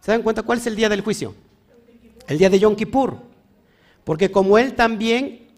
[0.00, 1.34] ¿Se dan cuenta cuál es el día del juicio?
[2.26, 3.16] El día de Yom Kippur.
[4.02, 5.48] Porque como Él también,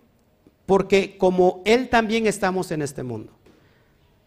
[0.67, 3.36] porque como Él también estamos en este mundo.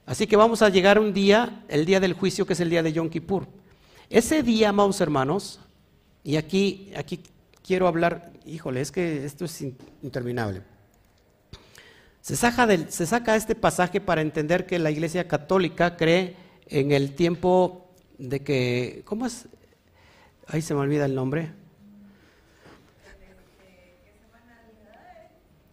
[0.09, 2.81] Así que vamos a llegar un día, el día del juicio, que es el día
[2.81, 3.45] de Yom Kippur.
[4.09, 5.59] Ese día, amados hermanos,
[6.23, 7.21] y aquí, aquí
[7.63, 9.61] quiero hablar, híjole, es que esto es
[10.01, 10.63] interminable.
[12.21, 16.91] Se saca, del, se saca este pasaje para entender que la Iglesia Católica cree en
[16.91, 19.47] el tiempo de que, ¿cómo es?
[20.47, 21.51] Ahí se me olvida el nombre.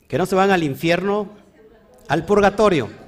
[0.06, 1.30] Que no se van al infierno,
[2.06, 3.05] al purgatorio.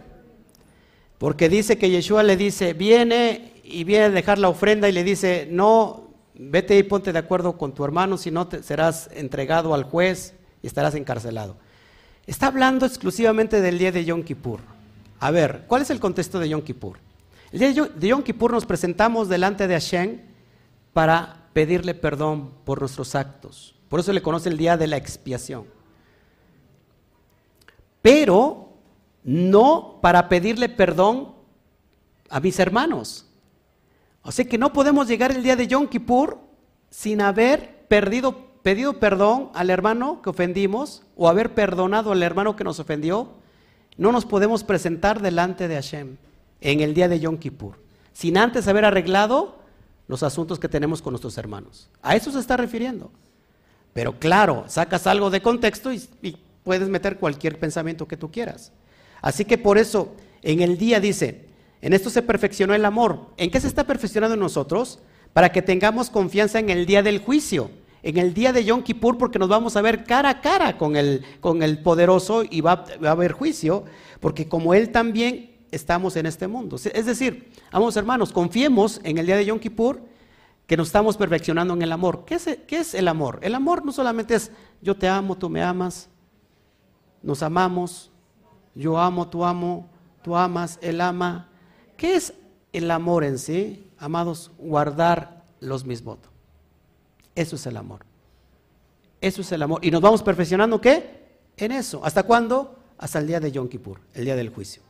[1.19, 5.05] Porque dice que Yeshua le dice, viene y viene a dejar la ofrenda y le
[5.05, 9.85] dice, no, vete y ponte de acuerdo con tu hermano, si no serás entregado al
[9.85, 11.57] juez y estarás encarcelado.
[12.27, 14.61] Está hablando exclusivamente del día de Yom Kippur.
[15.21, 16.99] A ver, ¿cuál es el contexto de Yom Kippur?
[17.51, 20.21] El día de Yom Kippur nos presentamos delante de Hashem
[20.93, 23.75] para pedirle perdón por nuestros actos.
[23.89, 25.65] Por eso le conoce el día de la expiación.
[28.03, 28.68] Pero
[29.29, 31.35] no para pedirle perdón
[32.31, 33.27] a mis hermanos.
[34.23, 36.39] O sea que no podemos llegar el día de Yom Kippur
[36.89, 42.81] sin haber pedido perdón al hermano que ofendimos o haber perdonado al hermano que nos
[42.81, 43.35] ofendió,
[43.99, 46.17] no nos podemos presentar delante de Hashem
[46.63, 47.75] en el día de Yom Kippur,
[48.15, 49.59] sin antes haber arreglado
[50.07, 51.91] los asuntos que tenemos con nuestros hermanos.
[52.01, 53.11] A eso se está refiriendo.
[53.93, 58.73] Pero claro, sacas algo de contexto y puedes meter cualquier pensamiento que tú quieras.
[59.21, 61.47] Así que por eso, en el día dice,
[61.81, 63.27] en esto se perfeccionó el amor.
[63.37, 65.01] ¿En qué se está perfeccionando nosotros?
[65.33, 67.71] Para que tengamos confianza en el día del juicio
[68.03, 70.97] en el día de Yom Kippur porque nos vamos a ver cara a cara con
[70.97, 73.85] el, con el poderoso y va, a haber juicio,
[74.21, 76.77] porque como Él también estamos en este mundo.
[76.77, 80.01] Es decir, vamos hermanos, confiemos en el día de Yom Kippur
[80.67, 82.25] que nos estamos perfeccionando en el amor.
[82.25, 83.41] ¿Qué es, ¿Qué es el amor?
[83.43, 86.09] El amor no solamente es yo te amo, tú me amas,
[87.23, 88.11] nos amamos,
[88.75, 89.89] yo amo, tú amo,
[90.23, 91.49] tú amas, Él ama.
[91.97, 92.35] ¿Qué es
[92.73, 93.91] el amor en sí?
[93.99, 96.31] Amados, guardar los mis votos.
[97.35, 98.05] Eso es el amor.
[99.21, 99.85] Eso es el amor.
[99.85, 101.27] Y nos vamos perfeccionando qué?
[101.57, 102.05] En eso.
[102.05, 102.77] ¿Hasta cuándo?
[102.99, 104.83] Hasta el día de Yom Kippur, el día del juicio.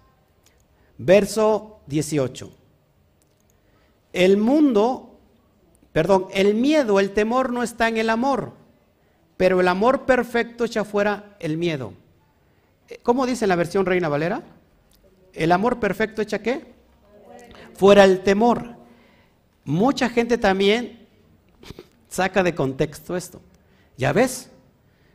[0.99, 2.51] Verso 18.
[4.13, 5.19] El mundo,
[5.93, 8.53] perdón, el miedo, el temor no está en el amor,
[9.37, 11.93] pero el amor perfecto echa fuera el miedo.
[13.02, 14.43] ¿Cómo dice en la versión Reina Valera?
[15.32, 16.74] El amor perfecto echa qué?
[17.74, 18.77] Fuera el temor.
[19.65, 21.06] Mucha gente también
[22.09, 23.40] saca de contexto esto.
[23.97, 24.51] Ya ves,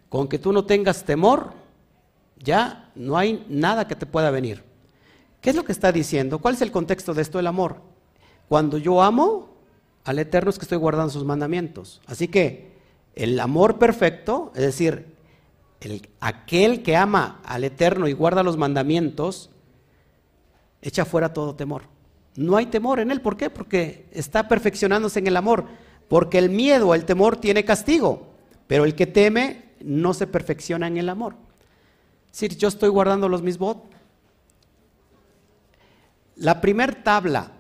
[0.10, 1.54] con que tú no tengas temor,
[2.38, 4.64] ya no hay nada que te pueda venir.
[5.42, 6.40] ¿Qué es lo que está diciendo?
[6.40, 7.82] ¿Cuál es el contexto de esto, el amor?
[8.48, 9.50] Cuando yo amo,
[10.04, 12.02] al Eterno es que estoy guardando sus mandamientos.
[12.06, 12.72] Así que
[13.16, 15.13] el amor perfecto, es decir,
[15.86, 19.50] el, aquel que ama al Eterno y guarda los mandamientos,
[20.82, 21.84] echa fuera todo temor.
[22.36, 23.22] No hay temor en él.
[23.22, 23.50] ¿Por qué?
[23.50, 25.66] Porque está perfeccionándose en el amor.
[26.08, 28.34] Porque el miedo, el temor tiene castigo.
[28.68, 31.36] Pero el que teme no se perfecciona en el amor.
[32.32, 33.84] Es yo estoy guardando los misbot.
[36.36, 37.52] La primer tabla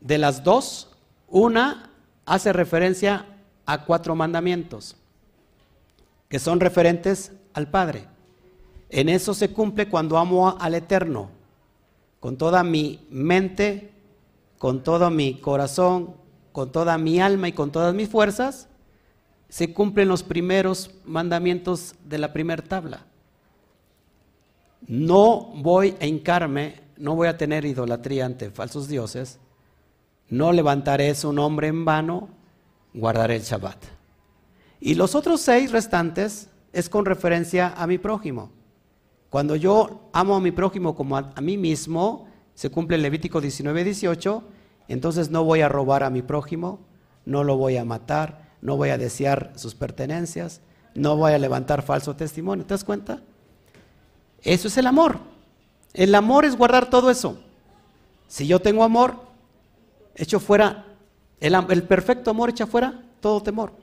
[0.00, 0.96] de las dos,
[1.28, 1.90] una
[2.24, 3.26] hace referencia
[3.66, 4.96] a cuatro mandamientos
[6.32, 8.06] que son referentes al Padre.
[8.88, 11.28] En eso se cumple cuando amo al Eterno,
[12.20, 13.92] con toda mi mente,
[14.56, 16.14] con todo mi corazón,
[16.52, 18.66] con toda mi alma y con todas mis fuerzas,
[19.50, 23.04] se cumplen los primeros mandamientos de la primera tabla.
[24.86, 29.38] No voy a hincarme, no voy a tener idolatría ante falsos dioses,
[30.30, 32.30] no levantaré su nombre en vano,
[32.94, 34.01] guardaré el Shabbat.
[34.84, 38.50] Y los otros seis restantes es con referencia a mi prójimo.
[39.30, 42.26] Cuando yo amo a mi prójimo como a, mí mismo,
[42.56, 44.42] se cumple el Levítico 19, 18,
[44.88, 46.80] entonces no voy a robar a mi prójimo,
[47.24, 50.60] no lo voy a matar, no voy a desear sus pertenencias,
[50.96, 52.64] no voy a levantar falso testimonio.
[52.64, 53.22] ¿Te das cuenta?
[54.42, 55.20] Eso es el amor.
[55.94, 57.38] El amor es guardar todo eso.
[58.26, 59.14] Si yo tengo amor,
[60.16, 60.86] echo fuera,
[61.38, 63.81] el, el perfecto amor echa fuera todo temor.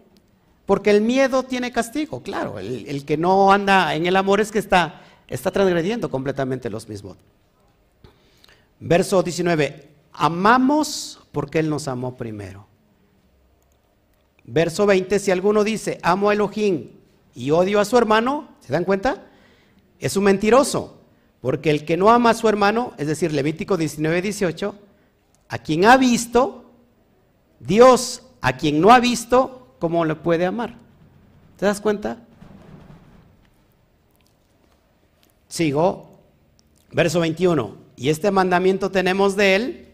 [0.69, 2.59] Porque el miedo tiene castigo, claro.
[2.59, 7.17] El, que no anda en el amor es que está, está transgrediendo completamente los mismos.
[8.79, 9.89] Verso 19.
[10.13, 12.67] Amamos porque Él nos amó primero.
[14.43, 15.17] Verso 20.
[15.17, 16.91] Si alguno dice, amo a Elohim
[17.33, 19.25] y odio a su hermano, ¿se dan cuenta?
[19.99, 20.99] Es un mentiroso.
[21.41, 24.75] Porque el que no ama a su hermano, es decir, Levítico 19, 18,
[25.47, 26.65] a quien ha visto,
[27.59, 30.75] Dios a quien no ha visto, ¿cómo le puede amar?
[31.57, 32.17] ¿Te das cuenta?
[35.47, 36.19] Sigo,
[36.91, 37.75] verso 21.
[37.95, 39.87] Y este mandamiento tenemos de él,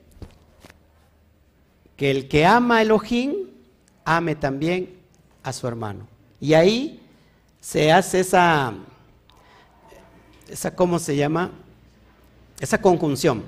[1.96, 3.34] que el que ama a Elohim,
[4.04, 4.98] ame también
[5.44, 6.08] a su hermano.
[6.40, 7.02] Y ahí
[7.62, 8.74] se hace esa,
[10.48, 11.52] esa ¿cómo se llama?
[12.60, 13.44] Esa conjunción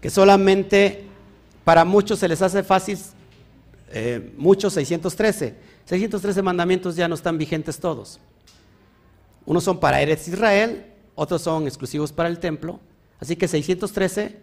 [0.00, 1.04] que solamente
[1.64, 2.98] para muchos se les hace fácil,
[3.90, 5.54] eh, muchos 613.
[5.84, 8.20] 613 mandamientos ya no están vigentes todos.
[9.46, 10.84] Unos son para Eretz Israel,
[11.14, 12.80] otros son exclusivos para el templo.
[13.18, 14.36] Así que 613,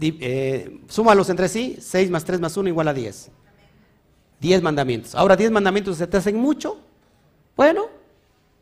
[0.00, 3.30] eh, súmalos entre sí, 6 más 3 más 1 igual a 10.
[4.40, 5.14] 10 mandamientos.
[5.14, 6.78] Ahora, 10 mandamientos se te hacen mucho.
[7.56, 7.86] Bueno,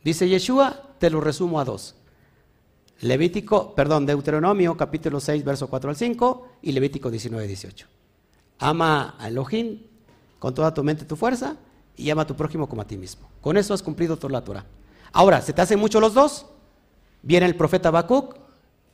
[0.05, 1.97] dice Yeshua, te lo resumo a dos.
[3.01, 7.91] Levítico, perdón, Deuteronomio capítulo 6, verso 4 al 5 y Levítico 19, 18.
[8.63, 9.81] Ama a Elohim
[10.39, 11.57] con toda tu mente y tu fuerza
[11.97, 13.29] y ama a tu prójimo como a ti mismo.
[13.41, 14.65] Con eso has cumplido toda la Torah.
[15.13, 16.47] Ahora, ¿se te hacen mucho los dos?
[17.23, 18.37] Viene el profeta Habacuc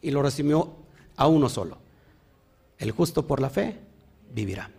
[0.01, 0.75] y lo resumió
[1.17, 1.77] a uno solo.
[2.79, 3.79] El justo por la fe
[4.33, 4.71] vivirá.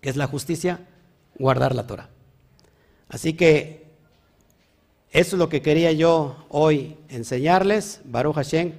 [0.00, 0.88] ¿Qué es la justicia?
[1.38, 2.08] Guardar la Torah.
[3.08, 3.86] Así que
[5.10, 8.72] eso es lo que quería yo hoy enseñarles, Baruch Hashem,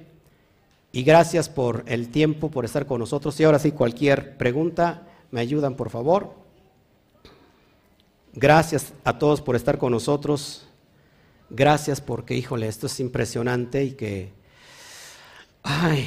[0.92, 3.40] y gracias por el tiempo, por estar con nosotros.
[3.40, 6.34] Y ahora sí, cualquier pregunta, me ayudan por favor.
[8.34, 10.68] Gracias a todos por estar con nosotros.
[11.48, 14.32] Gracias porque, híjole, esto es impresionante y que,
[15.62, 16.06] ay,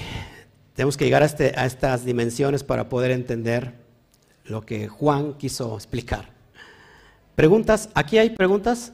[0.75, 3.73] tenemos que llegar a, este, a estas dimensiones para poder entender
[4.43, 6.29] lo que Juan quiso explicar.
[7.35, 7.89] ¿Preguntas?
[7.95, 8.93] ¿Aquí hay preguntas?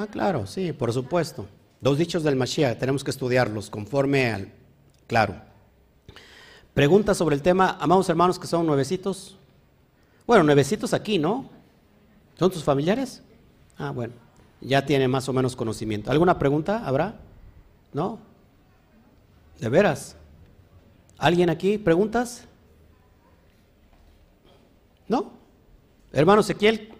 [0.00, 1.48] Ah, claro, sí, por supuesto.
[1.80, 4.52] Dos dichos del Mashiach, tenemos que estudiarlos conforme al...
[5.08, 5.34] Claro.
[6.72, 9.36] Pregunta sobre el tema, amados hermanos que son nuevecitos.
[10.24, 11.50] Bueno, nuevecitos aquí, ¿no?
[12.38, 13.22] ¿Son tus familiares?
[13.76, 14.14] Ah, bueno,
[14.60, 16.12] ya tiene más o menos conocimiento.
[16.12, 17.16] ¿Alguna pregunta habrá?
[17.92, 18.20] ¿No?
[19.58, 20.14] ¿De veras?
[21.16, 21.76] ¿Alguien aquí?
[21.76, 22.44] ¿Preguntas?
[25.08, 25.32] ¿No?
[26.12, 26.92] Hermano Ezequiel,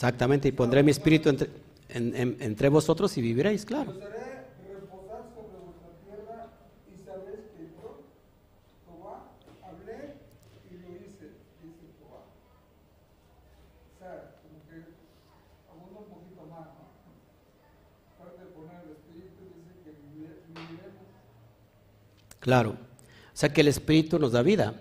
[0.00, 1.50] Exactamente, y pondré mi espíritu entre,
[1.90, 3.92] en- en- entre vosotros y viviréis, claro.
[20.48, 20.94] Viviremos.
[22.40, 22.70] Claro.
[22.70, 24.74] O sea que el Espíritu nos da vida.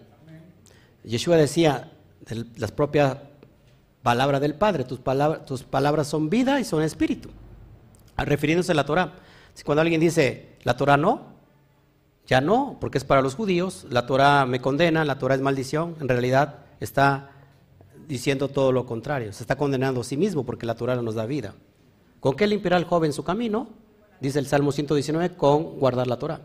[1.03, 1.91] Yeshua decía,
[2.27, 3.17] de las propias
[4.03, 7.29] palabras del Padre, tus, palabras tus palabras son vida y son espíritu.
[8.15, 9.13] Ah, Refiriéndose a la Torah.
[9.53, 11.33] Si cuando alguien dice, la Torah no,
[12.27, 15.95] ya no, porque es para los judíos, la Torah me condena, la Torah es maldición,
[15.99, 17.31] en realidad está
[18.07, 21.15] diciendo todo lo contrario, se está condenando a sí mismo porque la Torah no nos
[21.15, 21.55] da vida.
[22.19, 23.69] ¿Con qué limpiará el joven su camino?
[24.19, 26.41] Dice el Salmo 119, con guardar la Torah.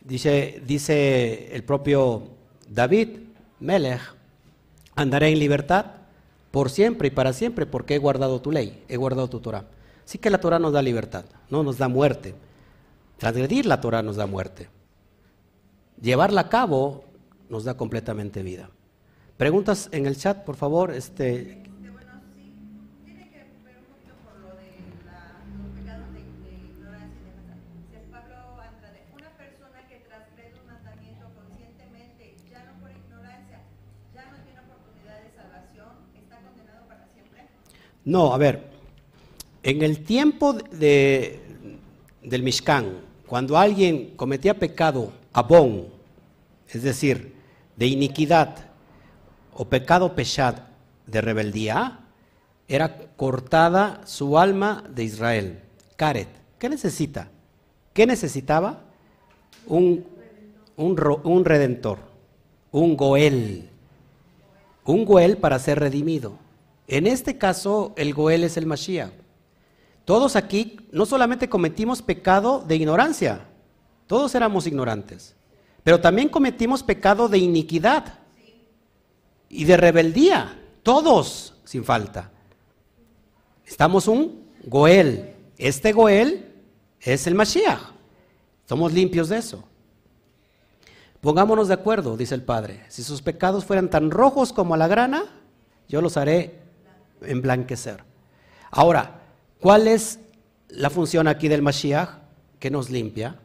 [0.00, 2.22] Dice, dice el propio
[2.68, 3.18] David,
[3.58, 4.15] Melech,
[4.96, 5.86] andaré en libertad
[6.50, 9.66] por siempre y para siempre porque he guardado tu ley, he guardado tu Torah.
[10.04, 12.34] Sí que la Torah nos da libertad, no nos da muerte.
[13.18, 14.68] Transgredir la Torah nos da muerte.
[16.00, 17.04] Llevarla a cabo
[17.48, 18.70] nos da completamente vida.
[19.36, 20.92] Preguntas en el chat, por favor.
[20.92, 22.52] Este, Este, bueno, sí,
[23.04, 27.36] tiene que ver un poquito por lo de la, los pecados de, de ignorancia y
[27.36, 27.58] demás.
[27.76, 33.60] Dice Pablo Andrade, una persona que transgrede un mandamiento conscientemente, ya no por ignorancia,
[34.12, 37.48] ya no tiene oportunidad de salvación, está condenado para siempre.
[38.06, 38.62] No, a ver,
[39.64, 41.40] en el tiempo de,
[42.22, 45.88] del Mishkan, cuando alguien cometía pecado abón,
[46.68, 47.34] es decir,
[47.76, 48.56] de iniquidad
[49.52, 50.54] o pecado peshad
[51.06, 51.98] de rebeldía,
[52.68, 55.60] era cortada su alma de Israel.
[55.96, 56.28] Karet,
[56.60, 57.28] ¿qué necesita?
[57.92, 58.84] ¿Qué necesitaba?
[59.66, 60.06] Un,
[60.76, 61.98] un, un redentor,
[62.70, 63.68] un goel,
[64.84, 66.45] un Goel para ser redimido.
[66.88, 69.12] En este caso, el Goel es el Mashiach.
[70.04, 73.40] Todos aquí no solamente cometimos pecado de ignorancia,
[74.06, 75.34] todos éramos ignorantes,
[75.82, 78.20] pero también cometimos pecado de iniquidad
[79.48, 82.30] y de rebeldía, todos sin falta.
[83.66, 85.34] Estamos un Goel.
[85.58, 86.54] Este Goel
[87.00, 87.80] es el Mashiach.
[88.68, 89.64] Somos limpios de eso.
[91.20, 92.84] Pongámonos de acuerdo, dice el Padre.
[92.88, 95.24] Si sus pecados fueran tan rojos como la grana,
[95.88, 96.65] yo los haré
[97.22, 98.02] emblanquecer.
[98.70, 99.20] Ahora,
[99.60, 100.18] ¿cuál es
[100.68, 102.10] la función aquí del Mashiach
[102.58, 103.36] que nos limpia?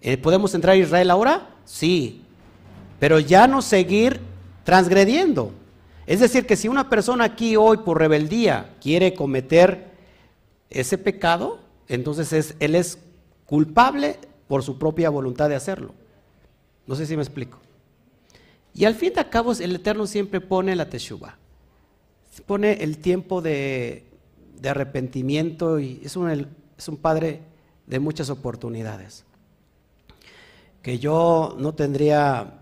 [0.00, 1.50] Eh, ¿Podemos entrar a Israel ahora?
[1.64, 2.22] Sí,
[2.98, 4.20] pero ya no seguir
[4.64, 5.52] transgrediendo.
[6.06, 9.92] Es decir, que si una persona aquí hoy por rebeldía quiere cometer
[10.70, 12.98] ese pecado, entonces es- él es
[13.46, 14.18] culpable
[14.48, 15.94] por su propia voluntad de hacerlo.
[16.86, 17.58] No sé si me explico.
[18.74, 21.36] Y al fin de cabo, el Eterno siempre pone la teshuva.
[22.40, 24.06] Pone el tiempo de,
[24.64, 27.40] arrepentimiento y es un, padre
[27.86, 29.24] de muchas oportunidades.
[30.80, 32.60] Que yo no tendría,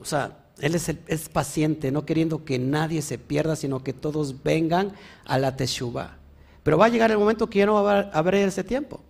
[0.00, 4.92] o sea, Él es, paciente, no queriendo que nadie se pierda, sino que todos vengan
[5.26, 6.16] a la teshuva.
[6.62, 9.00] Pero va a llegar el momento que ya no va a haber ese tiempo.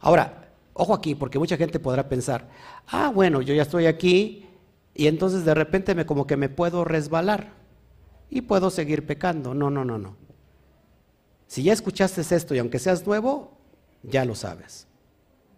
[0.00, 2.46] Ahora, ojo aquí, porque mucha gente podrá pensar,
[2.88, 4.46] ah, bueno, yo ya estoy aquí
[4.94, 7.55] y entonces de repente me como que me puedo resbalar
[8.30, 9.54] y puedo seguir pecando.
[9.54, 10.16] No, no, no, no.
[11.46, 13.56] Si ya escuchaste esto y aunque seas nuevo,
[14.02, 14.86] ya lo sabes.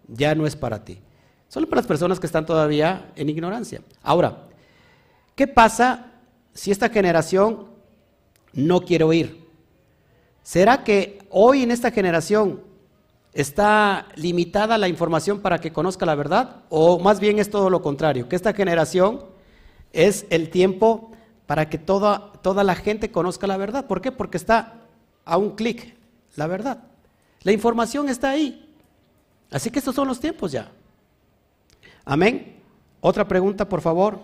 [0.06, 1.00] Ya no es para ti.
[1.48, 3.80] Solo para las personas que están todavía en ignorancia.
[4.02, 4.48] Ahora,
[5.34, 6.12] ¿qué pasa
[6.52, 7.68] si esta generación
[8.52, 9.46] no quiere oír?
[10.42, 12.62] ¿Será que hoy en esta generación
[13.32, 16.64] está limitada la información para que conozca la verdad?
[16.68, 18.28] ¿O más bien es todo lo contrario?
[18.28, 19.24] Que esta generación
[19.92, 21.12] es el tiempo
[21.48, 23.86] para que toda, toda la gente conozca la verdad.
[23.86, 24.12] ¿Por qué?
[24.12, 24.82] Porque está
[25.24, 25.96] a un clic
[26.36, 26.84] la verdad.
[27.42, 28.76] La información está ahí.
[29.50, 30.70] Así que estos son los tiempos ya.
[32.04, 32.60] Amén.
[33.00, 34.20] Otra pregunta, por favor.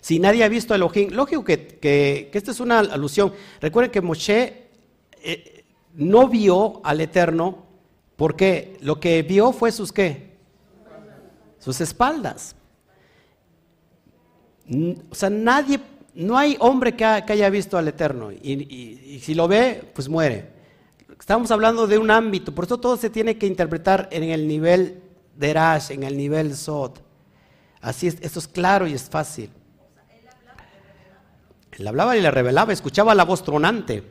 [0.00, 3.34] Si nadie ha visto a Elohim, lógico que, que, que esta es una alusión.
[3.60, 4.69] Recuerden que Moshe
[5.22, 5.64] eh,
[5.94, 7.66] no vio al Eterno
[8.16, 10.36] porque lo que vio fue sus qué?
[11.58, 12.54] Sus espaldas.
[15.10, 15.80] O sea, nadie,
[16.14, 18.30] no hay hombre que, ha- que haya visto al Eterno.
[18.30, 20.48] Y, si lo ve, pues muere.
[21.18, 25.02] Estamos hablando de un ámbito, por eso todo se tiene que interpretar en el nivel
[25.36, 26.92] de Rash, en el nivel Sod.
[27.80, 29.50] Así es, esto es claro y es fácil.
[31.72, 34.02] Él hablaba y le revelaba, escuchaba la voz tronante.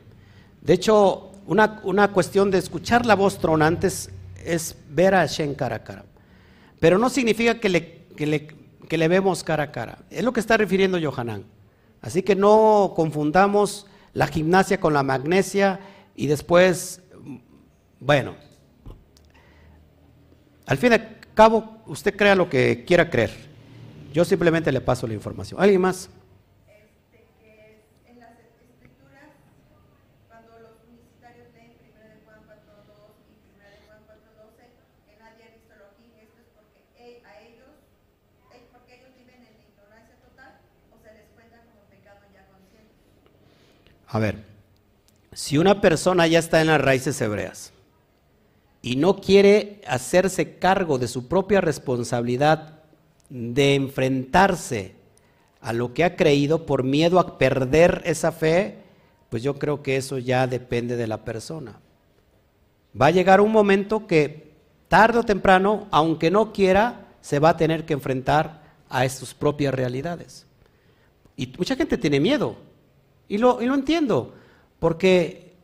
[0.62, 4.10] De hecho, una, una cuestión de escuchar la voz tronante es,
[4.44, 6.04] es ver a Hashem cara a cara.
[6.78, 8.46] Pero no significa que le, que le,
[8.88, 9.98] que le vemos cara a cara.
[10.10, 11.44] Es lo que está refiriendo Yohanan.
[12.02, 15.80] Así que no confundamos la gimnasia con la magnesia
[16.16, 17.00] y después,
[18.00, 18.34] bueno,
[20.66, 23.30] al fin y al cabo, usted crea lo que quiera creer.
[24.12, 25.60] Yo simplemente le paso la información.
[25.60, 26.08] ¿Alguien más?
[26.66, 29.30] este, que en las escrituras,
[30.26, 32.90] cuando los universitarios leen 1 de Juan 4.2
[33.30, 34.66] y 1 de Juan 4.12,
[35.06, 37.70] que nadie ha visto lo aquí, esto es porque e- a ellos,
[38.54, 40.58] eh, porque ellos viven en la ignorancia total
[40.90, 42.94] o se les cuenta como pecado ya consciente.
[44.12, 44.44] A ver,
[45.32, 47.72] si una persona ya está en las raíces hebreas
[48.82, 52.80] y no quiere hacerse cargo de su propia responsabilidad
[53.28, 54.96] de enfrentarse
[55.60, 58.78] a lo que ha creído por miedo a perder esa fe,
[59.28, 61.78] pues yo creo que eso ya depende de la persona.
[63.00, 64.50] Va a llegar un momento que
[64.88, 69.72] tarde o temprano, aunque no quiera, se va a tener que enfrentar a sus propias
[69.72, 70.46] realidades.
[71.36, 72.69] Y mucha gente tiene miedo.
[73.30, 74.34] Y lo, y lo entiendo,
[74.80, 75.54] porque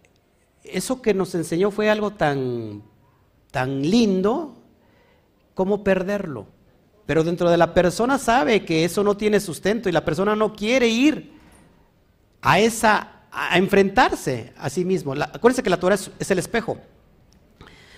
[0.62, 2.82] eso que nos enseñó fue algo tan,
[3.50, 4.56] tan lindo
[5.52, 6.46] como perderlo.
[7.06, 10.54] Pero dentro de la persona sabe que eso no tiene sustento y la persona no
[10.54, 11.32] quiere ir
[12.40, 15.14] a esa a enfrentarse a sí mismo.
[15.16, 16.78] La- acuérdense que la Torah es, es el espejo.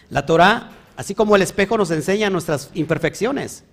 [0.08, 3.64] La Torah, así como el espejo nos enseña nuestras imperfecciones.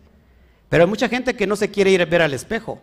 [0.67, 2.81] Pero hay mucha gente que no se quiere ir a ver al espejo.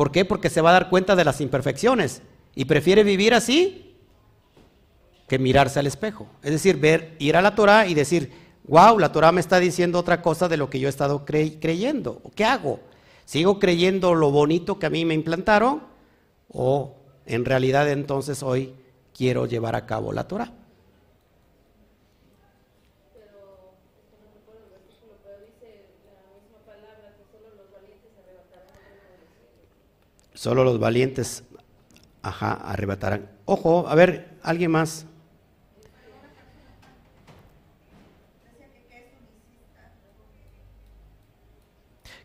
[0.00, 0.24] ¿Por qué?
[0.24, 2.22] Porque se va a dar cuenta de las imperfecciones
[2.54, 3.96] y prefiere vivir así
[5.28, 6.26] que mirarse al espejo.
[6.42, 8.32] Es decir, ver, ir a la Torah y decir,
[8.66, 11.58] wow, la Torah me está diciendo otra cosa de lo que yo he estado cre-
[11.60, 12.22] creyendo.
[12.34, 12.80] ¿Qué hago?
[13.26, 15.82] ¿Sigo creyendo lo bonito que a mí me implantaron?
[16.48, 16.94] ¿O
[17.26, 18.72] en realidad entonces hoy
[19.14, 20.50] quiero llevar a cabo la Torah?
[30.40, 31.44] Solo los valientes,
[32.22, 33.28] arrebatarán.
[33.44, 35.04] Ojo, a ver, alguien más.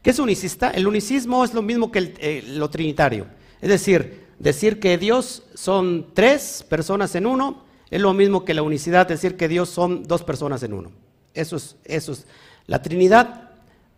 [0.02, 0.72] ¿Qué es unicista?
[0.72, 3.28] El unicismo es lo mismo que eh, lo trinitario.
[3.60, 8.62] Es decir, decir que Dios son tres personas en uno es lo mismo que la
[8.62, 10.94] unicidad, decir que Dios son dos personas en uno.
[11.34, 12.26] Eso es, eso es
[12.66, 13.52] la Trinidad,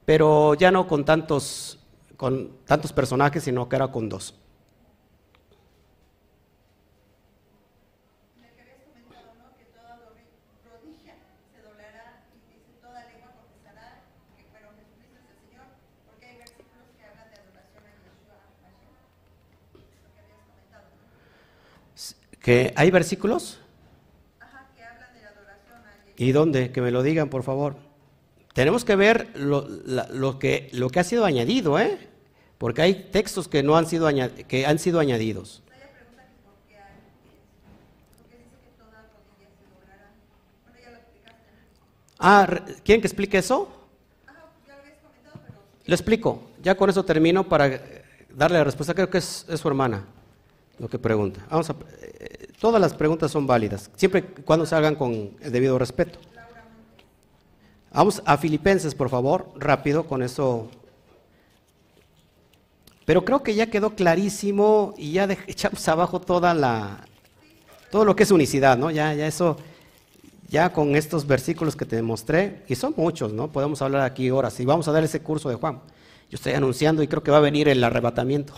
[0.05, 1.76] pero ya no con tantos,
[2.17, 4.33] con tantos personajes, sino que era con dos.
[8.35, 8.41] Que
[16.25, 18.89] hay versículos que hablan de adoración a Yeshua Hashem.
[20.03, 20.89] Lo que habías comentado,
[22.33, 22.39] ¿no?
[22.41, 23.59] ¿Que ¿Hay versículos?
[24.39, 25.93] Ajá, que hablan de la adoración a.
[26.15, 26.71] ¿Y dónde?
[26.71, 27.75] Que me lo digan, por favor.
[28.57, 31.95] Tenemos que ver lo, la- lo que, lo que ha sido añadido, ¿eh?
[32.57, 34.09] Porque hay textos que, no han, sido
[34.47, 35.61] que han sido añadidos.
[42.19, 43.69] Ah, re- ¿quieren que explique eso?
[44.25, 44.75] Ajá, ya
[45.85, 46.41] lo explico.
[46.63, 48.03] Ya con eso termino para eh,
[48.35, 48.93] darle la respuesta.
[48.93, 50.03] Creo que es, es su hermana
[50.79, 51.45] lo que pregunta.
[51.49, 55.51] Vamos a, eh, todas las preguntas son válidas, siempre y cuando se hagan con el
[55.51, 56.19] debido respeto.
[57.97, 60.67] Vamos a Filipenses, por favor, rápido, con eso.
[63.05, 66.99] Pero creo que ya quedó clarísimo y ya echamos abajo toda la,
[67.89, 68.91] todo lo que es unicidad, ¿no?
[68.91, 69.57] Ya, ya eso,
[70.47, 73.47] ya con estos versículos que te mostré, y son muchos, ¿no?
[73.51, 75.79] Podemos hablar aquí horas y vamos a dar ese curso de Juan.
[76.29, 78.53] Yo estoy anunciando y creo que va a venir el arrebatamiento.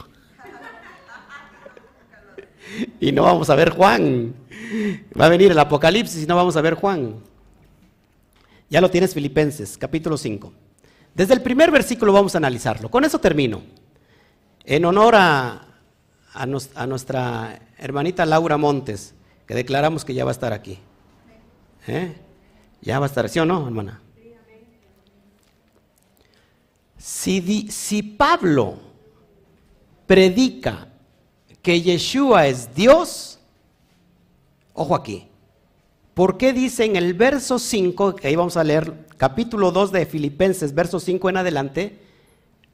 [3.00, 4.36] y no vamos a ver Juan.
[5.18, 7.30] Va a venir el Apocalipsis y no vamos a ver Juan.
[8.70, 10.54] Ya lo tienes Filipenses, capítulo 5.
[11.16, 12.90] Desde el primer versículo vamos a analizarlo.
[12.92, 13.64] Con eso termino.
[14.64, 15.68] En honor a,
[16.34, 19.16] a nuestra hermanita Laura Montes,
[19.48, 20.78] que declaramos que ya va a estar aquí.
[21.88, 22.16] ¿Eh?
[22.82, 24.02] Ya va a estar, ¿sí o no, hermana?
[26.98, 28.78] Si, di- si Pablo
[30.06, 30.90] predica
[31.62, 33.40] que Yeshua es Dios,
[34.74, 35.29] ojo aquí,
[36.20, 40.06] ¿por qué dice en el verso 5, que ahí vamos a leer, capítulo 2 de
[40.06, 41.98] Filipenses, verso 5 en adelante,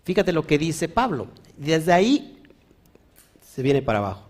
[0.04, 1.28] fíjate lo que dice Pablo.
[1.56, 2.42] Desde ahí
[3.48, 4.26] se viene para abajo.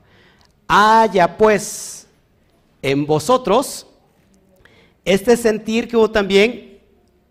[0.67, 2.07] Haya pues
[2.81, 3.87] en vosotros
[5.05, 6.81] este sentir que hubo también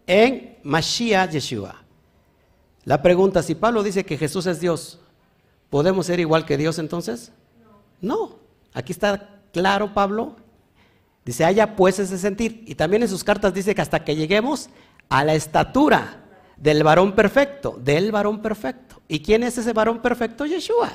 [0.06, 1.84] en Mashiach Yeshua.
[2.86, 5.00] La pregunta, si Pablo dice que Jesús es Dios,
[5.68, 7.30] ¿podemos ser igual que Dios entonces?
[8.00, 8.38] No.
[8.72, 10.36] Aquí está claro Pablo
[11.24, 12.62] Dice, haya pues ese sentir.
[12.66, 14.68] Y también en sus cartas dice que hasta que lleguemos
[15.08, 16.24] a la estatura
[16.56, 19.02] del varón perfecto, del varón perfecto.
[19.08, 20.46] ¿Y quién es ese varón perfecto?
[20.46, 20.92] Yeshua.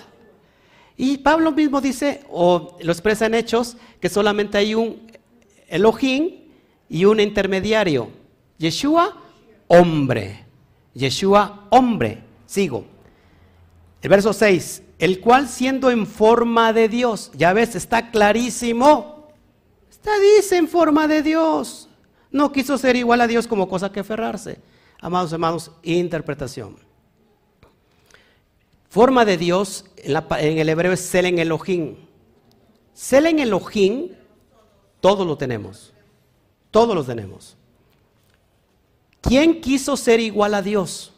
[0.98, 5.10] Y Pablo mismo dice, o lo expresa en Hechos, que solamente hay un
[5.68, 6.32] Elohim
[6.90, 8.10] y un intermediario.
[8.58, 9.16] Yeshua,
[9.68, 10.46] hombre.
[10.94, 12.24] Yeshua, hombre.
[12.46, 12.86] Sigo.
[14.02, 19.19] El verso 6, el cual siendo en forma de Dios, ya ves, está clarísimo.
[20.00, 21.90] Está, dice en forma de Dios.
[22.32, 24.62] No quiso ser igual a Dios como cosa que aferrarse.
[25.02, 26.78] Amados hermanos, interpretación.
[28.90, 31.96] Forma de Dios en, el hebreo es Selen Elohim.
[32.94, 34.10] Selen Elohim,
[35.02, 35.94] todo lo tenemos.
[36.72, 37.58] Todos los tenemos.
[39.22, 41.14] ¿Quién quiso ser igual a Dios?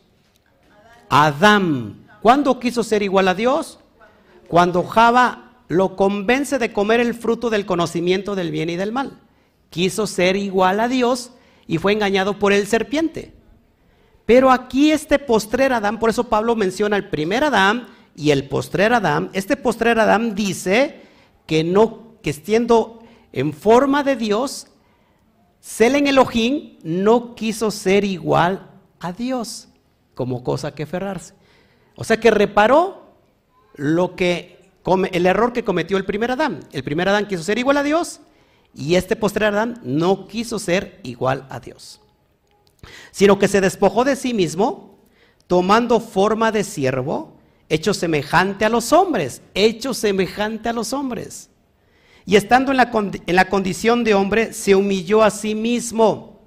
[1.10, 2.08] Adán.
[2.22, 3.80] ¿Cuándo quiso ser igual a Dios?
[4.48, 9.22] Cuando Java lo convence de comer el fruto del conocimiento del bien y del mal.
[9.70, 11.32] Quiso ser igual a Dios
[11.66, 13.34] y fue engañado por el serpiente.
[14.26, 17.88] Pero aquí este postrer Adán, por eso Pablo menciona el primer Adán
[18.18, 19.30] y el postrer Adán.
[19.32, 21.04] Este postrer Adán dice
[21.48, 23.00] que no, que siendo
[23.32, 24.68] en forma de Dios,
[25.62, 28.70] Selen Elohim no quiso ser igual
[29.00, 29.70] a Dios
[30.16, 31.34] como cosa que aferrarse.
[31.96, 33.16] O sea que reparó
[33.76, 34.61] lo que
[35.12, 36.62] el error que cometió el primer Adán.
[36.72, 38.22] El primer Adán quiso ser igual a Dios
[38.74, 42.02] y este postrer Adán no quiso ser igual a Dios
[43.12, 44.98] sino que se despojó de sí mismo,
[45.48, 47.38] tomando forma de siervo,
[47.70, 51.50] hecho semejante a los hombres, hecho semejante a los hombres.
[52.26, 56.40] Y estando en la, en la condición de hombre, se humilló a sí mismo,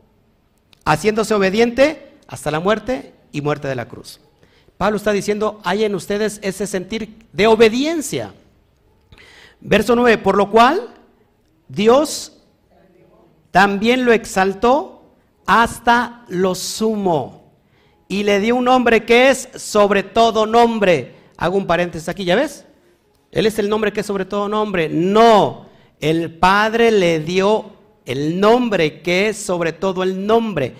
[0.84, 4.20] haciéndose obediente hasta la muerte y muerte de la cruz.
[4.84, 8.34] Pablo está diciendo, hay en ustedes ese sentir de obediencia.
[9.58, 10.90] Verso 9, por lo cual
[11.68, 12.36] Dios
[13.50, 15.04] también lo exaltó
[15.46, 17.50] hasta lo sumo
[18.08, 21.14] y le dio un nombre que es sobre todo nombre.
[21.38, 22.66] Hago un paréntesis aquí, ¿ya ves?
[23.32, 24.90] Él es el nombre que es sobre todo nombre.
[24.90, 25.64] No,
[25.98, 27.70] el Padre le dio
[28.04, 30.74] el nombre que es sobre todo el nombre.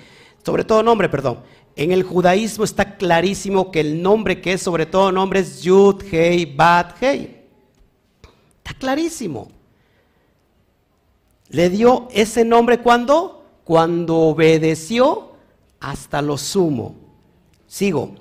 [0.44, 1.38] Sobre todo nombre, perdón.
[1.76, 6.02] En el judaísmo está clarísimo que el nombre que es sobre todo nombre es Yud,
[6.10, 7.42] Hei, Bat, Hei.
[8.58, 9.48] Está clarísimo.
[11.48, 13.44] Le dio ese nombre cuando?
[13.64, 15.32] Cuando obedeció
[15.80, 16.94] hasta lo sumo.
[17.66, 18.14] Sigo.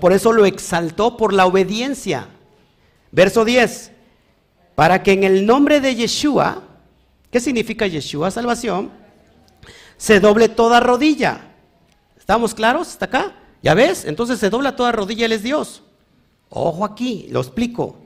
[0.00, 2.28] Por eso lo exaltó por la obediencia.
[3.12, 3.92] Verso 10.
[4.74, 6.62] Para que en el nombre de Yeshua,
[7.30, 8.30] ¿qué significa Yeshua?
[8.30, 8.90] Salvación.
[9.96, 11.55] Se doble toda rodilla.
[12.26, 13.32] ¿Estamos claros hasta acá?
[13.62, 14.04] ¿Ya ves?
[14.04, 15.84] Entonces se dobla toda rodilla, Él es Dios.
[16.50, 17.98] Ojo aquí, lo explico.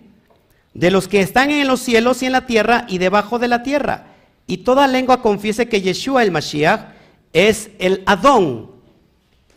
[0.75, 3.63] De los que están en los cielos y en la tierra y debajo de la
[3.63, 4.09] tierra.
[4.47, 6.93] Y toda lengua confiese que Yeshua el Mashiach
[7.33, 8.73] es el Adón,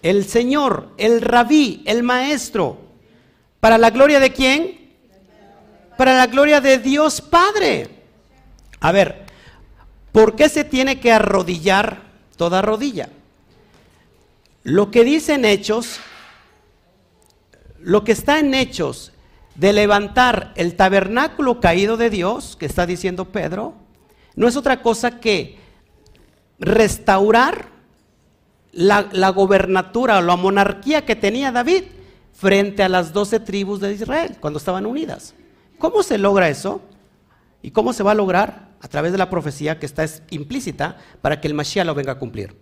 [0.02, 2.77] el Señor, el Rabí, el Maestro.
[3.60, 4.94] ¿Para la gloria de quién?
[5.98, 7.90] Para la gloria de Dios Padre.
[8.80, 9.26] A ver,
[10.14, 12.02] ¿por qué se tiene que arrodillar
[12.38, 13.10] toda rodilla?
[14.64, 15.99] Lo que dicen Hechos,
[17.80, 19.11] lo que está en Hechos
[19.56, 23.73] de levantar el tabernáculo caído de Dios, que está diciendo Pedro,
[24.35, 25.57] no es otra cosa que
[26.60, 27.68] restaurar
[28.72, 31.84] la, la gobernatura o la monarquía que tenía David
[32.34, 35.35] frente a las doce tribus de Israel cuando estaban unidas.
[35.77, 36.81] ¿Cómo se logra eso?
[37.61, 38.69] ¿Y cómo se va a lograr?
[38.81, 42.14] A través de la profecía que está es- implícita para que el Mashiach lo venga
[42.14, 42.56] a cumplir.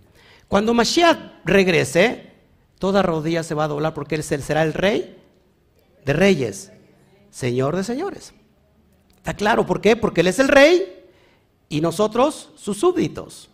[0.52, 2.30] Cuando Mashiach regrese,
[2.78, 5.18] toda rodilla se va a doblar porque él será el rey
[6.04, 6.74] de reyes,
[7.30, 8.34] señor de señores.
[9.16, 9.96] ¿Está claro por qué?
[9.96, 11.06] Porque él es el rey
[11.70, 13.50] y nosotros sus súbditos.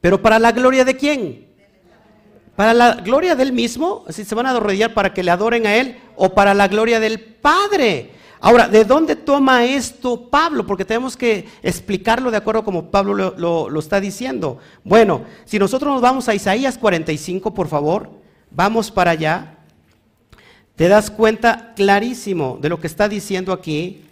[0.00, 1.46] Pero para la gloria de quién?
[2.56, 5.76] Para la gloria del mismo, si se van a arrodillar para que le adoren a
[5.76, 8.10] él o para la gloria del Padre.
[8.42, 10.64] Ahora, ¿de dónde toma esto Pablo?
[10.66, 14.58] Porque tenemos que explicarlo de acuerdo como Pablo lo, está diciendo.
[14.82, 18.10] Bueno, si nosotros nos vamos a Isaías 45, por favor,
[18.50, 19.58] vamos para allá.
[20.74, 24.04] Te das cuenta clarísimo de lo que está diciendo aquí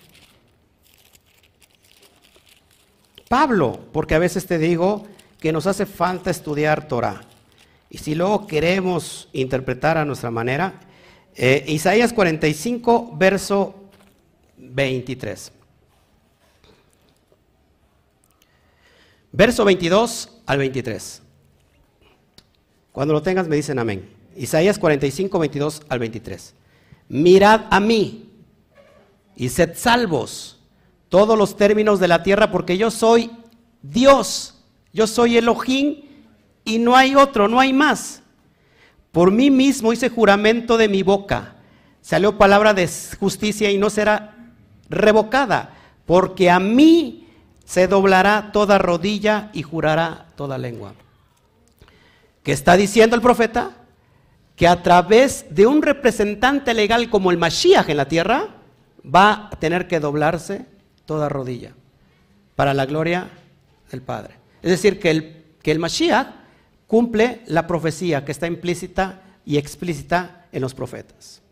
[3.30, 5.06] Pablo, porque a veces te digo
[5.40, 7.22] que nos hace falta estudiar Torah.
[7.88, 10.80] Y si luego queremos interpretar a nuestra manera,
[11.34, 13.88] eh, Isaías 45, verso
[14.59, 15.52] 23.
[19.32, 21.22] Verso 22 al 23.
[22.93, 24.09] Cuando lo tengas me dicen amén.
[24.36, 26.55] Isaías 45, 22 al 23.
[27.09, 28.30] Mirad a mí
[29.36, 30.59] y sed salvos
[31.09, 33.30] todos los términos de la tierra, porque yo soy
[33.82, 34.55] Dios.
[34.93, 36.02] Yo soy Elohim
[36.64, 38.22] y no hay otro, no hay más.
[39.12, 41.56] Por mí mismo hice juramento de mi boca.
[42.01, 44.38] Salió palabra de justicia y no será
[44.90, 45.74] revocada,
[46.06, 47.28] porque a mí
[47.65, 50.94] se doblará toda rodilla y jurará toda lengua.
[52.43, 53.73] ¿Qué está diciendo el profeta?
[54.56, 58.48] Que a través de un representante legal como el Mashiach en la tierra,
[59.05, 60.66] va a tener que doblarse
[61.05, 61.73] toda rodilla
[62.56, 63.28] para la gloria
[63.90, 64.35] del Padre.
[64.62, 66.28] Es decir, que el, que el Mashiach
[66.86, 71.43] cumple la profecía que está implícita y explícita en los profetas.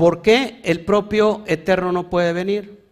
[0.00, 2.82] ¿Por qué el propio Eterno no puede venir?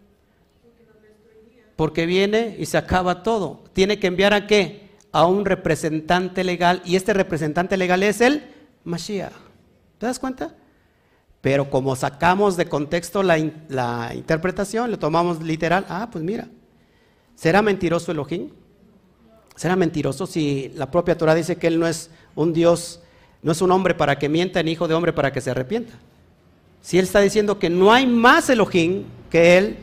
[1.74, 3.64] Porque viene y se acaba todo.
[3.72, 4.90] Tiene que enviar a qué?
[5.10, 6.82] A un representante legal.
[6.84, 8.44] Y este representante legal es el
[8.84, 9.32] Mashiach.
[9.96, 10.54] ¿Te das cuenta?
[11.40, 13.38] Pero como sacamos de contexto la,
[13.70, 16.46] la interpretación, lo tomamos literal, ah, pues mira,
[17.34, 18.50] ¿será mentiroso Elohim?
[19.56, 23.00] ¿Será mentiroso si la propia Torah dice que Él no es un Dios,
[23.40, 25.94] no es un hombre para que mienta, ni hijo de hombre para que se arrepienta?
[26.88, 29.76] Si Él está diciendo que no hay más Elohim que Él,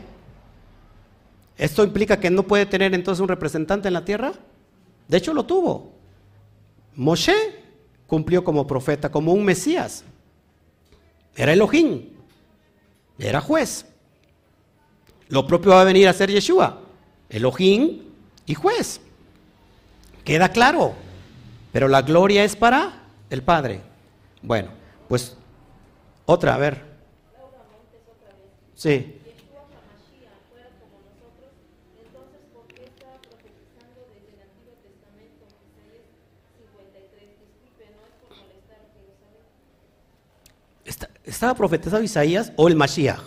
[1.56, 4.32] ¿esto implica que no puede tener entonces un representante en la tierra?
[5.06, 5.92] De hecho lo tuvo.
[6.96, 7.32] Moshe
[8.08, 10.02] cumplió como profeta, como un Mesías.
[11.36, 12.08] Era Elohim.
[13.20, 13.86] Era juez.
[15.28, 16.80] Lo propio va a venir a ser Yeshua.
[17.28, 18.02] Elohim
[18.46, 19.00] y juez.
[20.24, 20.94] Queda claro.
[21.70, 23.80] Pero la gloria es para el Padre.
[24.42, 24.70] Bueno,
[25.06, 25.36] pues
[26.24, 26.85] otra, a ver.
[28.76, 29.20] Sí.
[41.24, 43.18] ¿Estaba profetizado Isaías o el Mashiach?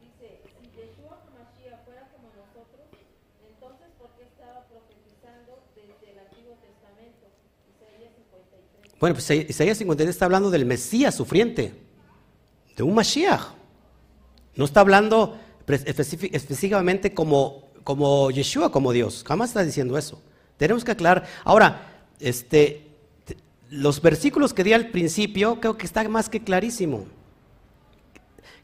[0.00, 2.86] Dice, si Yeshua Mashiach fuera como nosotros,
[3.46, 7.28] entonces ¿por qué estaba profetizando desde el Antiguo Testamento?
[7.68, 8.98] Isaías 53.
[8.98, 11.74] Bueno, pues Isaías 53 está hablando del Mesías sufriente,
[12.76, 13.57] de un Mashiach.
[14.58, 19.24] No está hablando específicamente como, como Yeshua, como Dios.
[19.24, 20.20] Jamás está diciendo eso.
[20.56, 21.26] Tenemos que aclarar.
[21.44, 22.88] Ahora, este,
[23.70, 27.06] los versículos que di al principio creo que está más que clarísimo.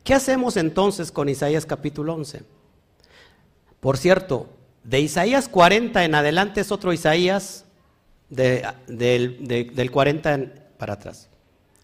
[0.02, 2.42] ¿Qué hacemos entonces con Isaías capítulo 11?
[3.78, 4.48] Por cierto,
[4.82, 7.66] de Isaías 40 en adelante es otro Isaías
[8.28, 10.40] del 40
[10.76, 11.28] para atrás.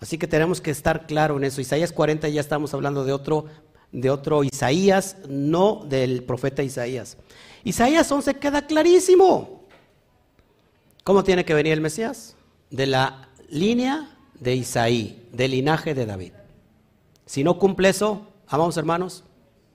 [0.00, 1.60] Así que tenemos que estar claro en eso.
[1.60, 3.46] Isaías 40 ya estamos hablando de otro,
[3.92, 7.16] de otro Isaías, no del profeta Isaías.
[7.64, 9.64] Isaías 11 queda clarísimo.
[11.04, 12.36] ¿Cómo tiene que venir el Mesías?
[12.70, 16.32] De la línea de Isaí, del linaje de David.
[17.26, 19.24] Si no cumple eso, amados hermanos,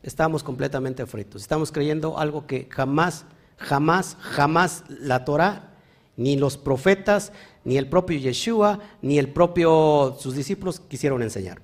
[0.03, 1.41] estamos completamente fritos.
[1.41, 3.25] Estamos creyendo algo que jamás,
[3.57, 5.73] jamás, jamás la Torah,
[6.17, 7.31] ni los profetas,
[7.63, 11.61] ni el propio Yeshua, ni el propio sus discípulos quisieron enseñar.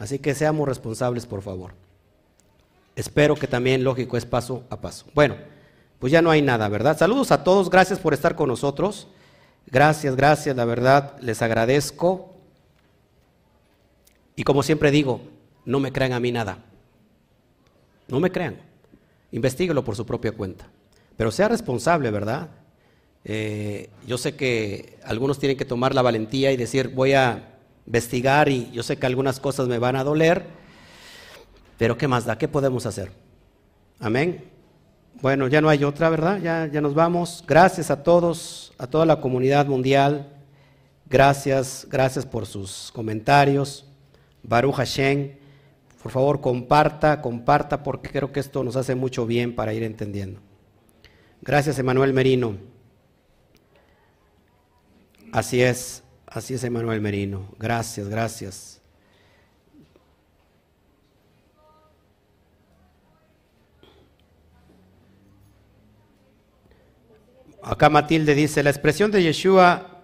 [0.00, 1.74] Así que seamos responsables, por favor.
[2.96, 5.04] Espero que también lógico es paso a paso.
[5.14, 5.36] Bueno,
[5.98, 6.96] pues ya no hay nada, ¿verdad?
[6.96, 9.08] Saludos a todos, gracias por estar con nosotros.
[9.66, 12.34] Gracias, gracias, la verdad, les agradezco.
[14.36, 15.20] Y como siempre digo,
[15.66, 16.64] no me crean a mí nada.
[18.08, 18.56] No me crean.
[19.32, 20.66] Investíguelo por su propia cuenta.
[21.18, 22.48] Pero sea responsable, ¿verdad?
[23.22, 28.48] Eh, yo sé que algunos tienen que tomar la valentía y decir, voy a investigar
[28.48, 30.44] y yo sé que algunas cosas me van a doler,
[31.78, 32.38] pero ¿qué más da?
[32.38, 33.10] ¿Qué podemos hacer?
[33.98, 34.44] Amén.
[35.20, 36.38] Bueno, ya no hay otra, ¿verdad?
[36.40, 37.44] Ya, ya nos vamos.
[37.46, 40.32] Gracias a todos, a toda la comunidad mundial.
[41.08, 43.84] Gracias, gracias por sus comentarios.
[44.42, 45.32] Baruch Hashem.
[46.02, 50.40] Por favor, comparta, comparta, porque creo que esto nos hace mucho bien para ir entendiendo.
[51.42, 52.56] Gracias, Emanuel Merino.
[55.32, 57.48] Así es, así es, Emanuel Merino.
[57.58, 58.80] Gracias, gracias.
[67.62, 70.02] Acá Matilde dice, la expresión de Yeshua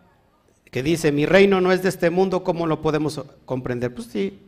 [0.70, 3.94] que dice, mi reino no es de este mundo, ¿cómo lo podemos comprender?
[3.94, 4.40] Pues sí,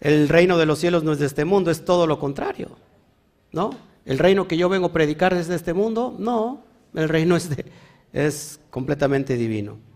[0.00, 2.78] el reino de los cielos no es de este mundo, es todo lo contrario,
[3.52, 3.70] ¿no?
[4.06, 6.64] El reino que yo vengo a predicar es de este mundo, no,
[6.94, 7.50] el reino es,
[8.14, 9.89] es completamente divino.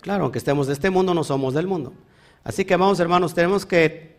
[0.00, 1.92] Claro, aunque estemos de este mundo, no somos del mundo.
[2.44, 4.16] Así que, amados hermanos, tenemos que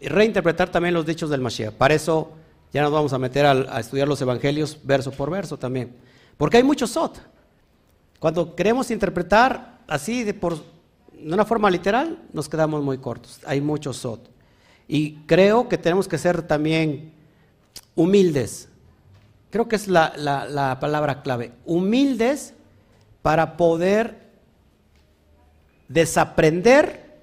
[0.00, 1.72] reinterpretar también los dichos del Mashiach.
[1.74, 2.32] Para eso
[2.72, 5.96] ya nos vamos a meter a, estudiar los evangelios verso por verso también.
[6.36, 7.18] Porque hay mucho sot.
[8.20, 10.56] Cuando queremos interpretar así de, por,
[11.12, 13.40] de una forma literal, nos quedamos muy cortos.
[13.46, 14.28] Hay mucho sot.
[14.86, 17.12] Y creo que tenemos que ser también
[17.94, 18.68] humildes.
[19.50, 21.52] Creo que es la- la palabra clave.
[21.64, 22.52] Humildes
[23.22, 24.25] para poder
[25.88, 27.18] desaprender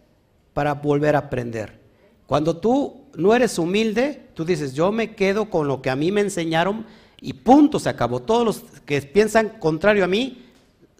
[0.53, 1.79] para volver a aprender.
[2.25, 6.11] Cuando tú no eres humilde, tú dices, yo me quedo con lo que a mí
[6.11, 6.85] me enseñaron
[7.21, 8.21] y punto, se acabó.
[8.21, 10.45] Todos los que piensan contrario a mí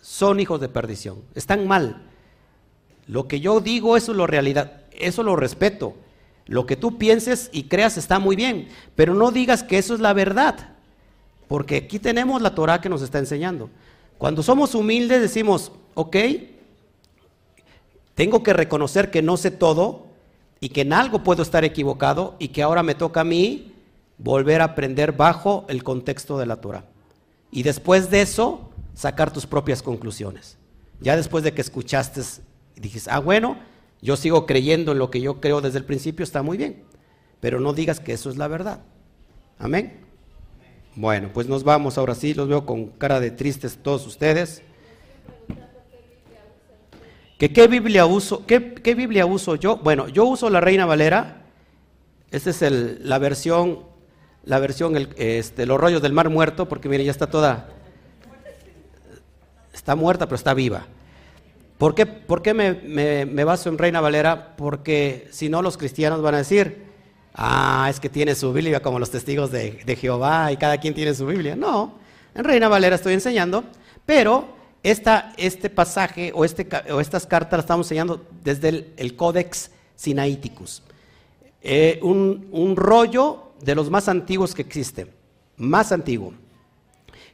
[0.02, 2.02] son hijos de perdición, están mal.
[3.08, 5.96] Lo que yo digo, eso es lo realidad, eso lo respeto.
[6.46, 10.02] Lo que tú pienses y creas está muy bien, pero no digas que eso es
[10.02, 10.72] la verdad,
[11.48, 13.70] porque aquí tenemos la Torah que nos está enseñando.
[14.18, 16.16] Cuando somos humildes decimos, ok,
[18.16, 20.08] tengo que reconocer que no sé todo
[20.60, 23.74] y que en algo puedo estar equivocado y que ahora me toca a mí
[24.18, 26.86] volver a aprender bajo el contexto de la Torah.
[27.52, 30.58] Y después de eso, sacar tus propias conclusiones.
[31.02, 32.22] Ya después de que escuchaste
[32.76, 33.58] y dijiste, ah, bueno,
[34.02, 36.84] yo sigo creyendo en lo que yo creo desde el principio, está muy bien.
[37.40, 38.80] Pero no digas que eso es la verdad.
[39.60, 40.00] Amén.
[40.96, 44.62] Bueno, pues nos vamos ahora sí, los veo con cara de tristes todos ustedes.
[47.38, 48.46] ¿Que ¿Qué Biblia uso?
[48.46, 49.78] ¿Qué, qué Biblia uso yo?
[49.78, 51.42] Bueno, yo uso la Reina Valera.
[52.32, 53.80] Esta es el- la versión,
[54.46, 57.70] la versión, el- este, los rollos del Mar Muerto, porque miren, ya está toda,
[59.74, 60.86] está muerta, pero está viva.
[61.78, 64.56] ¿Por qué, por qué me, me- me baso en Reina Valera?
[64.56, 66.84] Porque si no, los cristianos van a decir,
[67.34, 70.94] ah, es que tiene su Biblia como los testigos de, de Jehová y cada quien
[70.94, 71.56] tiene su Biblia.
[71.56, 71.96] No,
[72.36, 73.64] en Reina Valera estoy enseñando,
[74.06, 74.48] pero
[74.84, 79.72] esta, este pasaje o, este, o estas cartas las estamos enseñando desde el, el Codex
[79.96, 80.84] Sinaiticus.
[81.62, 85.08] Eh, un, un rollo de los más antiguos que existe,
[85.58, 86.34] más antiguo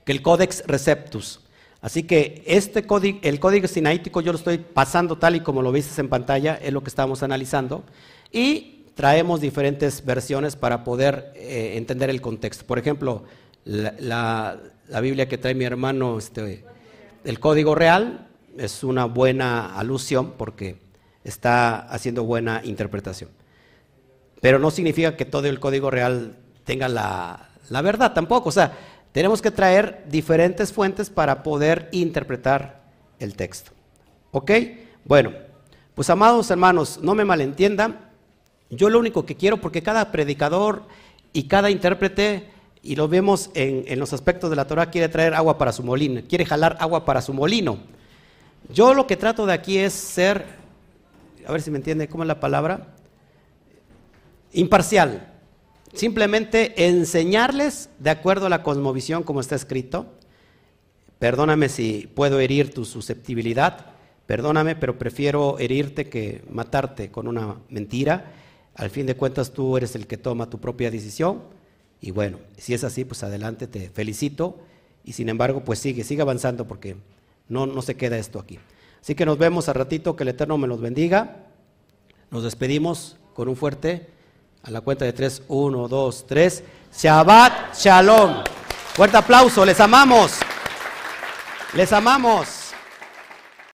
[0.05, 1.41] que el Codex Receptus.
[1.81, 2.85] Así que este
[3.23, 6.73] el código sinaítico yo lo estoy pasando tal y como lo viste en pantalla, es
[6.73, 7.83] lo que estamos analizando,
[8.31, 12.65] y traemos diferentes versiones para poder eh, entender el contexto.
[12.65, 13.23] Por ejemplo,
[13.63, 14.59] la, la-
[14.89, 16.65] la Biblia que trae mi hermano, este,
[17.23, 18.27] el código real,
[18.57, 20.77] es una buena alusión porque
[21.23, 23.29] está haciendo buena interpretación.
[24.41, 28.49] Pero no significa que todo el código real tenga la, la verdad tampoco.
[28.49, 28.77] O sea,
[29.11, 32.81] tenemos que traer diferentes fuentes para poder interpretar
[33.19, 33.71] el texto.
[34.31, 34.51] ¿Ok?
[35.05, 35.33] Bueno,
[35.95, 38.09] pues amados hermanos, no me malentiendan.
[38.69, 40.83] Yo lo único que quiero, porque cada predicador
[41.33, 42.49] y cada intérprete,
[42.81, 45.83] y lo vemos en, en los aspectos de la Torah, quiere traer agua para su
[45.83, 47.79] molino, quiere jalar agua para su molino.
[48.73, 50.45] Yo lo que trato de aquí es ser,
[51.45, 52.95] a ver si me entiende, ¿cómo es la palabra?
[54.53, 55.33] imparcial.
[55.93, 60.07] Simplemente enseñarles de acuerdo a la cosmovisión como está escrito.
[61.17, 63.87] Perdóname si puedo herir tu susceptibilidad,
[64.25, 68.31] perdóname, pero prefiero herirte que matarte con una mentira.
[68.75, 71.41] Al fin de cuentas tú eres el que toma tu propia decisión.
[72.01, 74.57] Y bueno, si es así, pues adelante, te felicito.
[75.03, 76.95] Y sin embargo, pues sigue, sigue avanzando porque
[77.47, 78.59] no, no se queda esto aquí.
[79.01, 81.37] Así que nos vemos a ratito, que el Eterno me los bendiga.
[82.31, 84.09] Nos despedimos con un fuerte,
[84.63, 86.63] a la cuenta de tres, uno, dos, tres.
[86.93, 88.43] Shabbat Shalom.
[88.93, 90.33] Fuerte aplauso, les amamos.
[91.73, 92.58] Les amamos.